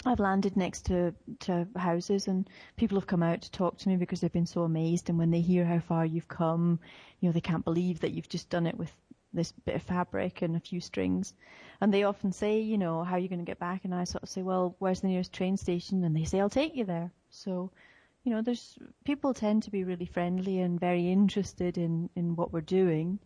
I've 0.05 0.19
landed 0.19 0.57
next 0.57 0.87
to, 0.87 1.15
to 1.39 1.65
houses 1.77 2.27
and 2.27 2.49
people 2.75 2.97
have 2.97 3.07
come 3.07 3.23
out 3.23 3.41
to 3.43 3.51
talk 3.51 3.77
to 3.77 3.89
me 3.89 3.95
because 3.95 4.19
they've 4.19 4.31
been 4.31 4.45
so 4.45 4.63
amazed 4.63 5.07
and 5.07 5.17
when 5.17 5.31
they 5.31 5.39
hear 5.39 5.63
how 5.63 5.79
far 5.79 6.05
you've 6.05 6.27
come, 6.27 6.79
you 7.21 7.29
know, 7.29 7.33
they 7.33 7.39
can't 7.39 7.63
believe 7.63 8.01
that 8.01 8.11
you've 8.11 8.29
just 8.29 8.49
done 8.49 8.67
it 8.67 8.77
with 8.77 8.91
this 9.33 9.53
bit 9.53 9.75
of 9.75 9.81
fabric 9.81 10.41
and 10.41 10.57
a 10.57 10.59
few 10.59 10.81
strings. 10.81 11.33
And 11.79 11.93
they 11.93 12.03
often 12.03 12.33
say, 12.33 12.59
you 12.59 12.77
know, 12.77 13.01
how 13.01 13.15
are 13.15 13.19
you 13.19 13.29
going 13.29 13.39
to 13.39 13.45
get 13.45 13.59
back? 13.59 13.85
And 13.85 13.95
I 13.95 14.03
sort 14.03 14.23
of 14.23 14.29
say, 14.29 14.41
well, 14.41 14.75
where's 14.79 14.99
the 14.99 15.07
nearest 15.07 15.31
train 15.31 15.55
station? 15.55 16.03
And 16.03 16.13
they 16.13 16.25
say, 16.25 16.41
I'll 16.41 16.49
take 16.49 16.75
you 16.75 16.83
there. 16.83 17.11
So, 17.29 17.71
you 18.27 18.33
know, 18.33 18.41
there's, 18.41 18.77
people 19.05 19.33
tend 19.33 19.63
to 19.63 19.71
be 19.71 19.83
really 19.83 20.05
friendly 20.05 20.59
and 20.59 20.79
very 20.79 21.11
interested 21.11 21.77
in, 21.77 22.09
in 22.15 22.35
what 22.35 22.51
we're 22.51 22.61
doing. 22.61 23.19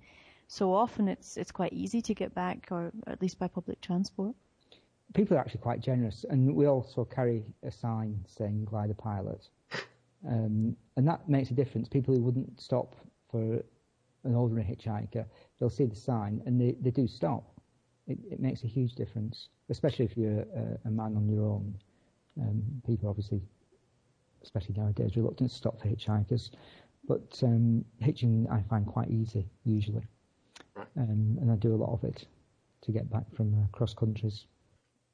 So 0.47 0.73
often 0.73 1.07
it's, 1.07 1.37
it's 1.37 1.51
quite 1.51 1.73
easy 1.73 2.01
to 2.01 2.13
get 2.13 2.35
back 2.35 2.67
or 2.71 2.91
at 3.07 3.21
least 3.21 3.39
by 3.39 3.47
public 3.47 3.81
transport 3.81 4.35
people 5.13 5.35
are 5.35 5.39
actually 5.39 5.61
quite 5.61 5.81
generous, 5.81 6.25
and 6.29 6.55
we 6.55 6.67
also 6.67 7.05
carry 7.05 7.43
a 7.63 7.71
sign 7.71 8.23
saying 8.27 8.65
glider 8.65 8.93
pilot, 8.93 9.47
um, 10.27 10.75
and 10.95 11.07
that 11.07 11.27
makes 11.27 11.51
a 11.51 11.53
difference. 11.53 11.89
People 11.89 12.15
who 12.15 12.21
wouldn't 12.21 12.59
stop 12.59 12.95
for 13.29 13.63
an 14.23 14.35
ordinary 14.35 14.65
hitchhiker, 14.65 15.25
they'll 15.59 15.69
see 15.69 15.85
the 15.85 15.95
sign 15.95 16.41
and 16.45 16.61
they, 16.61 16.75
they 16.81 16.91
do 16.91 17.07
stop. 17.07 17.43
It, 18.07 18.19
it 18.31 18.39
makes 18.39 18.63
a 18.63 18.67
huge 18.67 18.93
difference, 18.93 19.49
especially 19.69 20.05
if 20.05 20.15
you're 20.15 20.41
a, 20.41 20.77
a 20.85 20.91
man 20.91 21.15
on 21.15 21.27
your 21.27 21.45
own. 21.45 21.75
Um, 22.39 22.63
people 22.85 23.09
obviously, 23.09 23.41
especially 24.43 24.75
nowadays, 24.77 25.15
reluctant 25.15 25.49
to 25.49 25.55
stop 25.55 25.79
for 25.79 25.87
hitchhikers, 25.87 26.51
but 27.07 27.39
um, 27.43 27.83
hitching 27.99 28.47
I 28.49 28.61
find 28.63 28.85
quite 28.85 29.09
easy 29.09 29.47
usually, 29.63 30.03
um, 30.97 31.37
and 31.41 31.51
I 31.51 31.55
do 31.55 31.73
a 31.73 31.77
lot 31.77 31.93
of 31.93 32.03
it 32.03 32.25
to 32.81 32.91
get 32.91 33.09
back 33.09 33.23
from 33.35 33.53
uh, 33.53 33.67
cross 33.71 33.93
countries. 33.93 34.45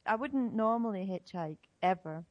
I 0.05 0.15
wouldn't 0.15 0.53
normally 0.53 1.05
hitchhike 1.05 1.57
ever, 1.81 2.23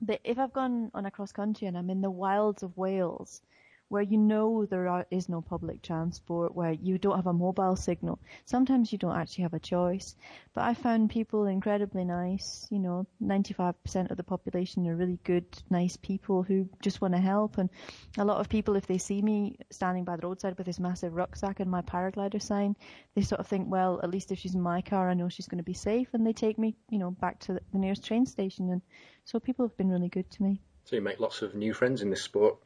but 0.00 0.20
if 0.24 0.38
I've 0.38 0.52
gone 0.52 0.90
on 0.94 1.06
a 1.06 1.10
cross 1.10 1.32
country 1.32 1.66
and 1.66 1.76
I'm 1.76 1.90
in 1.90 2.00
the 2.00 2.10
wilds 2.10 2.62
of 2.62 2.76
Wales, 2.76 3.42
where 3.88 4.02
you 4.02 4.18
know 4.18 4.64
there 4.66 4.88
are, 4.88 5.06
is 5.10 5.28
no 5.28 5.40
public 5.40 5.82
transport, 5.82 6.54
where 6.54 6.72
you 6.72 6.98
don't 6.98 7.16
have 7.16 7.26
a 7.26 7.32
mobile 7.32 7.76
signal. 7.76 8.18
Sometimes 8.44 8.90
you 8.90 8.98
don't 8.98 9.16
actually 9.16 9.42
have 9.42 9.54
a 9.54 9.58
choice. 9.58 10.16
But 10.54 10.64
I 10.64 10.74
found 10.74 11.10
people 11.10 11.46
incredibly 11.46 12.04
nice. 12.04 12.66
You 12.70 12.78
know, 12.78 13.06
95% 13.22 14.10
of 14.10 14.16
the 14.16 14.22
population 14.22 14.86
are 14.88 14.96
really 14.96 15.18
good, 15.24 15.46
nice 15.70 15.96
people 15.96 16.42
who 16.42 16.68
just 16.80 17.00
want 17.00 17.14
to 17.14 17.20
help. 17.20 17.58
And 17.58 17.68
a 18.16 18.24
lot 18.24 18.38
of 18.38 18.48
people, 18.48 18.76
if 18.76 18.86
they 18.86 18.98
see 18.98 19.20
me 19.20 19.58
standing 19.70 20.04
by 20.04 20.16
the 20.16 20.26
roadside 20.26 20.56
with 20.56 20.66
this 20.66 20.80
massive 20.80 21.14
rucksack 21.14 21.60
and 21.60 21.70
my 21.70 21.82
paraglider 21.82 22.40
sign, 22.40 22.76
they 23.14 23.22
sort 23.22 23.40
of 23.40 23.46
think, 23.46 23.70
well, 23.70 24.00
at 24.02 24.10
least 24.10 24.32
if 24.32 24.38
she's 24.38 24.54
in 24.54 24.60
my 24.60 24.80
car, 24.80 25.10
I 25.10 25.14
know 25.14 25.28
she's 25.28 25.48
going 25.48 25.58
to 25.58 25.64
be 25.64 25.74
safe. 25.74 26.08
And 26.12 26.26
they 26.26 26.32
take 26.32 26.58
me, 26.58 26.74
you 26.90 26.98
know, 26.98 27.10
back 27.10 27.38
to 27.40 27.60
the 27.72 27.78
nearest 27.78 28.04
train 28.04 28.26
station. 28.26 28.70
And 28.70 28.82
so 29.24 29.38
people 29.38 29.66
have 29.66 29.76
been 29.76 29.90
really 29.90 30.08
good 30.08 30.30
to 30.32 30.42
me. 30.42 30.60
So 30.84 30.96
you 30.96 31.02
make 31.02 31.20
lots 31.20 31.42
of 31.42 31.54
new 31.54 31.72
friends 31.72 32.02
in 32.02 32.10
this 32.10 32.22
sport. 32.22 32.58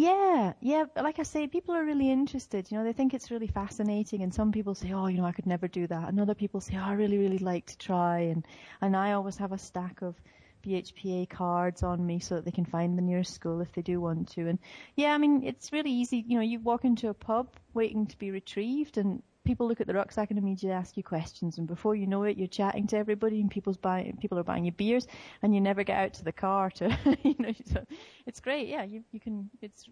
Yeah, 0.00 0.52
yeah. 0.60 0.84
Like 0.96 1.18
I 1.18 1.24
say, 1.24 1.46
people 1.48 1.74
are 1.74 1.84
really 1.84 2.10
interested. 2.10 2.70
You 2.70 2.78
know, 2.78 2.84
they 2.84 2.92
think 2.92 3.14
it's 3.14 3.30
really 3.32 3.48
fascinating, 3.48 4.22
and 4.22 4.32
some 4.32 4.52
people 4.52 4.74
say, 4.74 4.92
"Oh, 4.92 5.06
you 5.08 5.16
know, 5.18 5.24
I 5.24 5.32
could 5.32 5.46
never 5.46 5.66
do 5.66 5.86
that," 5.88 6.08
and 6.08 6.20
other 6.20 6.34
people 6.34 6.60
say, 6.60 6.76
"Oh, 6.76 6.82
I 6.82 6.92
really, 6.92 7.18
really 7.18 7.38
like 7.38 7.66
to 7.66 7.78
try." 7.78 8.18
And 8.20 8.46
and 8.80 8.96
I 8.96 9.12
always 9.12 9.36
have 9.38 9.50
a 9.52 9.58
stack 9.58 10.02
of 10.02 10.14
BHPA 10.62 11.26
cards 11.28 11.82
on 11.82 12.06
me 12.06 12.18
so 12.20 12.36
that 12.36 12.44
they 12.44 12.50
can 12.52 12.64
find 12.64 12.96
the 12.96 13.02
nearest 13.02 13.34
school 13.34 13.60
if 13.60 13.72
they 13.72 13.82
do 13.82 14.00
want 14.00 14.28
to. 14.34 14.46
And 14.48 14.58
yeah, 14.94 15.12
I 15.14 15.18
mean, 15.18 15.42
it's 15.42 15.72
really 15.72 15.90
easy. 15.92 16.24
You 16.26 16.36
know, 16.36 16.44
you 16.44 16.60
walk 16.60 16.84
into 16.84 17.08
a 17.08 17.14
pub 17.14 17.48
waiting 17.74 18.06
to 18.06 18.18
be 18.18 18.30
retrieved, 18.30 18.98
and 18.98 19.22
people 19.48 19.66
look 19.66 19.80
at 19.80 19.86
the 19.86 19.94
rucksack 19.94 20.28
and 20.30 20.38
immediately 20.38 20.70
ask 20.76 20.94
you 20.98 21.02
questions, 21.02 21.56
and 21.56 21.66
before 21.66 21.96
you 21.96 22.06
know 22.06 22.22
it, 22.24 22.36
you're 22.36 22.46
chatting 22.46 22.86
to 22.86 22.98
everybody, 22.98 23.40
and 23.40 23.50
people's 23.50 23.78
buying, 23.78 24.14
people 24.20 24.38
are 24.38 24.42
buying 24.44 24.66
you 24.66 24.72
beers, 24.72 25.06
and 25.42 25.54
you 25.54 25.60
never 25.62 25.82
get 25.84 25.96
out 25.96 26.12
to 26.14 26.24
the 26.24 26.32
car 26.32 26.70
to, 26.70 26.96
you 27.22 27.34
know, 27.38 27.54
so 27.64 27.82
it's 28.26 28.40
great. 28.40 28.68
Yeah, 28.68 28.84
you 28.84 29.02
you 29.10 29.18
can. 29.20 29.48
It's 29.62 29.88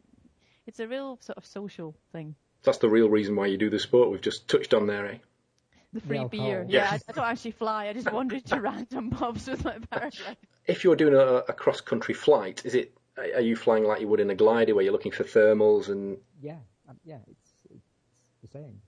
it's 0.66 0.78
a 0.78 0.86
real 0.86 1.18
sort 1.22 1.38
of 1.38 1.46
social 1.46 1.96
thing. 2.12 2.34
That's 2.64 2.78
the 2.78 2.90
real 2.90 3.08
reason 3.08 3.34
why 3.34 3.46
you 3.46 3.56
do 3.56 3.70
the 3.70 3.78
sport. 3.78 4.10
We've 4.10 4.20
just 4.20 4.46
touched 4.46 4.74
on 4.74 4.86
there, 4.86 5.06
eh? 5.06 5.18
The 5.94 6.00
free 6.00 6.18
The 6.18 6.24
beer. 6.28 6.58
alcohol. 6.60 6.70
Yeah, 6.70 6.82
Yeah. 6.82 6.90
I, 6.92 7.00
I 7.08 7.12
don't 7.12 7.24
actually 7.24 7.52
fly. 7.52 7.88
I 7.88 7.92
just 7.94 8.12
wander 8.12 8.36
into 8.36 8.60
random 8.70 9.08
pubs 9.10 9.48
with 9.48 9.64
my 9.64 9.78
paraglide. 9.78 10.36
If 10.66 10.84
you're 10.84 10.96
doing 10.96 11.14
a, 11.14 11.44
a 11.48 11.52
cross-country 11.54 12.14
flight, 12.14 12.62
is 12.66 12.74
it? 12.74 12.92
Are 13.16 13.40
you 13.40 13.56
flying 13.56 13.84
like 13.84 14.02
you 14.02 14.08
would 14.08 14.20
in 14.20 14.28
a 14.28 14.34
glider, 14.34 14.74
where 14.74 14.84
you're 14.84 14.92
looking 14.92 15.12
for 15.12 15.24
thermals 15.24 15.88
and 15.88 16.18
Yeah, 16.42 16.58
um, 16.90 16.98
yeah, 17.04 17.20
it's 17.30 17.50
it's 17.70 17.86
the 18.42 18.48
same. 18.48 18.82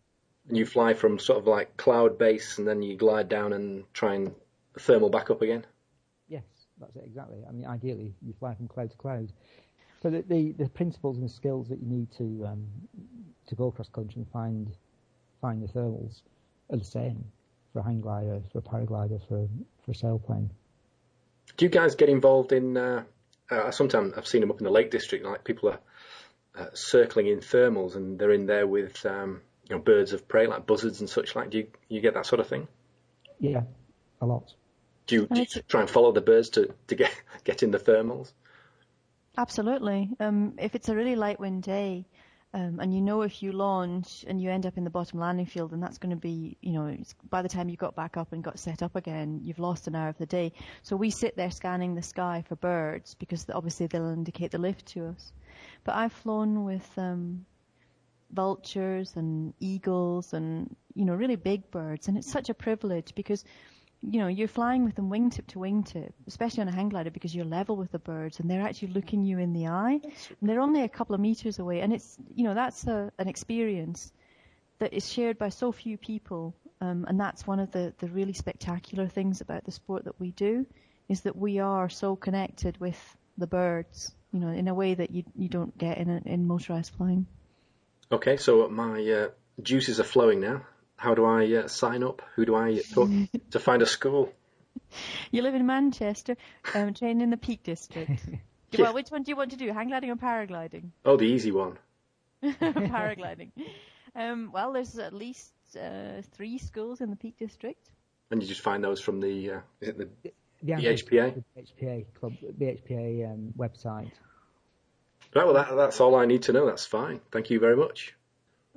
And 0.48 0.56
you 0.56 0.66
fly 0.66 0.94
from 0.94 1.18
sort 1.18 1.38
of 1.38 1.46
like 1.46 1.76
cloud 1.76 2.18
base 2.18 2.58
and 2.58 2.66
then 2.66 2.82
you 2.82 2.96
glide 2.96 3.28
down 3.28 3.52
and 3.52 3.84
try 3.92 4.14
and 4.14 4.34
thermal 4.78 5.10
back 5.10 5.30
up 5.30 5.42
again? 5.42 5.64
Yes, 6.28 6.44
that's 6.80 6.96
it 6.96 7.04
exactly. 7.04 7.38
I 7.48 7.52
mean, 7.52 7.66
ideally, 7.66 8.14
you 8.22 8.34
fly 8.38 8.54
from 8.54 8.68
cloud 8.68 8.90
to 8.90 8.96
cloud. 8.96 9.32
So 10.02 10.10
the 10.10 10.22
the, 10.22 10.52
the 10.52 10.68
principles 10.68 11.18
and 11.18 11.28
the 11.28 11.32
skills 11.32 11.68
that 11.68 11.80
you 11.80 11.86
need 11.86 12.10
to 12.18 12.46
um, 12.46 12.66
to 13.46 13.54
go 13.54 13.68
across 13.68 13.88
country 13.88 14.22
and 14.22 14.30
find 14.30 14.72
find 15.40 15.62
the 15.62 15.68
thermals 15.68 16.22
are 16.70 16.76
the 16.76 16.84
same 16.84 17.24
for 17.72 17.80
a 17.80 17.82
hang 17.82 18.00
glider, 18.00 18.40
for 18.52 18.58
a 18.58 18.62
paraglider, 18.62 19.20
for 19.28 19.48
for 19.84 19.90
a 19.90 19.94
sailplane. 19.94 20.50
Do 21.56 21.64
you 21.64 21.70
guys 21.70 21.94
get 21.94 22.08
involved 22.08 22.52
in? 22.52 22.76
Uh, 22.76 23.04
uh, 23.50 23.70
sometimes 23.70 24.12
I've 24.16 24.26
seen 24.26 24.42
them 24.42 24.50
up 24.50 24.58
in 24.58 24.64
the 24.64 24.70
Lake 24.70 24.90
District, 24.90 25.24
like 25.24 25.42
people 25.42 25.70
are 25.70 25.80
uh, 26.58 26.66
circling 26.74 27.26
in 27.26 27.38
thermals 27.38 27.96
and 27.96 28.18
they're 28.18 28.32
in 28.32 28.46
there 28.46 28.66
with 28.66 29.04
um, 29.06 29.40
you 29.68 29.76
know 29.76 29.82
birds 29.82 30.12
of 30.12 30.28
prey 30.28 30.46
like 30.46 30.66
buzzards 30.66 31.00
and 31.00 31.08
such 31.08 31.36
like. 31.36 31.50
Do 31.50 31.58
you 31.58 31.66
you 31.88 32.00
get 32.00 32.14
that 32.14 32.26
sort 32.26 32.40
of 32.40 32.46
thing? 32.46 32.68
Yeah, 33.38 33.62
a 34.20 34.26
lot. 34.26 34.54
Do 35.06 35.14
you, 35.14 35.26
do 35.26 35.40
you 35.40 35.46
try 35.68 35.80
and 35.80 35.88
follow 35.88 36.12
the 36.12 36.20
birds 36.20 36.50
to, 36.50 36.74
to 36.88 36.94
get 36.94 37.10
get 37.44 37.62
in 37.62 37.70
the 37.70 37.78
thermals? 37.78 38.32
Absolutely. 39.36 40.10
Um, 40.18 40.54
if 40.58 40.74
it's 40.74 40.88
a 40.88 40.96
really 40.96 41.14
light 41.14 41.38
wind 41.38 41.62
day, 41.62 42.06
um, 42.54 42.80
and 42.80 42.94
you 42.94 43.00
know 43.00 43.22
if 43.22 43.42
you 43.42 43.52
launch 43.52 44.24
and 44.26 44.40
you 44.40 44.50
end 44.50 44.66
up 44.66 44.76
in 44.76 44.84
the 44.84 44.90
bottom 44.90 45.20
landing 45.20 45.46
field, 45.46 45.70
then 45.70 45.80
that's 45.80 45.98
going 45.98 46.10
to 46.10 46.16
be, 46.16 46.56
you 46.60 46.72
know, 46.72 46.86
it's, 46.86 47.14
by 47.28 47.42
the 47.42 47.48
time 47.48 47.68
you 47.68 47.76
got 47.76 47.94
back 47.94 48.16
up 48.16 48.32
and 48.32 48.42
got 48.42 48.58
set 48.58 48.82
up 48.82 48.96
again, 48.96 49.40
you've 49.44 49.58
lost 49.58 49.86
an 49.86 49.94
hour 49.94 50.08
of 50.08 50.18
the 50.18 50.26
day. 50.26 50.52
So 50.82 50.96
we 50.96 51.10
sit 51.10 51.36
there 51.36 51.50
scanning 51.50 51.94
the 51.94 52.02
sky 52.02 52.42
for 52.48 52.56
birds 52.56 53.14
because 53.14 53.46
obviously 53.52 53.86
they'll 53.86 54.06
indicate 54.06 54.50
the 54.50 54.58
lift 54.58 54.86
to 54.86 55.08
us. 55.08 55.32
But 55.84 55.96
I've 55.96 56.12
flown 56.12 56.64
with 56.64 56.90
um, 56.96 57.44
vultures 58.30 59.14
and 59.16 59.54
eagles 59.60 60.32
and 60.32 60.74
you 60.94 61.04
know 61.04 61.14
really 61.14 61.36
big 61.36 61.70
birds, 61.70 62.08
and 62.08 62.18
it's 62.18 62.30
such 62.30 62.48
a 62.48 62.54
privilege 62.54 63.14
because 63.14 63.44
you 64.02 64.20
know, 64.20 64.28
you're 64.28 64.48
flying 64.48 64.84
with 64.84 64.94
them 64.94 65.10
wingtip 65.10 65.46
to 65.48 65.58
wingtip, 65.58 66.12
especially 66.26 66.60
on 66.60 66.68
a 66.68 66.72
hang 66.72 66.88
glider 66.88 67.10
because 67.10 67.34
you're 67.34 67.44
level 67.44 67.76
with 67.76 67.90
the 67.90 67.98
birds 67.98 68.38
and 68.38 68.48
they're 68.48 68.62
actually 68.62 68.88
looking 68.88 69.24
you 69.24 69.38
in 69.38 69.52
the 69.52 69.66
eye. 69.66 70.00
And 70.40 70.48
they're 70.48 70.60
only 70.60 70.82
a 70.82 70.88
couple 70.88 71.14
of 71.14 71.20
meters 71.20 71.58
away. 71.58 71.80
And 71.80 71.92
it's, 71.92 72.16
you 72.34 72.44
know, 72.44 72.54
that's 72.54 72.86
a, 72.86 73.12
an 73.18 73.28
experience 73.28 74.12
that 74.78 74.92
is 74.92 75.10
shared 75.10 75.38
by 75.38 75.48
so 75.48 75.72
few 75.72 75.98
people. 75.98 76.54
Um, 76.80 77.06
and 77.08 77.18
that's 77.18 77.46
one 77.46 77.58
of 77.58 77.72
the, 77.72 77.92
the 77.98 78.06
really 78.08 78.34
spectacular 78.34 79.08
things 79.08 79.40
about 79.40 79.64
the 79.64 79.72
sport 79.72 80.04
that 80.04 80.20
we 80.20 80.30
do 80.30 80.64
is 81.08 81.22
that 81.22 81.36
we 81.36 81.58
are 81.58 81.88
so 81.88 82.14
connected 82.14 82.78
with 82.78 83.16
the 83.36 83.48
birds, 83.48 84.14
you 84.32 84.38
know, 84.38 84.48
in 84.48 84.68
a 84.68 84.74
way 84.74 84.94
that 84.94 85.10
you, 85.10 85.24
you 85.34 85.48
don't 85.48 85.76
get 85.76 85.98
in, 85.98 86.08
a, 86.08 86.22
in 86.24 86.46
motorized 86.46 86.94
flying. 86.94 87.26
Okay, 88.10 88.36
so 88.38 88.68
my 88.68 89.02
uh, 89.10 89.28
juices 89.62 90.00
are 90.00 90.04
flowing 90.04 90.40
now. 90.40 90.62
How 90.96 91.14
do 91.14 91.24
I 91.24 91.52
uh, 91.54 91.68
sign 91.68 92.02
up? 92.02 92.22
Who 92.34 92.46
do 92.46 92.56
I 92.56 92.80
talk 92.94 93.10
to 93.50 93.58
find 93.60 93.82
a 93.82 93.86
school? 93.86 94.32
You 95.30 95.42
live 95.42 95.54
in 95.54 95.66
Manchester, 95.66 96.36
um, 96.74 96.94
train 96.94 97.20
in 97.20 97.30
the 97.30 97.36
Peak 97.36 97.62
District. 97.62 98.10
Well, 98.78 98.92
which 98.92 99.08
one 99.08 99.22
do 99.22 99.30
you 99.30 99.36
want 99.36 99.52
to 99.52 99.56
do, 99.56 99.72
hang 99.72 99.88
gliding 99.88 100.10
or 100.10 100.16
paragliding? 100.16 100.90
Oh, 101.02 101.16
the 101.16 101.24
easy 101.24 101.52
one. 101.52 101.78
paragliding. 102.44 103.50
Um, 104.14 104.50
well, 104.52 104.74
there's 104.74 104.98
at 104.98 105.14
least 105.14 105.54
uh, 105.74 106.20
three 106.32 106.58
schools 106.58 107.00
in 107.00 107.08
the 107.08 107.16
Peak 107.16 107.38
District. 107.38 107.88
And 108.30 108.42
you 108.42 108.46
just 108.46 108.60
find 108.60 108.84
those 108.84 109.00
from 109.00 109.20
the 109.20 109.52
uh, 109.52 109.60
is 109.80 109.88
it 109.88 109.96
the 109.96 110.08
The 110.62 110.72
BHPA? 110.72 111.42
The 111.56 111.62
BHPA 111.62 112.04
club, 112.20 112.34
BHPA 112.60 113.32
um, 113.32 113.54
website. 113.56 114.12
Right? 115.34 115.44
Well, 115.44 115.54
that, 115.54 115.74
that's 115.74 116.00
all 116.00 116.14
I 116.14 116.26
need 116.26 116.42
to 116.44 116.52
know. 116.52 116.66
That's 116.66 116.86
fine. 116.86 117.20
Thank 117.30 117.50
you 117.50 117.60
very 117.60 117.76
much. 117.76 118.14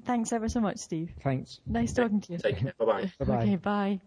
Thanks 0.05 0.33
ever 0.33 0.49
so 0.49 0.59
much, 0.59 0.77
Steve. 0.77 1.11
Thanks. 1.21 1.59
Nice 1.65 1.93
talking 1.93 2.21
to 2.21 2.33
you. 2.33 2.39
Take 2.39 2.57
care. 2.57 2.73
Bye 2.77 2.85
bye. 2.85 3.11
Bye-bye. 3.19 3.43
Okay, 3.43 3.55
bye. 3.55 3.99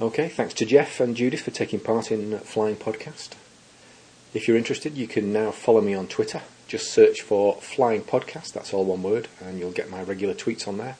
Okay, 0.00 0.28
thanks 0.28 0.54
to 0.54 0.66
Jeff 0.66 0.98
and 0.98 1.16
Judith 1.16 1.42
for 1.42 1.52
taking 1.52 1.78
part 1.78 2.10
in 2.10 2.36
Flying 2.40 2.74
Podcast. 2.74 3.30
If 4.34 4.48
you're 4.48 4.56
interested, 4.56 4.96
you 4.96 5.06
can 5.06 5.32
now 5.32 5.52
follow 5.52 5.80
me 5.80 5.94
on 5.94 6.08
Twitter. 6.08 6.42
Just 6.66 6.90
search 6.92 7.20
for 7.20 7.56
Flying 7.56 8.02
Podcast, 8.02 8.52
that's 8.52 8.72
all 8.74 8.84
one 8.84 9.02
word, 9.02 9.28
and 9.40 9.60
you'll 9.60 9.70
get 9.70 9.90
my 9.90 10.02
regular 10.02 10.34
tweets 10.34 10.66
on 10.66 10.78
there. 10.78 10.96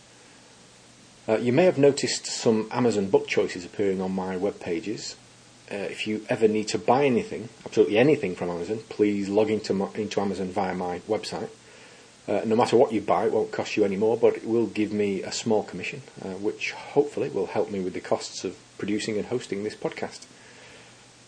Uh, 1.28 1.38
you 1.38 1.52
may 1.52 1.64
have 1.64 1.78
noticed 1.78 2.26
some 2.26 2.68
Amazon 2.70 3.08
book 3.08 3.26
choices 3.26 3.64
appearing 3.64 4.00
on 4.00 4.12
my 4.12 4.36
web 4.36 4.60
pages. 4.60 5.16
Uh, 5.72 5.76
if 5.76 6.06
you 6.06 6.24
ever 6.28 6.46
need 6.46 6.68
to 6.68 6.78
buy 6.78 7.06
anything, 7.06 7.48
absolutely 7.64 7.96
anything 7.96 8.36
from 8.36 8.50
Amazon, 8.50 8.80
please 8.90 9.28
log 9.28 9.48
into, 9.48 9.72
into 9.94 10.20
Amazon 10.20 10.48
via 10.48 10.74
my 10.74 10.98
website. 11.08 11.48
Uh, 12.28 12.42
no 12.44 12.54
matter 12.54 12.76
what 12.76 12.92
you 12.92 13.00
buy, 13.00 13.26
it 13.26 13.32
won't 13.32 13.50
cost 13.50 13.76
you 13.76 13.84
any 13.84 13.96
more, 13.96 14.16
but 14.16 14.36
it 14.36 14.46
will 14.46 14.66
give 14.66 14.92
me 14.92 15.22
a 15.22 15.32
small 15.32 15.62
commission, 15.62 16.02
uh, 16.22 16.34
which 16.34 16.72
hopefully 16.72 17.28
will 17.28 17.46
help 17.46 17.70
me 17.70 17.80
with 17.80 17.94
the 17.94 18.00
costs 18.00 18.44
of 18.44 18.56
producing 18.78 19.16
and 19.16 19.26
hosting 19.26 19.64
this 19.64 19.74
podcast. 19.74 20.26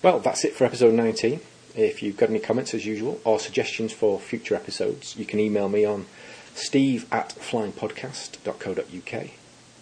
Well, 0.02 0.20
that's 0.20 0.44
it 0.44 0.54
for 0.54 0.64
episode 0.64 0.94
19. 0.94 1.40
If 1.74 2.02
you've 2.02 2.16
got 2.16 2.28
any 2.28 2.38
comments, 2.38 2.74
as 2.74 2.86
usual, 2.86 3.20
or 3.24 3.40
suggestions 3.40 3.92
for 3.92 4.20
future 4.20 4.54
episodes, 4.54 5.16
you 5.16 5.24
can 5.24 5.40
email 5.40 5.68
me 5.68 5.84
on 5.84 6.06
steve 6.54 7.06
at 7.10 7.30
flyingpodcast.co.uk. 7.30 9.30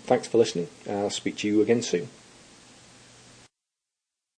Thanks 0.05 0.29
for 0.29 0.39
listening. 0.39 0.69
I'll 0.89 1.11
speak 1.11 1.37
to 1.39 1.49
you 1.49 1.61
again 1.61 1.83
soon. 1.83 2.09